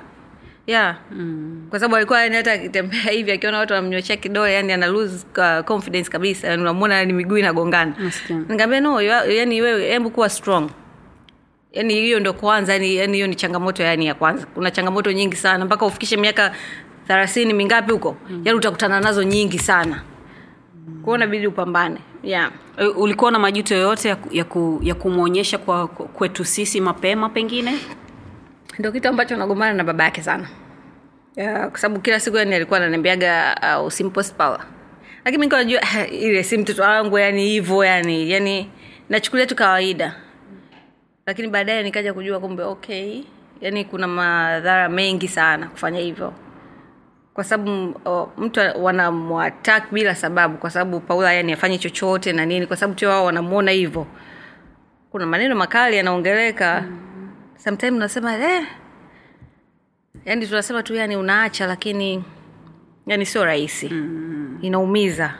Yeah 0.66 0.96
mm. 1.10 1.66
kwa 1.70 1.78
sababu 1.80 1.96
alikuwa 1.96 2.22
yani 2.22 2.36
hata 2.36 2.52
akitembea 2.52 3.00
hivi 3.00 3.32
akiona 3.32 3.58
watu 3.58 3.72
wanamnyoshea 3.72 4.16
kidole 4.16 4.54
yani 4.54 4.72
ana 4.72 4.86
lose 4.86 5.26
uh, 5.38 5.64
confidence 5.64 6.10
kabisa. 6.10 6.48
Yani 6.48 6.62
unamwona 6.62 7.04
ni 7.04 7.12
miguu 7.12 7.36
inagongana. 7.38 7.94
Nikamwambia 8.28 8.80
no 8.80 9.02
yani 9.02 9.62
wewe 9.62 9.88
hebu 9.88 10.10
kuwa 10.10 10.28
strong. 10.28 10.70
Yani 11.72 11.94
hiyo 11.94 12.20
ndo 12.20 12.32
kwanza 12.32 12.72
yani 12.72 12.96
yani 12.96 13.12
hiyo 13.14 13.26
ni 13.26 13.34
changamoto 13.34 13.82
yani 13.82 14.06
ya 14.06 14.14
kwanza. 14.14 14.46
Kuna 14.46 14.70
changamoto 14.70 15.12
nyingi 15.12 15.36
sana. 15.36 15.64
Mpaka 15.64 15.86
ufikishe 15.86 16.16
miaka 16.16 16.52
thelathini 17.06 17.52
mingapi 17.54 17.92
huko? 17.92 18.16
Mm. 18.30 18.42
yani 18.44 18.58
utakutana 18.58 19.00
nazo 19.00 19.22
nyingi 19.22 19.58
sana 19.58 20.02
kwao 21.04 21.16
inabidi 21.16 21.46
upambane. 21.46 21.98
Yeah. 22.22 22.50
E, 22.78 22.86
ulikuwa 22.86 23.30
na 23.30 23.38
majuto 23.38 23.74
yoyote 23.74 24.08
ya, 24.08 24.16
ku- 24.16 24.34
ya, 24.34 24.44
ku, 24.44 24.80
ya 24.82 24.94
kumwonyesha 24.94 25.58
kwa 25.58 25.88
kwetu 25.88 26.44
sisi 26.44 26.80
mapema 26.80 27.28
pengine? 27.28 27.78
Ndio 28.78 28.92
kitu 28.92 29.08
ambacho 29.08 29.36
nagombana 29.36 29.72
na 29.72 29.84
baba 29.84 30.04
yake 30.04 30.22
sana. 30.22 30.48
Yeah, 31.36 31.70
kwa 31.70 31.78
sababu 31.78 32.00
kila 32.00 32.20
siku 32.20 32.36
yani 32.36 32.54
alikuwa 32.54 32.78
ananiambiaga 32.78 33.60
uh, 33.80 33.86
usimpost 33.86 34.34
power. 34.34 34.60
Lakini 35.24 35.46
mi 35.46 35.52
najua 35.52 35.80
ile 36.26 36.42
si 36.42 36.58
mtoto 36.58 36.82
wangu 36.82 37.18
yani 37.18 37.44
hivyo 37.48 37.84
yani 37.84 38.30
yani 38.30 38.70
nachukulia 39.08 39.46
tu 39.46 39.56
kawaida. 39.56 40.16
Lakini 41.26 41.48
baadaye 41.48 41.82
nikaja 41.82 42.14
kujua 42.14 42.40
kumbe 42.40 42.62
okay 42.62 43.22
yani 43.60 43.84
kuna 43.84 44.06
madhara 44.06 44.88
mengi 44.88 45.28
sana 45.28 45.66
kufanya 45.66 46.00
hivyo 46.00 46.32
kwa 47.36 47.44
sababu 47.44 47.90
uh, 48.04 48.28
mtu 48.38 48.60
wanamwatak 48.78 49.92
bila 49.92 50.14
sababu 50.14 50.56
kwa 50.58 50.70
sababu 50.70 51.00
paula 51.00 51.32
yani 51.32 51.52
afanye 51.52 51.78
chochote 51.78 52.32
na 52.32 52.46
nini 52.46 52.66
kwa 52.66 52.76
sababu 52.76 52.98
tu 52.98 53.06
wao 53.06 53.24
wanamuona 53.24 53.70
hivyo. 53.70 54.06
Kuna 55.10 55.26
maneno 55.26 55.54
makali 55.56 55.96
yanaongeleka. 55.96 56.84
Mm. 56.86 57.30
sometime 57.56 57.96
unasema 57.96 58.36
eh, 58.36 58.66
yani 60.24 60.46
tunasema 60.46 60.82
tu 60.82 60.94
yani 60.94 61.16
unaacha 61.16 61.66
lakini 61.66 62.24
yani 63.06 63.26
sio 63.26 63.44
rahisi. 63.44 63.88
Mm. 63.88 64.58
inaumiza. 64.62 65.34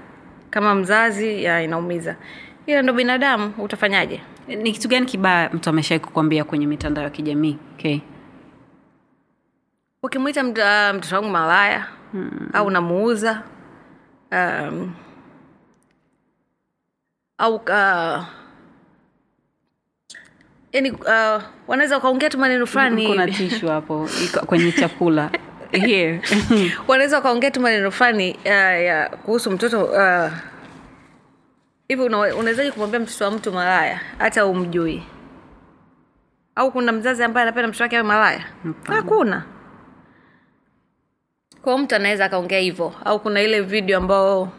Kama 0.51 0.75
mzazi 0.75 1.45
ya 1.45 1.63
inaumiza. 1.63 2.17
Ila 2.67 2.83
ndo 2.83 2.93
binadamu 2.93 3.53
utafanyaje? 3.59 4.21
Ni 4.49 4.73
kitu 4.73 4.89
gani 4.89 5.07
kibaya 5.07 5.51
mtu 5.53 5.71
ameshai 5.71 6.01
kukwambia 6.01 6.45
kwenye 6.45 6.67
mitandao 6.67 7.05
ya 7.05 7.11
kijamii? 7.11 7.59
Okay. 7.79 8.01
Ukimwita 10.07 10.41
ah, 10.41 10.93
mtoto 10.93 11.17
wangu 11.17 11.29
malaya 11.31 11.87
mm. 12.15 12.51
au 12.53 12.67
unamuuza 12.67 13.43
um, 14.33 14.95
au 17.39 17.55
uh, 17.55 18.25
yani 20.73 20.91
uh, 20.91 21.43
wanaweza 21.69 21.95
wakaongea 21.95 22.31
tu 22.31 22.39
maneno 22.39 22.67
fulani 22.67 23.07
kuna 23.07 23.27
tishu 23.27 23.69
hapo 23.69 24.09
kwenye 24.47 24.73
chakula. 24.73 25.31
Wanaweza 26.89 27.17
wakaongea 27.17 27.51
tu 27.51 27.61
maneno 27.61 27.91
fulani 27.91 28.39
uh, 28.45 28.51
ya 28.85 29.09
kuhusu 29.25 29.51
mtoto 29.51 29.85
uh, 29.85 30.33
hivi 31.89 32.03
unawezaji 32.03 32.73
kumwambia 32.73 33.01
mtoto 33.01 33.25
wa 33.25 33.31
mtu 33.31 33.53
malaya 33.53 34.01
hata 34.19 34.47
umjui? 34.47 35.03
Au 36.55 36.73
kuna 36.73 36.93
mzazi 36.93 37.25
ambaye 37.25 37.43
anapenda 37.43 37.69
mtoto 37.69 37.85
wake 37.85 37.97
awe 37.97 38.07
malaya? 38.07 38.45
Hapana. 38.65 38.97
hakuna 38.97 39.56
kwao 41.67 41.79
mtu 41.79 41.95
anaweza 41.95 42.25
akaongea 42.25 42.59
hivyo. 42.61 42.93
Au 43.05 43.21
kuna 43.21 43.43
ile 43.43 43.61
video 43.61 43.99
ambao 43.99 44.53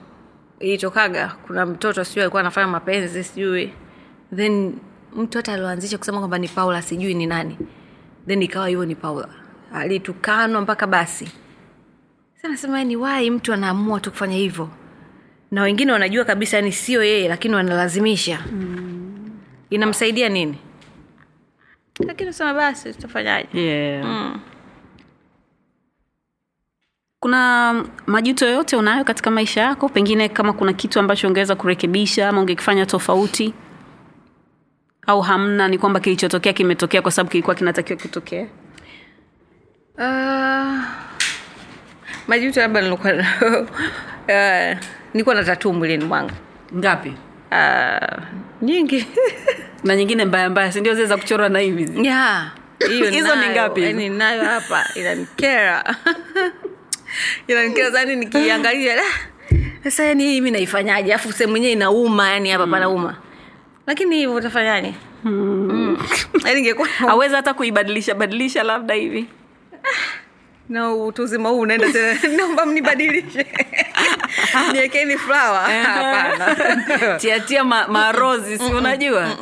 ilitokaga 0.60 1.36
kuna 1.48 1.66
mtoto 1.66 2.04
sijui 2.04 2.22
alikuwa 2.22 2.40
anafanya 2.40 2.68
mapenzi 2.68 3.24
sijui. 3.24 3.74
Then 4.36 4.74
mtu 5.16 5.38
hata 5.38 5.54
alioanzisha 5.54 5.98
kusema 5.98 6.18
kwamba 6.20 6.38
ni 6.38 6.48
paula 6.48 6.82
sijui 6.82 7.14
ni 7.14 7.26
nani. 7.26 7.58
Then 8.28 8.42
ikawa 8.42 8.68
hiyo 8.68 8.86
ni 8.86 8.96
paula. 8.96 9.28
Alitukanwa 9.74 10.62
mpaka 10.62 10.88
basi. 10.88 11.32
Sanasema 12.42 12.84
ni 12.84 12.96
wai 12.96 13.32
mtu 13.32 13.54
anaamua 13.54 14.00
tu 14.00 14.12
kufanya 14.12 14.36
hivyo? 14.36 14.70
Na 15.52 15.62
wengine 15.62 15.92
wanajua 15.92 16.26
kabisa 16.26 16.58
yani 16.58 16.72
sio 16.72 17.04
yeye 17.04 17.28
lakini 17.28 17.56
wanalazimisha. 17.56 18.40
Mm. 18.52 19.30
inamsaidia 19.70 20.30
nini? 20.30 20.58
Lakini 22.00 22.34
sema 22.34 22.54
basi 22.54 22.94
tutafanyaje? 22.94 23.60
Yeah. 23.62 24.06
mm. 24.06 24.40
Kuna 27.20 27.74
majuto 28.06 28.46
yoyote 28.46 28.76
unayo 28.76 29.04
katika 29.04 29.32
maisha 29.32 29.62
yako? 29.62 29.90
Pengine 29.90 30.30
kama 30.30 30.54
kuna 30.54 30.74
kitu 30.74 31.00
ambacho 31.00 31.28
ungeweza 31.28 31.56
kurekebisha 31.56 32.30
ama 32.30 32.42
ungekifanya 32.42 32.86
tofauti? 32.86 33.54
Au 35.08 35.22
hamna 35.22 35.68
ni 35.68 35.78
kwamba 35.78 36.00
kilichotokea 36.00 36.54
kimetokea 36.54 37.02
kwa 37.02 37.12
sababu 37.12 37.30
kilikuwa 37.32 37.56
kinatakiwa 37.56 38.00
kutokea? 38.00 38.48
Uh, 39.98 40.84
majuto 42.28 42.60
labda 42.62 42.82
nilikuwa 42.82 43.14
uh, 44.30 44.78
nilikuwa 45.14 45.36
na 45.36 45.44
tatuu 45.44 45.74
mwilini 45.74 46.06
mwangu. 46.06 46.32
Ngapi? 46.76 47.14
Uh, 47.52 48.24
nyingi. 48.62 49.08
Na 49.84 49.96
nyingine 49.96 50.26
mbaya 50.26 50.50
mbaya 50.50 50.72
sindio 50.72 50.94
zile 50.96 51.08
za 51.08 51.18
kuchorwa 51.18 51.50
na 51.50 51.60
hivi? 51.60 52.08
Yeah, 52.08 52.52
Hizo 53.12 53.36
ni 53.36 53.50
ngapi? 53.50 53.84
yaani 53.84 54.10
nayo 54.10 54.44
hapa 54.44 54.86
inanikera 54.96 55.96
sani 57.94 58.16
nikiangalia 58.16 58.94
"Ah, 59.02 59.04
sasa 59.84 60.04
yani 60.04 60.24
hii 60.24 60.42
mi 60.42 60.52
naifanyaje? 60.52 61.14
Alafu 61.14 61.32
sehemu 61.34 61.52
mwenyewe 61.52 61.72
inauma 61.74 62.30
yani 62.30 62.50
hapa 62.50 62.68
panauma 62.68 63.18
lakini 63.88 64.16
hivyo 64.18 64.36
utafanyaje 64.36 64.94
aweza 67.08 67.36
hata 67.36 67.54
kuibadilisha 67.54 68.16
badilisha 68.16 68.64
labda 68.64 68.94
hivi. 68.94 69.26
Na 70.70 70.94
utu 70.94 71.24
uzima 71.24 71.50
huu 71.50 71.60
unaenda 71.60 71.92
tena. 71.92 72.20
Naomba 72.38 72.66
mnibadilishe. 72.66 73.46
Niekeni 74.74 75.18
flawa 75.18 75.60
hapana. 75.60 76.56
Tiatia 77.20 77.64
ma, 77.64 77.88
marozi 77.88 78.58
si 78.58 78.64
unajua 78.74 79.38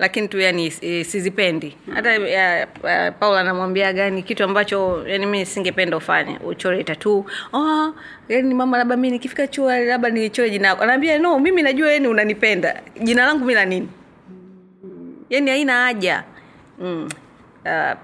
lakini 0.00 0.28
tu 0.28 0.40
yani 0.40 0.72
eh, 0.80 1.04
sizipendi. 1.06 1.76
Hata 1.94 2.12
ya, 2.12 2.56
ya, 2.84 3.12
paul 3.12 3.36
anamwambia 3.36 3.92
gani 3.92 4.22
kitu 4.22 4.44
ambacho 4.44 5.04
yani 5.08 5.26
mi 5.26 5.46
singependa 5.46 5.96
ufanye. 5.96 6.38
Uchore 6.44 6.84
tatu 6.84 7.24
oh, 7.52 7.94
yani 8.28 8.54
mama 8.54 8.78
labda 8.78 8.96
mi 8.96 9.10
nikifika 9.10 9.46
chuo 9.46 9.76
labda 9.76 10.10
nichore 10.10 10.50
jina 10.50 10.68
lako. 10.68 10.82
Anaambia 10.82 11.18
no 11.18 11.38
mimi 11.38 11.62
najua 11.62 11.92
yani 11.92 12.08
unanipenda. 12.08 12.82
Jina 13.02 13.26
langu 13.26 13.44
mi 13.44 13.54
la 13.54 13.64
nini? 13.64 13.88
Yani 15.30 15.50
haina 15.50 15.72
haja. 15.84 16.24
Mm. 16.78 17.08
uh, 17.64 17.98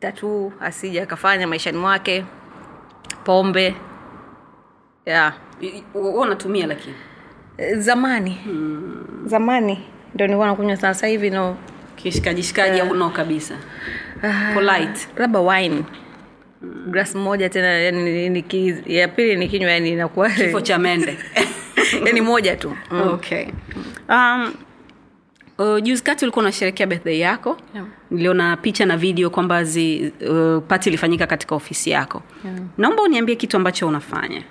tatu 0.00 0.52
asija 0.60 1.02
akafanya 1.02 1.46
maishani 1.46 1.78
mwake. 1.78 2.24
Pombe. 3.24 3.74
Yeah. 5.06 5.34
unatumia 5.94 6.66
lakini? 6.66 6.94
Eh, 7.58 7.78
zamani. 7.78 8.30
Hmm. 8.44 9.22
zamani 9.26 9.78
ndo 10.14 10.26
nilikuwa 10.26 10.46
nakunywa 10.46 10.76
sana. 10.76 10.94
Sasa 10.94 11.06
hivi 11.06 11.30
no. 11.30 11.56
Kishikajishikaji 11.96 12.80
au 12.80 12.94
no 12.94 13.10
kabisa? 13.10 13.54
Polite. 14.54 15.08
labda 15.16 15.40
wine. 15.40 15.82
Glass 16.86 17.14
moja 17.14 17.48
tena 17.48 17.66
yani 17.66 18.44
ya 18.86 19.08
pili 19.08 19.36
nikinywa 19.36 19.70
yani 19.70 19.90
inakuwa 19.90 20.30
kifo 20.30 20.60
cha 20.70 20.78
mende. 20.78 21.18
Yani 22.06 22.20
moja 22.20 22.56
tu. 22.56 22.76
Mm. 22.90 23.00
okay. 23.00 23.46
Um, 24.08 24.54
uh, 25.58 25.82
juzi 25.82 26.02
kati 26.02 26.24
ulikuwa 26.24 26.42
unasherekea 26.42 26.86
birthday 26.86 27.18
yako. 27.18 27.56
Yeah. 27.74 27.86
niliona 28.10 28.56
picha 28.56 28.86
na 28.86 28.96
video 28.96 29.30
kwamba 29.30 29.60
uh, 29.62 30.62
pati 30.68 30.88
ilifanyika 30.88 31.26
katika 31.26 31.54
ofisi 31.54 31.90
yako. 31.90 32.22
Yeah. 32.44 32.58
naomba 32.78 33.02
uniambie 33.02 33.36
kitu 33.36 33.56
ambacho 33.56 33.88
unafanya. 33.88 34.42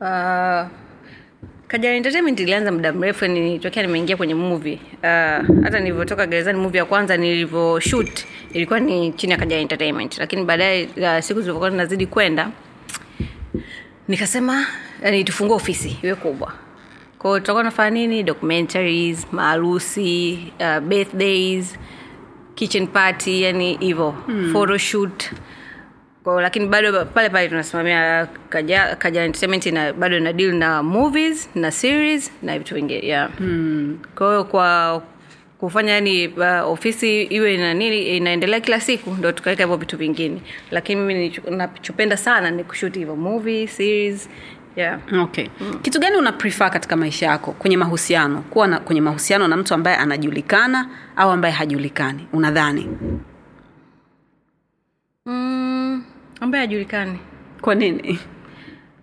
Uh, 0.00 0.66
Kajala 1.74 1.96
Entertainment 1.96 2.40
ilianza 2.40 2.72
muda 2.72 2.92
mrefu 2.92 3.26
nilitokea 3.26 3.82
nimeingia 3.82 4.16
kwenye 4.16 4.34
movie. 4.34 4.74
Uh, 4.98 5.00
hata 5.64 5.80
nilivyotoka 5.80 6.26
gerezani 6.26 6.58
movie 6.58 6.78
ya 6.78 6.84
kwanza 6.84 7.16
nilivyo 7.16 7.80
shoot 7.80 8.24
ilikuwa 8.52 8.80
ni 8.80 9.12
chini 9.12 9.32
ya 9.32 9.38
Kajala 9.38 9.62
Entertainment, 9.62 10.18
lakini 10.18 10.44
baadaye 10.44 10.84
uh, 10.96 11.18
siku 11.20 11.40
zilivyokuwa 11.40 11.70
zinazidi 11.70 12.06
kwenda 12.06 12.50
nikasema 14.08 14.66
yani 15.02 15.24
tufungue 15.24 15.56
ofisi 15.56 15.96
iwe 16.02 16.14
kubwa. 16.14 16.52
Kwa 17.18 17.30
hiyo 17.30 17.40
tutakuwa 17.40 17.64
nafanya 17.64 17.90
nini? 17.90 18.22
Documentaries, 18.22 19.26
maharusi, 19.32 20.38
uh, 20.60 20.78
birthdays, 20.78 21.78
kitchen 22.54 22.86
party, 22.86 23.42
yani 23.42 23.76
hivyo 23.80 24.10
hmm. 24.10 24.52
photoshoot 24.52 25.24
kwa, 26.24 26.42
lakini 26.42 26.66
bado 26.66 27.04
pale 27.04 27.30
pale 27.30 27.48
tunasimamia 27.48 28.28
kaja, 28.48 28.96
kaja 28.96 29.22
entertainment 29.24 29.66
na 29.66 29.92
bado 29.92 30.20
na 30.20 30.32
deal 30.32 30.54
na 30.54 30.82
movies 30.82 31.50
na 31.54 31.70
series 31.70 32.32
na 32.42 32.58
vitu 32.58 32.74
vingine 32.74 33.06
yeah. 33.06 33.30
hmm. 33.38 33.98
kwa 34.14 34.28
hiyo 34.28 34.44
kwa 34.44 35.02
kufanya 35.58 35.92
yani 35.92 36.28
uh, 36.28 36.70
ofisi 36.70 37.22
iwe 37.22 37.56
na 37.56 37.74
nini 37.74 38.16
inaendelea 38.16 38.60
kila 38.60 38.80
siku 38.80 39.10
ndo 39.10 39.32
tukaweka 39.32 39.62
hivyo 39.62 39.76
vitu 39.76 39.96
vingine 39.96 40.40
lakini 40.70 41.00
mimi 41.00 41.40
nachopenda 41.50 42.16
sana 42.16 42.50
ni 42.50 42.64
kushuti 42.64 42.98
hivyo 42.98 43.16
movie 43.16 43.66
series 43.66 44.28
yeah. 44.76 45.00
okay 45.22 45.48
kitu 45.82 46.00
gani 46.00 46.16
una 46.16 46.32
prefer 46.32 46.70
katika 46.70 46.96
maisha 46.96 47.26
yako 47.26 47.52
kwenye 47.52 47.76
mahusiano 47.76 48.40
kuwa 48.50 48.66
na, 48.68 48.80
kwenye 48.80 49.00
mahusiano 49.00 49.48
na 49.48 49.56
mtu 49.56 49.74
ambaye 49.74 49.96
anajulikana 49.96 50.88
au 51.16 51.30
ambaye 51.30 51.54
hajulikani 51.54 52.26
unadhani 52.32 52.88
mm, 55.26 55.53
ambaye 56.40 56.64
hajulikani. 56.66 57.18
Kwa 57.60 57.74
nini? 57.74 58.18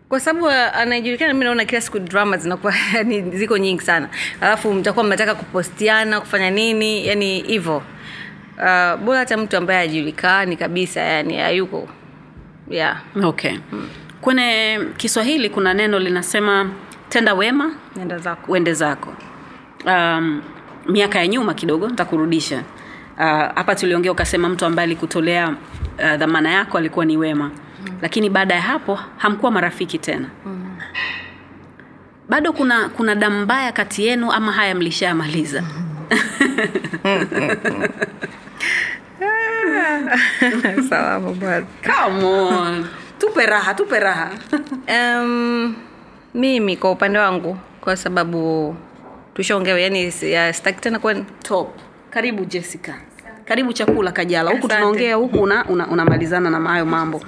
Kwa 0.09 0.19
sababu 0.19 0.45
uh, 0.45 0.53
anayejulikana 0.53 1.33
mi 1.33 1.45
naona 1.45 1.65
kila 1.65 1.81
siku 1.81 1.99
drama 1.99 2.37
zinakuwa 2.37 2.73
yani 2.95 3.21
ziko 3.31 3.57
nyingi 3.57 3.81
sana. 3.81 4.09
Alafu 4.41 4.73
mtakuwa 4.73 5.05
mnataka 5.05 5.35
kupostiana 5.35 6.19
kufanya 6.19 6.49
nini 6.49 7.07
yani 7.07 7.41
hivyo. 7.41 7.77
Uh, 8.57 8.95
bora 8.99 9.19
hata 9.19 9.37
mtu 9.37 9.57
ambaye 9.57 9.79
hajulikani 9.87 10.57
kabisa 10.57 11.01
yani 11.01 11.37
hayuko. 11.37 11.89
Yeah. 12.69 13.01
Okay. 13.23 13.57
Kwenye 14.21 14.79
kiswahili 14.97 15.49
kuna 15.49 15.73
neno 15.73 15.99
linasema 15.99 16.69
tenda 17.09 17.33
wema 17.33 17.71
nenda 17.95 18.17
zako. 18.17 18.51
uende 18.51 18.73
zako. 18.73 19.13
Um, 19.85 20.41
miaka 20.89 21.19
ya 21.19 21.27
nyuma 21.27 21.53
kidogo 21.53 21.87
ntakurudisha 21.89 22.63
Uh, 23.17 23.27
hapa 23.27 23.75
tuliongea 23.75 24.11
ukasema 24.11 24.49
mtu 24.49 24.65
ambaye 24.65 24.83
alikutolea 24.83 25.55
uh, 25.99 26.15
dhamana 26.15 26.51
yako 26.51 26.77
alikuwa 26.77 27.05
ni 27.05 27.17
wema 27.17 27.45
mm. 27.45 27.97
lakini 28.01 28.29
baada 28.29 28.55
ya 28.55 28.61
hapo 28.61 28.99
hamkuwa 29.17 29.51
marafiki 29.51 29.97
tena 29.97 30.27
mm. 30.45 30.77
bado 32.29 32.53
kuna 32.53 32.89
kuna 32.89 33.15
damu 33.15 33.39
mbaya 33.41 33.71
kati 33.71 34.05
yenu 34.05 34.31
ama 34.31 34.51
haya 34.51 34.75
mlishayamaliza 34.75 35.63
salama 40.89 41.31
bwana 41.33 41.65
Come 41.83 42.23
on. 42.23 42.85
tupe 43.19 43.45
raha 43.45 43.73
tupe 43.73 43.99
raha 43.99 44.31
um, 44.89 45.75
mimi 46.33 46.77
kwa 46.77 46.91
upande 46.91 47.19
wangu 47.19 47.57
kwa 47.81 47.97
sababu 47.97 48.75
yani 49.77 50.13
ya- 50.21 50.53
sitaki 50.53 50.81
tena 50.81 50.99
kuwa 50.99 51.15
top 51.43 51.75
karibu 52.09 52.45
jessica 52.45 52.93
karibu 53.51 53.73
chakula 53.73 54.11
kajala. 54.11 54.51
Huku 54.51 54.67
tunaongea 54.67 55.15
huku 55.15 55.37
unamalizana 55.37 55.69
una, 55.73 55.87
unamalizana 55.87 56.49
na 56.49 56.69
hayo 56.69 56.85
mambo. 56.85 57.21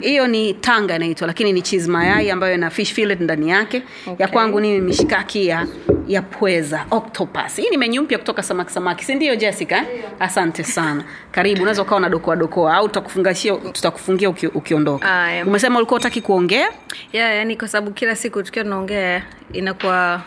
Hiyo 0.00 0.26
ni 0.26 0.54
tanga 0.54 0.96
inaitwa 0.96 1.26
lakini 1.26 1.52
ni 1.52 1.62
cheese 1.62 1.90
mayai 1.90 2.30
ambayo 2.30 2.54
ina 2.54 2.70
fish 2.70 2.92
fillet 2.92 3.20
ndani 3.20 3.50
yake. 3.50 3.82
Okay. 4.06 4.26
ya 4.26 4.28
kwangu 4.32 4.60
ni 4.60 4.80
mishikaki 4.80 5.46
ya 5.46 5.66
ya 6.06 6.22
pweza 6.22 6.86
octopus. 6.90 7.56
Hii 7.56 7.70
ni 7.70 7.76
menyu 7.76 8.02
mpya 8.02 8.18
kutoka 8.18 8.42
samaki 8.42 8.72
samaki. 8.72 9.04
Si 9.04 9.14
ndio 9.14 9.36
jessica? 9.36 9.82
Asante 10.20 10.64
sana. 10.64 11.04
Karibu 11.30 11.62
unaweza 11.62 11.82
ukawa 11.82 12.00
na 12.00 12.08
dokoa 12.08 12.36
dokoa 12.36 12.74
au 12.74 12.88
tutakufungashia 12.88 13.54
tutakufungia 13.56 14.28
uki, 14.30 14.46
ukiondoka 14.46 15.22
Aya. 15.24 15.44
umesema 15.46 15.76
ulikuwa 15.78 16.00
utaki 16.00 16.20
kuongea? 16.20 16.68
Yeah, 17.12 17.36
yani 17.36 17.56
kwa 17.56 17.68
sababu 17.68 17.90
kila 17.92 18.16
siku 18.16 18.42
tukiwa 18.42 18.64
tunaongea 18.64 19.22
inakuwa 19.52 20.22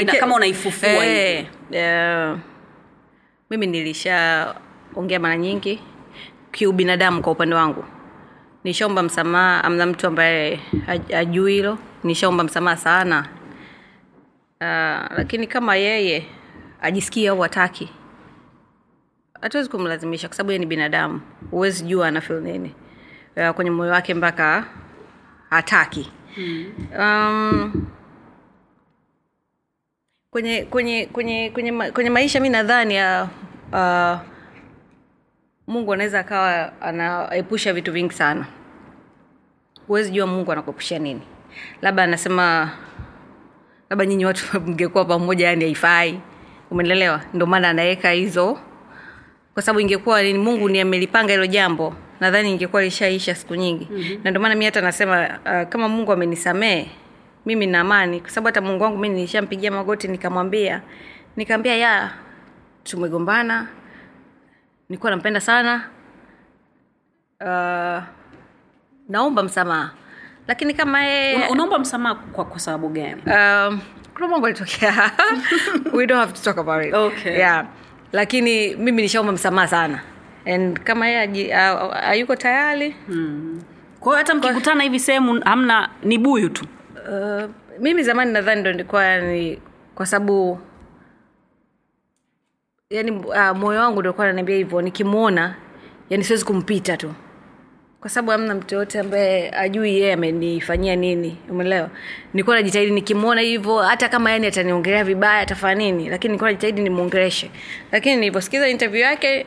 Ina- 0.00 0.12
kama 0.12 0.34
unaifufua 0.34 0.88
hey, 0.88 1.44
eh, 1.72 2.36
mimi 3.50 3.66
nilishaongea 3.66 5.20
mara 5.20 5.36
nyingi 5.36 5.80
kiubinadamu 6.52 7.22
kwa 7.22 7.32
upande 7.32 7.54
wangu. 7.54 7.84
Nishaomba 8.64 9.02
msamaha 9.02 9.64
amna 9.64 9.86
mtu 9.86 10.06
ambaye 10.06 10.60
ajui 10.88 11.12
hajui 11.16 11.52
hilo. 11.52 11.78
Nishaomba 12.04 12.44
msamaha 12.44 12.76
sana. 12.76 13.28
Uh, 14.60 15.16
lakini 15.18 15.46
kama 15.46 15.76
yeye 15.76 16.26
ajisikii 16.80 17.26
au 17.28 17.40
hataki 17.40 17.90
hatuwezi 19.40 19.68
kumlazimisha 19.70 20.28
kwa 20.28 20.36
sababu 20.36 20.50
yeye 20.50 20.58
ni 20.58 20.66
binadamu. 20.66 21.20
Huwezi 21.50 21.84
jua 21.84 22.08
anafil 22.08 22.40
nini. 22.40 22.74
Uh, 23.36 23.50
kwenye 23.50 23.70
moyo 23.70 23.92
wake 23.92 24.14
mpaka 24.14 24.64
hataki. 25.50 26.10
Um, 26.98 27.86
kwenye 30.34 30.62
kwenye 30.64 31.06
kwenye 31.06 31.50
kwenye, 31.50 31.72
ma- 31.72 31.90
kwenye 31.90 32.10
maisha 32.10 32.40
mi 32.40 32.48
nadhani 32.48 32.94
uh, 32.98 33.28
uh, 33.72 34.18
mungu 35.66 35.92
anaweza 35.92 36.20
akawa 36.20 36.72
anaepusha 36.82 37.72
vitu 37.72 37.92
vingi 37.92 38.12
sana. 38.14 38.46
Huwezi 39.86 40.10
jua 40.10 40.26
mungu 40.26 40.52
anakuepushia 40.52 40.98
nini. 40.98 41.20
Labda 41.82 42.02
anasema 42.02 42.70
labda 43.90 44.06
nyinyi 44.06 44.24
watu 44.24 44.60
mngekuwa 44.66 45.04
pamoja 45.04 45.46
yani 45.46 45.64
haifai. 45.64 46.20
Umenelewa 46.70 47.20
ndio 47.34 47.46
maana 47.46 47.68
anaweka 47.68 48.10
hizo. 48.10 48.58
Kwa 49.54 49.62
sababu 49.62 49.80
ingekuwa 49.80 50.22
ni 50.22 50.34
mungu 50.34 50.68
ni 50.68 50.80
amelipanga 50.80 51.32
hilo 51.32 51.46
jambo 51.46 51.94
nadhani 52.20 52.50
ingekuwa 52.50 52.82
lishaisha 52.82 53.34
siku 53.34 53.54
nyingi. 53.54 53.88
Mm-hmm. 53.90 54.20
na 54.24 54.30
ndio 54.30 54.42
maana 54.42 54.54
mi 54.54 54.64
hata 54.64 54.80
nasema 54.80 55.38
uh, 55.44 55.68
kama 55.68 55.88
mungu 55.88 56.12
amenisamee 56.12 56.86
mimi 57.46 57.66
na 57.66 57.80
amani 57.80 58.20
kwa 58.20 58.30
sababu 58.30 58.46
hata 58.46 58.60
mungu 58.60 58.84
wangu 58.84 58.98
mi 58.98 59.08
nilishampigia 59.08 59.70
magoti 59.70 60.08
nikamwambia. 60.08 60.82
Nikaambia 61.36 61.76
ya 61.76 62.10
tumegombana 62.84 63.68
nilikuwa 64.88 65.10
nampenda 65.10 65.40
sana 65.40 65.84
uh, 67.40 68.02
naomba 69.08 69.42
msamaha. 69.42 69.90
Lakini 70.48 70.74
kama 70.74 70.98
Una, 71.36 71.50
unaomba 71.50 71.78
msamaha 71.78 72.14
kwa, 72.14 72.44
kwa 72.44 72.58
sababu 72.60 72.88
gani? 72.88 73.22
Um, 73.26 73.80
kuna 74.14 74.28
mambo 74.28 74.46
alitokea 74.46 75.10
we 75.92 76.06
don't 76.06 76.20
have 76.20 76.32
to 76.32 76.42
talk 76.42 76.58
about 76.58 76.86
it. 76.86 76.94
Okay. 76.94 77.32
yeah. 77.38 77.66
Lakini 78.12 78.74
mimi 78.76 79.02
nishaomba 79.02 79.32
msamaha 79.32 79.68
sana. 79.68 80.00
And 80.46 80.80
kama 80.80 81.08
yeye 81.08 81.52
hayuko 81.92 82.36
tayari. 82.36 82.96
Kwa 84.00 84.12
hiyo 84.12 84.16
hata 84.18 84.34
mkikutana 84.34 84.82
hivi 84.82 85.00
sehemu 85.00 85.40
hamna 85.44 85.88
ni 86.02 86.18
buyu 86.18 86.48
tu 86.48 86.64
uh, 87.10 87.50
mimi 87.80 88.02
zamani 88.02 88.32
nadhani 88.32 88.60
ndo 88.60 88.72
nilikuwa 88.72 89.16
ni 89.20 89.58
kwa 89.94 90.06
sababu 90.06 90.58
yani 92.90 93.10
uh, 93.10 93.56
moyo 93.56 93.80
wangu 93.80 93.98
ulikuwa 93.98 94.26
ananiambia 94.26 94.56
hivyo 94.56 94.82
nikimwona 94.82 95.54
yani 96.10 96.24
siwezi 96.24 96.44
kumpita 96.44 96.96
tu. 96.96 97.12
Kwa 98.00 98.10
sababu 98.10 98.32
amna 98.32 98.54
mtu 98.54 98.74
yoyote 98.74 99.00
ambaye 99.00 99.50
ajui 99.58 99.94
yeye 99.94 100.12
amenifanyia 100.12 100.96
nini 100.96 101.38
umeelewa? 101.50 101.90
Nilikuwa 102.34 102.56
najitahidi 102.56 102.92
nikimwona 102.92 103.40
hivyo 103.40 103.78
hata 103.78 104.08
kama 104.08 104.30
yani 104.30 104.46
ataniongelea 104.46 105.04
vibaya 105.04 105.40
atafanya 105.40 105.74
nini 105.74 106.08
lakini 106.08 106.28
nilikuwa 106.32 106.50
najitahidi 106.50 106.82
nimwongeleshe. 106.82 107.50
Lakini 107.92 108.16
niliposikiza 108.16 108.68
interview 108.68 109.02
yake 109.02 109.46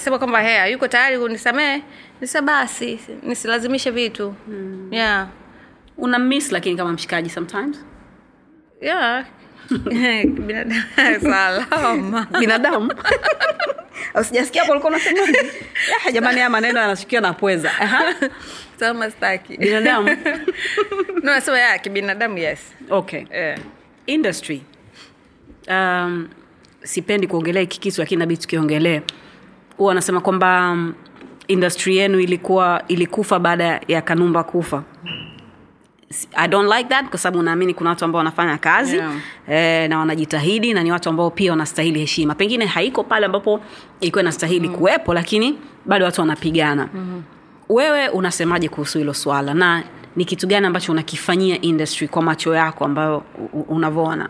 uh, 0.00 0.18
kwamba 0.18 0.40
hey 0.40 0.72
yuko 0.72 0.88
tayari 0.88 1.18
kunisamehe 1.18 1.82
nisa 2.20 2.42
basi 2.42 3.00
nisilazimishe 3.22 3.90
vitu. 3.90 4.34
Mm. 4.48 4.88
yeah 4.90 5.28
una 5.98 6.18
miss 6.18 6.52
lakini 6.52 6.76
kama 6.76 6.92
mshikaji 6.92 7.30
sometimes. 7.30 7.84
Yeah. 8.80 9.24
Binadamu 10.24 10.82
salama. 11.22 12.26
Binadamu? 12.40 12.92
Usijasikia 14.20 14.60
hapo 14.62 14.72
ulikuwa 14.72 14.92
unasemaje 14.92 15.38
Ah, 16.06 16.10
jamani 16.12 16.36
haya 16.36 16.50
maneno 16.50 16.80
yanashikia 16.80 17.20
na 17.20 17.32
pweza. 17.32 17.70
Staki 19.10 19.56
binadamu? 19.56 20.08
No 21.22 21.40
so 21.40 21.56
ya 21.56 21.78
kibinadamu 21.78 22.38
yes. 22.38 22.74
Okay. 22.90 23.24
Yeah. 23.32 23.58
industry. 24.06 24.62
Um, 25.68 26.28
sipendi 26.82 27.26
kuongelea 27.26 27.60
hiki 27.60 27.80
kitu 27.80 28.00
lakini 28.00 28.18
nabidi 28.18 28.40
tukiongelee. 28.40 29.00
Huwa 29.76 29.88
wanasema 29.88 30.20
kwamba 30.20 30.70
um, 30.70 30.94
industry 31.48 31.96
yenu 31.96 32.20
ilikuwa 32.20 32.82
ilikufa 32.88 33.38
baada 33.38 33.80
ya 33.88 34.02
kanumba 34.02 34.44
kufa 34.44 34.82
i 36.36 36.48
don't 36.48 36.72
like 36.76 36.88
that 36.88 37.08
kwa 37.08 37.18
sababu 37.18 37.42
naamini 37.42 37.74
kuna 37.74 37.90
watu 37.90 38.04
ambao 38.04 38.18
wanafanya 38.18 38.58
kazi 38.58 38.96
Yeah. 38.96 39.12
eh, 39.48 39.88
na 39.90 39.98
wanajitahidi 39.98 40.74
na 40.74 40.82
ni 40.82 40.92
watu 40.92 41.08
ambao 41.08 41.30
pia 41.30 41.50
wanastahili 41.50 42.00
heshima 42.00 42.34
pengine 42.34 42.66
haiko 42.66 43.04
pale 43.04 43.26
ambapo 43.26 43.60
ilikuwa 44.00 44.22
inastahili 44.22 44.68
mm. 44.68 44.74
kuwepo 44.74 45.14
lakini 45.14 45.58
bado 45.86 46.04
watu 46.04 46.20
wanapigana 46.20 46.88
mm. 46.94 47.22
wewe 47.68 48.08
unasemaje 48.08 48.68
kuhusu 48.68 48.98
hilo 48.98 49.14
swala 49.14 49.54
na 49.54 49.82
ni 50.16 50.24
kitu 50.24 50.46
gani 50.46 50.66
ambacho 50.66 50.92
unakifanyia 50.92 51.60
industry 51.60 52.08
kwa 52.08 52.22
macho 52.22 52.54
yako 52.54 52.84
ambayo 52.84 53.22
unavyoona 53.68 54.28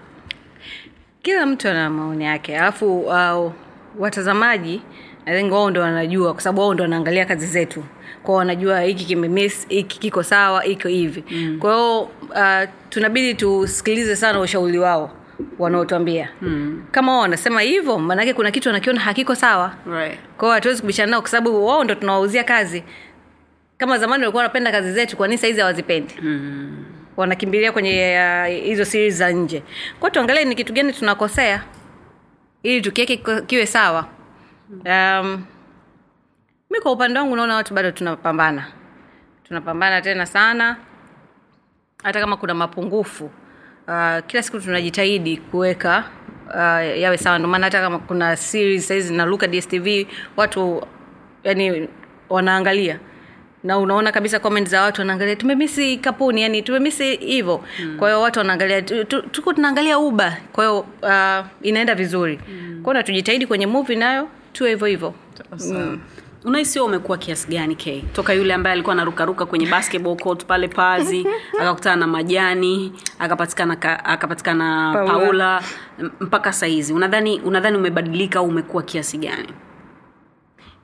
kila 1.23 1.47
mtu 1.47 1.69
ana 1.69 1.91
maoni 1.91 2.25
yake 2.25 2.59
alafu 2.59 3.01
uh, 3.01 3.53
watazamaji 3.99 4.83
think 5.27 5.53
wao 5.53 5.71
ndo 5.71 5.81
wanajua 5.81 6.33
kwa 6.33 6.43
sababu 6.43 6.61
wao 6.61 6.75
ndo 6.75 6.83
wanaangalia 6.83 7.25
kazi 7.25 7.47
zetu 7.47 7.85
kwao 8.23 8.37
wanajua 8.37 8.81
hiki 8.81 9.05
kimemiss 9.05 9.69
hiki 9.69 9.99
kiko 9.99 10.23
sawa 10.23 10.65
iko 10.67 10.89
hivi 10.89 11.25
mm. 11.31 11.59
kwa 11.61 11.73
hiyo 11.75 12.01
uh, 12.03 12.71
tunabidi 12.89 13.35
tusikilize 13.35 14.17
sana 14.17 14.41
ushauri 14.41 14.79
wao 14.79 15.11
wanaotuambia 15.59 16.29
mm. 16.43 16.85
kama 16.91 17.13
wao 17.13 17.21
wanasema 17.21 17.61
hivyo 17.61 17.99
maanake 17.99 18.35
kuna 18.35 18.51
kitu 18.51 18.69
wanakiona 18.69 19.01
hakiko 19.01 19.35
sawa 19.35 19.75
right. 19.93 20.19
kwao 20.39 20.53
hatuwezi 20.53 20.81
kubishana 20.81 21.11
nao 21.11 21.21
kwa 21.21 21.31
sababu 21.31 21.67
wao 21.67 21.85
ndo 21.85 21.95
tunawauzia 21.95 22.45
kazi 22.45 22.83
kama 23.79 23.99
zamani 23.99 24.23
walikuwa 24.23 24.41
wanapenda 24.43 24.71
kazi 24.73 24.93
zetu 24.93 25.17
kwa 25.17 25.29
nini 25.29 25.39
sahizi 25.39 25.61
hawazipendi 25.61 26.15
mm. 26.23 26.85
wanakimbilia 27.17 27.73
kwenye 27.73 28.19
uh, 28.79 28.83
series 28.83 29.15
za 29.17 29.31
nje 29.33 29.63
kwao 30.01 30.11
tuangalie 30.11 30.45
ni 30.45 30.55
kitu 30.55 30.73
gani 30.73 30.93
tunakosea 30.93 31.63
ili 32.63 32.81
tukiweke 32.83 33.17
kiwe 33.47 33.67
sawa 33.67 34.07
um, 34.73 35.45
mi 36.71 36.81
kwa 36.81 36.93
upande 36.93 37.19
wangu 37.19 37.37
naona 37.37 37.55
watu 37.55 37.75
bado 37.75 37.91
tunapambana. 37.91 38.67
Tunapambana 39.49 40.01
tena 40.03 40.27
sana. 40.27 40.77
Hata 42.03 42.21
kama 42.21 42.37
kuna 42.37 42.55
mapungufu 42.55 43.25
uh, 43.89 44.19
kila 44.27 44.43
siku 44.43 44.61
tunajitahidi 44.61 45.37
kuweka 45.37 46.05
uh, 46.49 46.99
yawe 47.01 47.19
sawa. 47.19 47.39
Ndomaana 47.39 47.67
hata 47.67 47.81
kama 47.81 47.99
kuna 47.99 48.37
series 48.37 48.89
sahizi 48.89 49.15
naluka 49.15 49.47
dstv 49.47 49.87
watu 50.37 50.87
yani 51.45 51.89
wanaangalia. 52.29 52.99
Na 53.65 53.79
unaona 53.79 54.13
kabisa 54.13 54.39
comment 54.41 54.69
za 54.69 54.83
watu 54.83 55.01
wanaangalia 55.01 55.37
tumemisi 55.37 55.97
kapuni 55.97 56.43
yani 56.43 56.63
tumemisi 56.63 57.17
hivyo 57.17 57.65
mm. 57.83 57.97
kwa 57.99 58.09
hiyo 58.09 58.21
watu 58.21 58.39
wanaangalia 58.39 58.83
tu- 58.83 59.05
tu- 59.05 59.23
tuko 59.23 59.53
tunaangalia 59.53 59.99
uba 59.99 60.37
kwa 60.53 60.65
hiyo 60.65 60.81
uh, 61.03 61.47
inaenda 61.63 61.95
vizuri. 61.95 62.41
Mm. 62.49 62.81
kwao 62.83 62.95
na 62.95 63.03
tujitahidi 63.03 63.47
kwenye 63.47 63.67
movie 63.67 63.97
nayo 63.97 64.29
tuwe 64.53 64.71
hivyo 64.71 64.87
hivyo. 64.87 65.15
Mm. 65.61 66.01
unahisi 66.45 66.79
wewe 66.79 66.89
umekuwa 66.89 67.19
kiasi 67.19 67.49
gani 67.49 67.75
k? 67.77 68.05
Toka 68.13 68.33
yule 68.33 68.55
ambaye 68.55 68.73
alikuwa 68.73 68.93
anarukaruka 68.93 69.47
kwenye 69.47 69.67
basketball 69.67 70.17
court 70.17 70.45
pale 70.47 70.69
pazi 70.69 71.27
akakutana 71.61 71.97
na 71.97 72.07
majani 72.07 72.93
akapatikana 73.19 74.05
akapatikana 74.05 74.93
Paula. 74.95 75.13
paula, 75.19 75.63
mpaka 76.21 76.53
sahizi 76.53 76.93
unadhani 76.93 77.41
unadhani 77.41 77.77
umebadilika 77.77 78.39
au 78.39 78.47
umekuwa 78.47 78.83
kiasi 78.83 79.19
gani? 79.19 79.49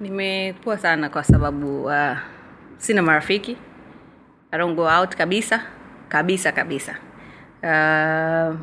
Nimekuwa 0.01 0.79
sana 0.79 1.09
kwa 1.09 1.25
sababu 1.25 1.85
uh, 1.85 2.17
sina 2.77 3.03
marafiki. 3.03 3.57
I 4.53 4.59
don't 4.59 4.77
go 4.77 4.83
out 4.89 5.17
kabisa 5.17 5.63
kabisa 6.09 6.53
kabisa. 6.53 6.97
Uh, 7.63 8.57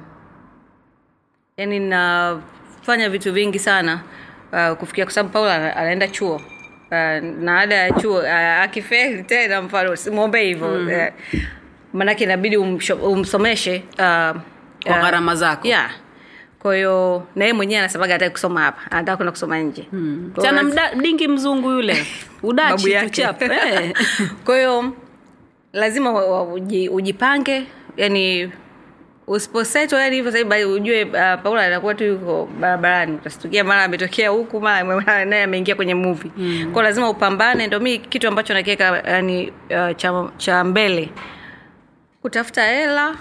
yani 1.58 1.80
nafanya 1.80 3.10
vitu 3.10 3.34
vingi 3.34 3.60
sana. 3.60 3.94
uh, 3.94 4.25
kufikia 4.78 5.06
kwa 5.06 5.14
sababu 5.14 5.34
paulo 5.34 5.52
anaenda 5.52 6.08
chuo 6.08 6.36
uh, 6.36 6.42
na 7.40 7.60
ada 7.60 7.76
ya 7.76 7.92
chuo 7.92 8.20
uh, 8.20 8.30
akifeli 8.62 9.24
tena 9.24 9.62
mfano 9.62 9.96
simwombe 9.96 10.44
hivyo 10.44 10.68
mm. 10.68 10.88
uh, 10.88 11.40
maanake 11.94 12.24
inabidi 12.24 12.58
umsomeshe 12.58 13.84
uh, 13.92 14.42
Kwa 14.84 15.02
gharama 15.02 15.36
zako. 15.36 15.68
yeah 15.68 15.92
kwahiyo 16.66 17.28
naye 17.36 17.54
mwenyewe 17.54 17.80
anasemaga 17.80 18.14
hataki 18.14 18.32
kusoma 18.32 18.62
hapa 18.62 18.92
anataka 18.92 19.18
kwenda 19.18 19.32
kusoma 19.32 19.60
nje 19.60 19.88
hmm. 19.92 20.34
chana 20.42 20.64
mda, 20.64 20.96
dingi 20.96 21.28
mzungu 21.28 21.72
yule 21.72 22.08
udachi 22.44 22.92
eh. 22.94 23.94
kwa 24.46 24.58
hiyo 24.58 24.94
lazima 25.74 26.44
ujipange 26.92 27.68
yani 27.98 28.52
usiposeto 29.28 29.98
yani 30.00 30.16
hivyo 30.16 30.32
sahivi 30.32 30.66
ujue 30.66 31.04
uh, 31.04 31.42
paula 31.44 31.66
anakuwa 31.66 31.94
tu 31.96 32.04
yuko 32.04 32.50
barabarani. 32.60 33.16
Utastukia 33.16 33.64
mara 33.64 33.84
ametokea 33.84 34.30
huku 34.30 34.62
mara 34.62 35.26
naye 35.26 35.44
ameingia 35.44 35.76
kwenye 35.76 35.96
movie. 35.96 36.32
Mm. 36.38 36.70
kwao 36.74 36.84
lazima 36.84 37.10
upambane 37.10 37.68
ndo 37.68 37.80
mi 37.80 37.98
kitu 38.00 38.28
ambacho 38.28 38.54
nakiweka 38.54 39.02
yani 39.08 39.52
uh, 39.70 39.96
cha, 39.96 40.30
cha 40.38 40.64
mbele. 40.64 41.10
Kutafuta 42.22 42.64
hela 42.64 43.16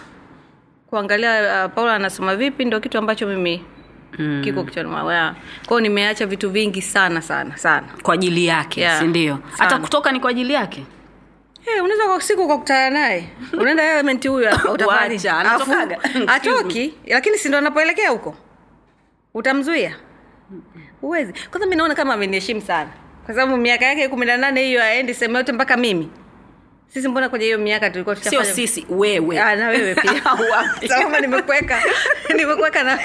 kuangalia 0.87 1.65
uh, 1.67 1.73
paula 1.73 1.95
anasoma 1.95 2.37
vipi 2.37 2.65
ndo 2.65 2.81
kitu 2.81 2.99
ambacho 2.99 3.27
mimi 3.27 3.65
mm. 4.19 4.41
kiko 4.45 4.65
kichwani 4.65 4.89
mwangu. 4.89 5.37
Kwao 5.67 5.81
nimeacha 5.81 6.27
vitu 6.27 6.51
vingi 6.51 6.83
sana 6.83 7.23
sana 7.23 7.57
sana. 7.57 7.87
Kwa 8.03 8.15
ajili 8.15 8.47
yake 8.47 8.81
Yeah, 8.81 8.99
sindio 9.01 9.39
hata 9.59 9.79
kutoka 9.79 10.13
ni 10.13 10.21
kwa 10.21 10.31
ajili 10.31 10.53
yake 10.53 10.85
Hey, 11.65 11.81
unaweza 11.81 12.05
kwa 12.07 12.21
siku 12.21 12.59
kutana 12.59 12.91
naye. 12.91 13.29
Unaenda 13.61 13.93
element 13.93 14.29
huyu 14.29 14.49
hapa 14.49 14.73
utafanya 14.73 15.03
nini? 15.03 15.15
Wacha, 15.15 15.37
anatokaga. 15.39 15.99
Alafu, 16.03 16.19
Excuse 16.19 16.33
atoki 16.33 16.95
lakini 17.07 17.39
sindo 17.39 17.59
anapoelekea 17.59 18.11
huko? 18.11 18.35
Utamzuia? 19.35 19.97
Huwezi. 21.01 21.33
Kwanza 21.51 21.67
mi 21.69 21.77
naona 21.77 21.95
kama 21.95 22.15
ameniheshimu 22.15 22.61
sana. 22.61 22.91
Kwa 23.27 23.35
sababu 23.35 23.57
miaka 23.57 23.85
yake 23.85 24.09
kumi 24.09 24.27
na 24.27 24.37
nane 24.37 24.63
hiyo 24.65 24.83
aendi 24.83 25.15
sehemu 25.15 25.37
yote 25.37 25.53
mpaka 25.53 25.77
mimi 25.77 26.11
sisi 26.89 27.09
mbona 27.09 27.29
kwenye 27.29 27.45
hiyo 27.45 27.59
miaka 27.59 27.91
tulikuwa 27.91 28.17
sio 28.17 28.45
sisi 28.45 28.87
wewe. 28.91 29.39
Ah, 29.41 29.57
na 29.57 29.69
wewe 29.69 29.95
pia. 29.95 30.23
Nimekweka 31.21 31.83
nimekuweka 32.37 32.83
na 32.83 32.99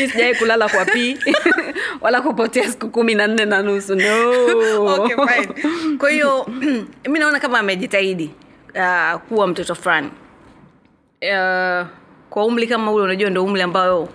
mi 0.00 0.08
sijawai 0.08 0.34
kulala 0.34 0.68
kwa 0.68 0.84
pii. 0.84 1.18
Wala 2.00 2.20
kupotea 2.20 2.68
siku 2.70 2.88
kumi 2.90 3.14
na 3.14 3.26
nne 3.26 3.44
na 3.44 3.62
nusu. 3.62 3.94
No. 3.94 4.30
okay, 4.94 5.16
fine. 5.16 5.66
kwa 5.98 6.10
hiyo 6.10 6.46
mi 7.10 7.18
naona 7.18 7.40
kama 7.40 7.58
amejitahidi 7.58 8.30
uh, 8.74 9.20
kuwa 9.20 9.46
mtoto 9.46 9.74
fulani. 9.74 10.10
Uh, 11.22 11.86
kwa 12.30 12.44
umri 12.44 12.66
kama 12.66 12.92
ule 12.92 13.04
unajua 13.04 13.30
ndo 13.30 13.44
umri 13.44 13.62
ambayo 13.62 14.08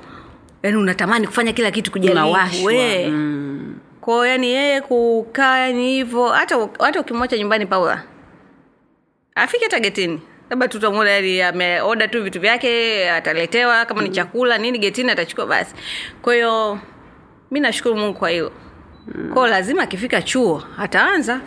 yani 0.64 0.78
unatamani 0.78 1.28
kufanya 1.28 1.54
kila 1.54 1.72
kitu 1.72 1.92
Mm. 3.08 3.76
Kwao 4.10 4.26
yani 4.26 4.48
yeye 4.52 4.82
kukaa 4.82 5.58
yani 5.58 5.88
hivyo 5.88 6.28
hata 6.28 6.70
hata 6.80 7.00
ukimwacha 7.00 7.38
nyumbani 7.38 7.66
paula 7.66 8.04
afike 9.36 9.64
hata 9.64 9.80
getini 9.80 10.22
labda 10.50 10.68
tutamwona 10.68 11.10
yani 11.10 11.42
ameoda 11.42 12.08
tu 12.08 12.24
vitu 12.24 12.40
vyake 12.40 13.12
ataletewa 13.12 13.86
kama 13.86 14.02
ni 14.02 14.10
chakula 14.10 14.58
nini 14.58 14.80
getini 14.80 15.12
atachukua 15.12 15.46
basi. 15.46 15.76
Kwa 16.22 16.34
hiyo 16.34 16.80
mi 17.52 17.60
nashukuru 17.60 17.96
mungu 17.96 18.20
kwa 18.20 18.30
hilo. 18.30 18.52
Kwao 19.34 19.48
lazima 19.48 19.84
akifika 19.84 20.22
chuo 20.22 20.64
ataanza. 20.78 21.42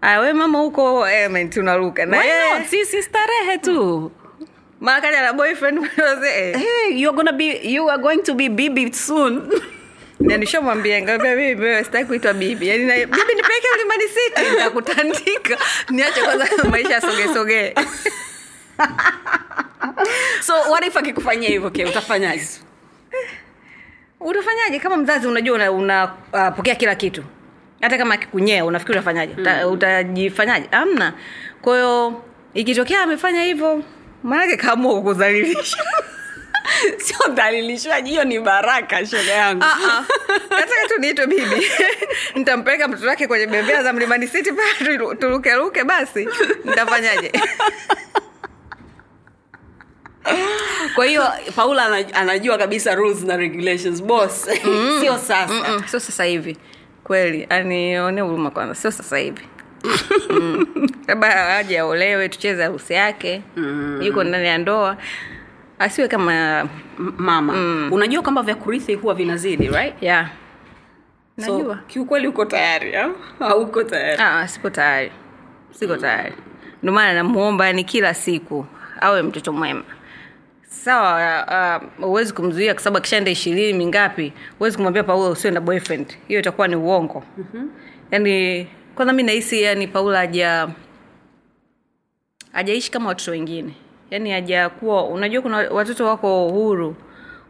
Awe 0.00 0.32
mama 0.32 0.58
huko 0.58 1.08
eh, 1.08 1.48
tunaruka. 1.48 2.06
Na 2.06 2.22
sisi 2.66 3.02
starehe 3.02 3.58
tu. 3.58 4.12
Mara 4.80 5.00
kaja 5.00 5.22
na 5.22 5.32
boyfriend 5.32 5.80
hey, 6.56 7.00
you're 7.00 7.16
gonna 7.16 7.32
be, 7.32 7.60
you 7.72 7.90
are 7.90 8.02
going 8.02 8.22
to 8.22 8.34
be 8.34 8.48
bibi 8.48 8.92
soon 8.92 9.50
na 10.20 10.36
nishamwambia 10.36 11.02
ngambia 11.02 11.36
bibi 11.36 11.62
wewe 11.62 11.84
sitaki 11.84 12.04
kuitwa 12.04 12.34
bibi. 12.34 12.68
Yani 12.68 12.84
na, 12.84 12.94
bibi 12.94 13.34
nipeleke 13.36 13.68
mlimani 13.76 14.04
city 14.04 14.50
nitakutandika. 14.50 15.58
Niache 15.90 16.20
kwanza 16.22 16.64
maisha 16.70 16.92
yasogesogee 16.94 17.74
so 20.46 20.52
what 20.70 20.86
if 20.86 20.96
akikufanyia 20.96 21.48
hivyo 21.48 21.70
ke 21.70 21.84
utafanyaje? 21.84 22.48
Utafanyaje? 24.20 24.78
Kama 24.78 24.96
mzazi 24.96 25.26
unajua 25.26 25.54
unapokea 25.72 26.12
una, 26.32 26.72
uh, 26.72 26.78
kila 26.78 26.94
kitu. 26.94 27.24
Hata 27.80 27.98
kama 27.98 28.14
akikunyea 28.14 28.64
unafikiri 28.64 28.98
utafanyaje? 28.98 29.34
Uta, 29.40 29.68
utajifanyaje? 29.68 30.68
Amna 30.70 31.12
kwahiyo 31.62 32.22
ikitokea 32.54 33.02
amefanya 33.02 33.42
hivyo 33.42 33.82
maanake 34.22 34.56
kaamua 34.56 34.94
kukudhalilisha 34.94 35.84
sio 37.04 37.28
dhalilishwaji 37.34 38.10
hiyo 38.10 38.24
ni 38.24 38.40
baraka 38.40 39.06
shoga 39.06 39.32
yangu. 39.32 39.62
Ah, 39.64 39.76
ah. 39.90 40.04
nataka 40.50 40.88
tu 40.88 41.00
niitwe 41.00 41.26
bibi. 41.26 41.66
Nitampeleka 42.34 42.88
mtoto 42.88 43.08
wake 43.08 43.26
kwenye 43.26 43.46
bembea 43.46 43.82
za 43.82 43.92
mlimani 43.92 44.28
city 44.28 44.52
pale 44.52 44.98
turukeruke 44.98 45.84
basi. 45.84 46.28
Nitafanyaje? 46.64 47.32
Kwa 50.94 51.06
hiyo 51.06 51.24
paula 51.56 52.04
anajua 52.14 52.58
kabisa 52.58 52.94
rules 52.94 53.22
na 53.22 53.36
regulations. 53.36 54.02
Boss 54.02 54.48
sio 55.00 55.18
sasa. 55.18 55.46
Mm-mm, 55.46 55.88
sio 55.88 56.00
sasa 56.00 56.24
hivi. 56.24 56.56
Kweli 57.04 57.46
anione 57.50 58.20
huruma 58.20 58.50
kwanza. 58.50 58.74
Sio 58.74 58.90
sasa 58.90 59.18
hivi. 59.18 59.42
Mm. 60.30 60.66
labda 61.08 61.56
aje 61.56 61.78
aolewe 61.78 62.28
tucheze 62.28 62.62
harusi 62.62 62.92
yake. 62.92 63.42
Yuko 64.00 64.24
ndani 64.24 64.46
ya 64.46 64.58
ndoa 64.58 64.96
asiwe 65.78 66.08
kama 66.08 66.68
mama. 66.98 67.52
Mama 67.52 67.94
unajua 67.94 68.22
kwamba 68.22 68.42
vya 68.42 68.54
kurithi 68.54 68.94
huwa 68.94 69.14
vinazidi 69.14 69.68
right? 69.68 70.02
Yeah. 70.02 70.30
so 71.46 71.58
najua. 71.58 71.76
kiukweli 71.86 72.28
uko 72.28 72.44
tayari 72.44 72.96
au 72.96 73.14
hauko 73.38 73.84
tayari? 73.84 74.22
Ah, 74.22 74.48
siko 74.48 74.70
tayari. 74.70 75.12
Siko 75.70 75.96
tayari. 75.96 76.32
Ndio 76.82 76.92
maana 76.94 77.12
namuomba 77.14 77.66
yani 77.66 77.84
kila 77.84 78.14
siku 78.14 78.66
awe 79.00 79.22
mtoto 79.22 79.52
mwema. 79.52 79.82
Sawa 80.62 81.80
uh, 81.98 82.04
huwezi 82.04 82.32
kumzuia 82.32 82.74
kwa 82.74 82.82
sababu 82.82 82.98
akishaenda 82.98 83.30
ishirini 83.30 83.78
mingapi 83.78 84.32
huwezi 84.58 84.76
kumwambia 84.76 85.04
paula 85.04 85.30
usiwe 85.30 85.52
na 85.54 85.60
boyfriend. 85.60 86.16
Hiyo 86.28 86.40
itakuwa 86.40 86.68
ni 86.68 86.76
uongo. 86.76 87.22
Mm-hmm. 87.38 87.70
yani 88.10 88.66
kwanza 88.94 89.12
mi 89.12 89.22
nahisi 89.22 89.62
yani 89.62 89.86
paula 89.86 90.18
haja 90.18 90.68
hajaishi 92.52 92.90
kama 92.90 93.08
watoto 93.08 93.30
wengine 93.30 93.74
yani 94.10 94.30
hajakuwa 94.30 95.04
unajua 95.08 95.42
kuna 95.42 95.56
watoto 95.56 96.06
wako 96.06 96.48
huru 96.48 96.96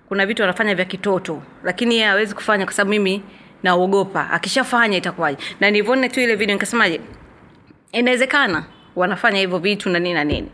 kuna 0.09 0.27
vitu 0.27 0.43
wanafanya 0.43 0.75
vya 0.75 0.85
kitoto 0.85 1.43
lakini 1.65 1.95
yeye 1.95 2.07
hawezi 2.07 2.35
kufanya 2.35 2.65
kwa 2.65 2.75
sababu 2.75 2.91
mimi 2.91 3.23
naogopa. 3.63 4.31
Akishafanya 4.31 4.97
itakuwaje? 4.97 5.39
Na 5.61 5.71
nilivyoona 5.71 6.09
tu 6.09 6.21
ile 6.21 6.35
video 6.35 6.55
nikasemaje 6.55 7.01
inawezekana 7.93 8.65
wanafanya 8.97 9.39
hivyo 9.39 9.59
vitu 9.59 9.91
na 9.91 9.99
nini 9.99 10.15
na 10.15 10.25
nini. 10.25 10.49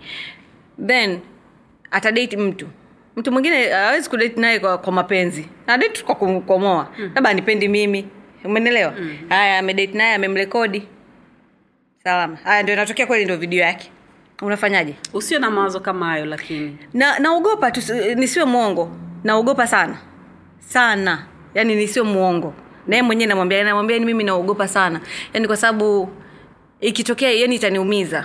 Then 0.86 1.20
atadate 1.90 2.36
mtu. 2.36 2.68
Mtu 3.16 3.32
mwingine 3.32 3.68
hawezi 3.68 4.10
kudate 4.10 4.40
naye 4.40 4.58
kwa, 4.58 4.78
kwa 4.78 4.92
mapenzi. 4.92 5.48
Adate 5.66 6.02
kwa 6.02 6.14
kumkomoa. 6.14 6.88
Labda 7.14 7.30
anipendi 7.30 7.68
mimi. 7.68 8.08
Umenelewa 8.44 8.94
haya 9.28 9.58
amedate 9.58 9.92
naye 9.98 10.14
amemrekodi. 10.14 10.88
Salama. 12.04 12.36
Haya 12.44 12.62
ndio 12.62 12.74
inatokea 12.74 13.06
kweli 13.06 13.24
ndio 13.24 13.36
video 13.36 13.60
yake 13.60 13.90
unafanyaje? 14.42 14.94
Usio 15.12 15.38
na 15.38 15.50
mawazo 15.50 15.80
kama 15.80 16.06
hayo 16.06 16.24
lakini. 16.26 16.78
Na 16.94 17.18
naogopa 17.18 17.72
nisiwe 18.16 18.44
mwongo. 18.44 18.90
Naogopa 19.24 19.66
sana. 19.66 19.96
Sana. 20.58 21.26
Yaani 21.54 21.74
nisiwe 21.74 22.06
mwongo. 22.06 22.54
Naye 22.86 23.02
mwenyewe 23.02 23.28
namwambia 23.28 23.64
namwambia 23.64 23.98
ni 23.98 24.04
mimi 24.04 24.24
naogopa 24.24 24.68
sana. 24.68 25.00
Yaani 25.34 25.46
kwa 25.46 25.56
sababu 25.56 26.08
ikitokea 26.80 27.32
yani 27.32 27.54
itaniumiza. 27.54 28.24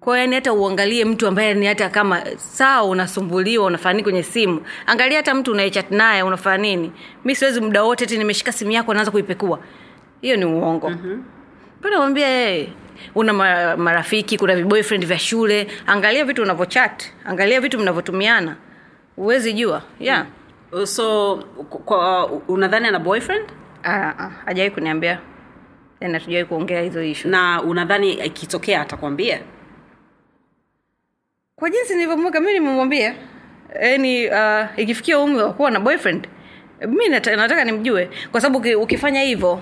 Kwao 0.00 0.16
yani 0.16 0.34
hata 0.34 0.52
uangalie 0.52 1.04
mtu 1.04 1.26
ambaye 1.26 1.54
ni 1.54 1.66
hata 1.66 1.88
kama 1.88 2.22
saa 2.36 2.82
unasumbuliwa 2.82 3.66
unafanya 3.66 4.02
kwenye 4.02 4.22
simu. 4.22 4.62
Angalia 4.86 5.16
hata 5.16 5.34
mtu 5.34 5.52
unaechat 5.52 5.90
naye 5.90 6.22
unafanya 6.22 6.58
nini. 6.58 6.92
Mi 7.24 7.34
siwezi 7.34 7.60
muda 7.60 7.82
wote 7.82 8.06
ti 8.06 8.18
nimeshika 8.18 8.52
simu 8.52 8.70
yako 8.70 8.94
naanza 8.94 9.10
kuipekua. 9.10 9.58
Hiyo 10.20 10.36
ni 10.36 10.44
uongo. 10.44 10.90
Mm-hmm. 10.90 11.90
namwambia 11.90 12.26
hey, 12.28 12.66
una 13.14 13.32
marafiki 13.76 14.38
kuna 14.38 14.56
viboyfriend 14.56 15.06
vya 15.06 15.18
shule. 15.18 15.66
Angalia 15.86 16.24
vitu 16.24 16.42
unavyochat 16.42 17.04
angalia 17.24 17.60
vitu 17.60 17.78
mnavyotumiana. 17.78 18.56
Huwezi 19.16 19.52
jua 19.52 19.82
yeah. 20.00 20.26
so 20.84 21.36
kwa 21.84 22.26
unadhani 22.26 22.86
ana 22.88 22.98
boyfriend? 22.98 23.44
Ah, 23.82 24.12
ah, 24.18 24.30
hajawai 24.44 24.70
kuniambia. 24.70 25.18
Tena 26.00 26.18
hatujawai 26.18 26.44
kuongea 26.44 26.80
hizo 26.82 27.02
ishu 27.02 27.28
na 27.28 27.62
unadhani 27.62 28.12
ikitokea 28.12 28.80
atakwambia? 28.80 29.40
Kwa 31.56 31.70
jinsi 31.70 31.94
nilivyomweka 31.94 32.40
mi 32.40 32.52
nimemwambia. 32.52 33.14
Yani 33.82 34.28
uh, 34.28 34.66
ikifikia 34.76 35.18
umri 35.18 35.42
wa 35.42 35.52
kuwa 35.52 35.70
na 35.70 35.80
boyfriend 35.80 36.28
mi 36.88 37.08
nata, 37.08 37.36
nataka 37.36 37.64
nimjue. 37.64 38.10
Kwa 38.32 38.40
sababu 38.40 38.82
ukifanya 38.82 39.20
hivyo 39.22 39.60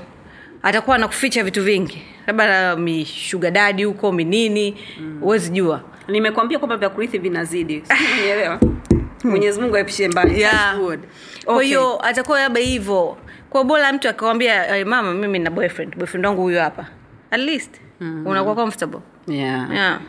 atakuwa 0.63 0.97
anakuficha 0.97 1.45
vitu 1.45 1.63
vingi. 1.63 2.03
Labda 2.27 2.77
mishuga 2.77 3.51
dadi 3.51 3.85
huko 3.85 4.13
minini 4.13 4.77
huwezi 5.21 5.51
jua. 5.51 5.83
Nimekwambia 6.09 6.59
kwamba 6.59 6.77
vya 6.77 6.89
kurithi 6.89 7.19
vinazidi. 7.19 7.83
Unielewa 8.19 8.61
mwenyezi 9.25 9.61
mungu 9.61 9.77
aepishie 9.77 10.09
mbali. 10.09 10.41
Yeah. 10.41 10.81
okay. 10.85 10.99
kwa 11.45 11.63
hiyo 11.63 12.07
atakuwa 12.07 12.41
labda 12.41 12.61
hivyo. 12.61 13.17
Kwa 13.51 13.65
bora 13.65 13.93
mtu 13.93 14.09
akawambia 14.09 14.63
hey, 14.63 14.85
mama 14.85 15.15
mimi 15.15 15.39
na 15.39 15.51
boyfriend. 15.51 15.97
Boyfriend 15.97 16.27
wangu 16.27 16.43
huyo 16.43 16.61
hapa. 16.63 16.87
At 17.31 17.41
least 17.41 17.81
mm-hmm. 18.01 18.27
unakuwa 18.27 18.55
comfortable. 18.55 19.01
Yeah. 19.27 19.71
yeah. 19.73 20.01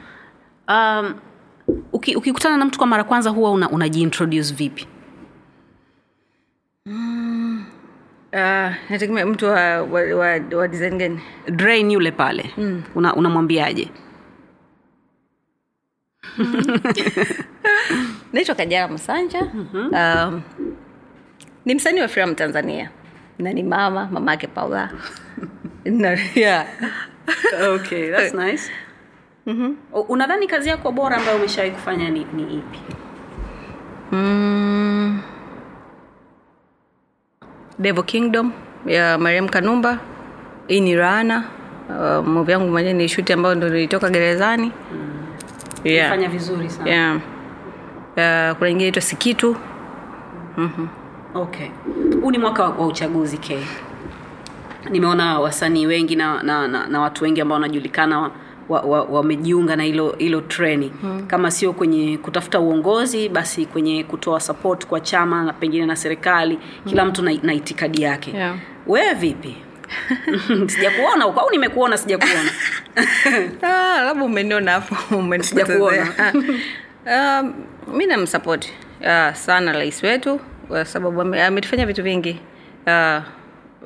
um, 0.68 1.14
uki- 1.94 2.16
ukikutana 2.16 2.58
na 2.58 2.66
mtu 2.66 2.78
kwa 2.78 2.88
mara 2.88 3.04
kwanza 3.04 3.30
huwa 3.30 3.52
una, 3.52 3.70
unajiintroduce 3.70 4.54
vipi 4.54 4.88
Uh, 8.34 8.74
nategemea 8.90 9.26
mtu 9.26 9.46
wa, 9.46 9.82
wa, 9.82 10.02
wa, 10.02 10.40
wa 10.58 10.68
design 10.68 10.98
gani? 10.98 11.20
Drain 11.48 11.92
yule 11.92 12.12
pale. 12.12 12.52
Mm. 12.58 12.84
una, 12.96 13.16
unamwambiaje? 13.16 13.90
Naitwa 18.34 18.56
kajara 18.56 18.88
masanja. 18.88 19.42
Mm-hmm. 19.54 19.94
um, 19.94 20.42
ni 21.66 21.76
msanii 21.76 22.02
wa 22.02 22.08
filamu 22.08 22.36
tanzania. 22.36 22.90
Na 23.40 23.54
ni 23.54 23.64
mama 23.64 24.10
mama 24.12 24.32
yake 24.32 24.48
paula. 24.48 24.90
Na, 25.86 26.18
yeah. 26.36 26.68
okay 27.74 28.12
that's 28.12 28.34
nice. 28.34 28.72
Mm-hmm. 29.46 29.76
unadhani 30.10 30.48
kazi 30.48 30.70
yako 30.70 30.92
bora 30.92 31.18
ambayo 31.18 31.38
umeshawahi 31.38 31.72
kufanya 31.72 32.10
ni, 32.10 32.28
ni 32.34 32.44
ipi? 32.44 32.80
Mm, 34.12 35.22
devil 37.80 38.04
kingdom 38.04 38.52
ya 38.86 39.18
mariam 39.18 39.50
kanumba. 39.50 40.00
Hii 40.68 40.82
ni 40.82 40.96
rana. 40.96 41.44
Uh, 41.90 42.28
movie 42.28 42.52
yangu 42.54 42.72
mwenyewe 42.72 42.94
ni 42.94 43.10
shuti 43.10 43.34
ambayo 43.34 43.56
ndo 43.56 43.70
nilitoka 43.70 44.10
gerezani. 44.10 44.72
Yeah. 45.84 46.10
fanya 46.10 46.30
vizuri 46.30 46.70
sana. 46.70 46.90
Yeah. 46.90 47.16
uh, 47.16 48.58
kuna 48.58 48.70
ingine 48.70 48.88
itwa 48.88 49.02
sikitu. 49.02 49.56
Okay. 51.36 51.68
Huu 52.22 52.32
ni 52.32 52.38
mwaka 52.38 52.64
wa, 52.64 52.70
wa 52.70 52.88
uchaguzi 52.88 53.38
k. 53.38 53.60
Nimeona 54.90 55.40
wasanii 55.40 55.86
wengi 55.86 56.16
na, 56.16 56.44
na, 56.44 56.68
na, 56.68 56.88
na 56.88 57.02
watu 57.02 57.24
wengi 57.24 57.42
ambao 57.42 57.54
wanajulikana 57.56 58.32
wamejiunga 58.70 59.72
wa, 59.72 59.76
wa 59.76 59.78
na 59.78 59.84
hilo 59.84 60.16
hilo 60.18 60.42
treni 60.42 60.92
hmm. 61.02 61.28
kama 61.28 61.52
sio 61.52 61.74
kwenye 61.74 62.18
kutafuta 62.18 62.60
uongozi 62.60 63.30
basi 63.30 63.66
kwenye 63.66 64.04
kutoa 64.04 64.40
support 64.40 64.86
kwa 64.86 65.00
chama 65.00 65.44
na 65.44 65.54
pengine 65.54 65.86
na 65.86 65.96
serikali 65.96 66.60
kila 66.86 67.06
mtu 67.06 67.22
na, 67.22 67.34
na 67.44 67.54
itikadi 67.54 68.02
yake. 68.02 68.32
Yeah. 68.32 68.56
wewe 68.88 69.14
vipi? 69.14 69.58
Sijakuona 70.68 71.26
huko 71.26 71.40
au 71.40 71.52
nimekuona 71.52 71.98
sijakuona? 71.98 72.52
Ah, 73.62 74.02
labda 74.02 74.24
umeniona 74.24 74.72
hapo 74.72 74.96
umenipotezea. 75.16 76.08
Ah, 77.06 77.42
um, 77.42 77.54
mi 77.98 78.06
namsapoti 78.06 78.74
uh, 79.02 79.34
sana 79.34 79.72
rais 79.72 80.04
wetu 80.04 80.40
kwa 80.68 80.86
sababu 80.86 81.22
ametufanya 81.22 81.86
vitu 81.86 82.04
vingi. 82.04 82.40
Uh, 82.88 83.22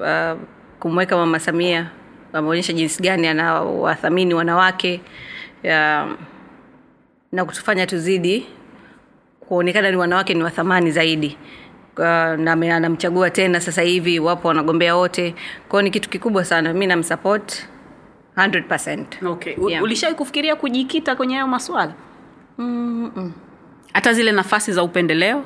uh, 0.01 0.39
kumweka 0.79 1.17
mama 1.17 1.39
samia 1.39 1.89
ameonyesha 2.33 2.73
jinsi 2.73 3.03
gani 3.03 3.27
anawathamini 3.27 4.33
wanawake 4.33 5.01
ya, 5.63 6.07
na 7.31 7.45
kutufanya 7.45 7.87
tuzidi 7.87 8.47
kuonekana 9.39 9.91
ni 9.91 9.97
wanawake 9.97 10.33
ni 10.33 10.43
wathamani 10.43 10.91
zaidi. 10.91 11.37
Uh, 11.97 12.03
na 12.05 12.51
anamchagua 12.75 13.29
tena 13.29 13.61
sasa 13.61 13.81
hivi 13.81 14.19
wapo 14.19 14.47
wanagombea 14.47 14.95
wote. 14.95 15.35
Kwao 15.69 15.81
ni 15.81 15.91
kitu 15.91 16.09
kikubwa 16.09 16.45
sana 16.45 16.73
mi 16.73 16.87
namsupport 16.87 17.67
100 18.37 19.27
okay. 19.27 19.55
U- 19.57 19.69
Yeah. 19.69 19.83
ulishawai 19.83 20.15
kufikiria 20.15 20.55
kujikita 20.55 21.15
kwenye 21.15 21.33
hayo 21.35 21.47
maswala? 21.47 21.93
Hata 23.93 24.13
zile 24.13 24.31
nafasi 24.31 24.71
za 24.71 24.83
upendeleo? 24.83 25.43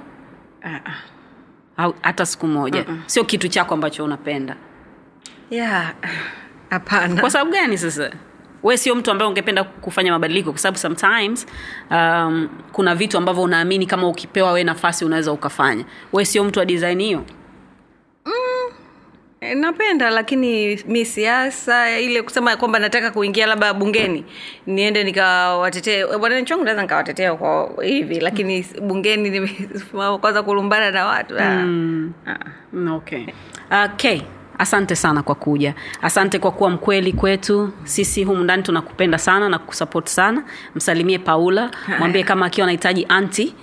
Au 1.77 1.95
hata 2.01 2.25
siku 2.25 2.47
moja. 2.47 2.85
Sio 3.05 3.23
kitu 3.23 3.47
chako 3.47 3.73
ambacho 3.73 4.03
unapenda. 4.05 4.55
Yeah 5.49 5.93
hapana 6.69 7.21
kwa 7.21 7.29
sababu 7.29 7.51
gani 7.51 7.77
sasa 7.77 8.11
we 8.63 8.77
sio 8.77 8.95
mtu 8.95 9.11
ambaye 9.11 9.29
ungependa 9.29 9.63
kufanya 9.63 10.11
mabadiliko 10.11 10.51
kwa 10.51 10.59
sababu 10.59 10.77
sometimes 10.77 11.47
um, 11.91 12.49
kuna 12.71 12.95
vitu 12.95 13.17
ambavyo 13.17 13.43
unaamini 13.43 13.85
kama 13.85 14.07
ukipewa 14.07 14.51
we 14.51 14.63
nafasi 14.63 15.05
unaweza 15.05 15.31
ukafanya 15.31 15.85
we 16.13 16.25
sio 16.25 16.43
mtu 16.43 16.59
wa 16.59 16.65
design 16.65 17.01
hiyo 17.01 17.23
E, 19.41 19.55
napenda 19.55 20.09
lakini 20.09 20.79
mi 20.87 21.05
siasa 21.05 21.99
ile 21.99 22.21
kusema 22.21 22.57
kwamba 22.57 22.79
nataka 22.79 23.11
kuingia 23.11 23.45
labda 23.45 23.73
bungeni 23.73 24.25
niende 24.67 25.03
nikawatetee 25.03 26.03
wananchi 26.03 26.53
wangu 26.53 26.65
naweza 26.65 26.81
nikawatetea 26.81 27.35
kwa 27.35 27.83
hivi 27.83 28.19
lakini 28.19 28.65
bungeni 28.81 29.29
nimesimama 29.29 30.17
kwanza 30.21 30.43
kulumbana 30.43 30.91
na 30.91 31.05
watu 31.05 31.33
mm. 31.33 32.13
Ah. 32.25 32.93
okay. 32.93 33.25
okay. 33.85 34.21
Asante 34.57 34.95
sana 34.95 35.23
kwa 35.23 35.35
kuja. 35.35 35.73
Asante 36.01 36.39
kwa 36.39 36.51
kuwa 36.51 36.69
mkweli 36.69 37.13
kwetu. 37.13 37.69
Sisi 37.83 38.23
humu 38.23 38.43
ndani 38.43 38.63
tunakupenda 38.63 39.17
sana 39.17 39.49
na 39.49 39.59
kusapoti 39.59 40.11
sana. 40.11 40.43
Msalimie 40.75 41.19
paula. 41.19 41.71
Mwambie 41.99 42.23
kama 42.23 42.45
akiwa 42.45 42.65
anahitaji 42.65 43.05
anti 43.09 43.53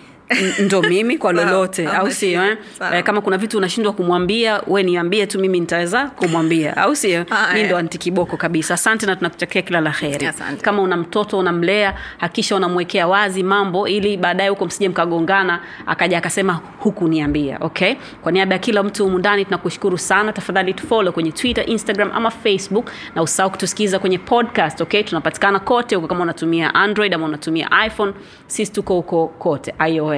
ndo 0.59 0.83
mimi 0.83 1.19
kwa 1.19 1.33
lolote 1.43 1.89
au 1.89 2.11
sio 2.11 2.45
eh? 2.45 2.57
Eh, 2.93 3.03
kama 3.03 3.21
kuna 3.21 3.39
vitu 3.39 3.59
unashindwa 3.59 3.93
kumwambia 3.93 4.63
we 4.67 4.83
niambie 4.83 5.27
tu 5.27 5.39
mimi 5.39 5.61
nitaweza 5.61 6.07
kumwambia 6.07 6.77
au 6.77 6.97
sio? 6.97 7.27
Ah, 7.31 7.55
mi 7.55 7.61
eh. 7.61 7.67
ndo 7.67 7.77
antikiboko 7.77 8.37
kabisa. 8.37 8.75
Asante 8.75 9.07
na 9.07 9.17
tunakutakia 9.17 9.63
kila 9.63 9.81
la 9.81 9.91
heri 9.91 10.31
kama 10.63 10.83
una 10.83 10.97
mtoto 10.97 11.39
unamlea 11.39 11.95
hakisha 12.19 12.57
unamwekea 12.57 13.07
wazi 13.07 13.43
mambo 13.43 13.89
ili 13.89 14.17
baadaye 14.17 14.49
huko 14.49 14.67
msije 14.67 14.89
mkagongana 14.89 15.61
akaja 15.87 16.19
akasema 16.19 16.61
hukuniambia 16.79 17.59
okay? 17.61 17.95
Kwa 18.23 18.33
niaba 18.33 18.55
ya 18.55 18.59
kila 18.59 18.83
mtu 18.83 19.05
humu 19.05 19.19
ndani 19.19 19.45
tunakushukuru 19.45 19.99
sana. 19.99 20.33
Tafadhali 20.33 20.75
tufolo 20.75 21.13
kwenye 21.13 21.33
twitter 21.33 21.71
instagram 21.71 22.11
ama 22.15 22.31
facebook 22.31 22.91
na 23.15 23.23
usahau 23.23 23.51
kutusikiza 23.51 23.99
kwenye 23.99 24.19
podcast 24.19 24.81
okay? 24.81 25.03
Tunapatikana 25.03 25.59
kote 25.61 25.95
huko 25.97 26.09
kama 26.09 26.23
unatumia 26.23 26.75
android 26.75 27.15
ama 27.15 27.27
unatumia 27.27 27.69
iphone. 27.87 28.13
Sisi 28.47 28.73
tuko 28.73 28.95
huko 28.95 29.29
kote. 29.29 29.75
Ios 29.89 30.14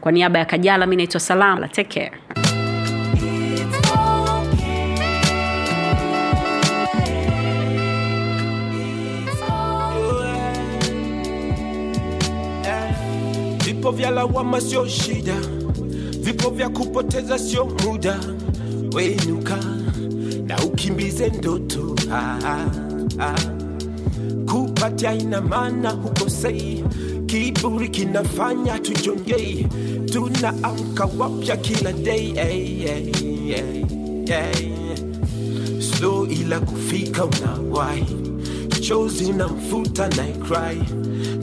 kwa 0.00 0.12
niaba 0.12 0.38
ya 0.38 0.44
kajala 0.44 0.86
mi 0.86 0.96
naitwa 0.96 1.20
salama. 1.20 1.68
Take 1.68 2.00
care. 2.00 2.12
Vipo 13.64 13.90
vya 13.90 14.10
lawama 14.10 14.60
sio 14.60 14.86
shida. 14.88 15.34
Vipo 16.20 16.50
vya 16.50 16.68
kupoteza 16.68 17.38
sio 17.38 17.64
muda. 17.84 18.20
Wenuka 18.94 19.56
na 20.46 20.58
ukimbize 20.64 21.28
ndoto. 21.28 21.96
Ah, 22.12 22.38
ah, 22.44 22.66
ah. 23.20 23.34
kupatia 24.52 25.14
ina 25.14 25.40
maana 25.40 25.90
hukosei 25.90 26.84
kiburi 27.28 27.88
kinafanya 27.88 28.78
tujongei 28.78 29.66
tunaamka 30.12 31.04
wapya 31.18 31.56
kila 31.56 31.92
day 31.92 32.32
hey, 32.34 32.76
hey, 32.76 33.12
hey, 33.46 33.84
hey. 34.26 34.76
slow 35.80 36.26
ila 36.26 36.60
kufika 36.60 37.24
unawai 37.24 38.04
chozi 38.80 39.32
na 39.32 39.48
mfuta 39.48 40.08
na 40.08 40.24
cry 40.24 40.80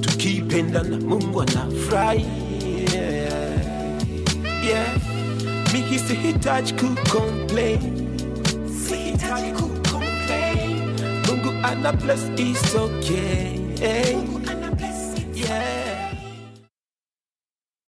tukipenda 0.02 0.84
na 0.84 0.98
mungu 1.00 1.42
anafurahi 1.42 2.26
yeah. 2.94 3.52
yeah. 4.68 4.88
miki 5.74 6.00
sihitaji 6.00 6.74
kucomplain 6.74 7.80
sihitaji 8.90 9.52
kucomplain 9.52 10.82
mungu 11.28 11.54
ana 11.64 11.94
bless 11.94 12.22
is 12.38 12.76
okay 12.76 13.58
mungu 14.16 14.42
ana 14.52 14.65
Yeah. 15.46 16.05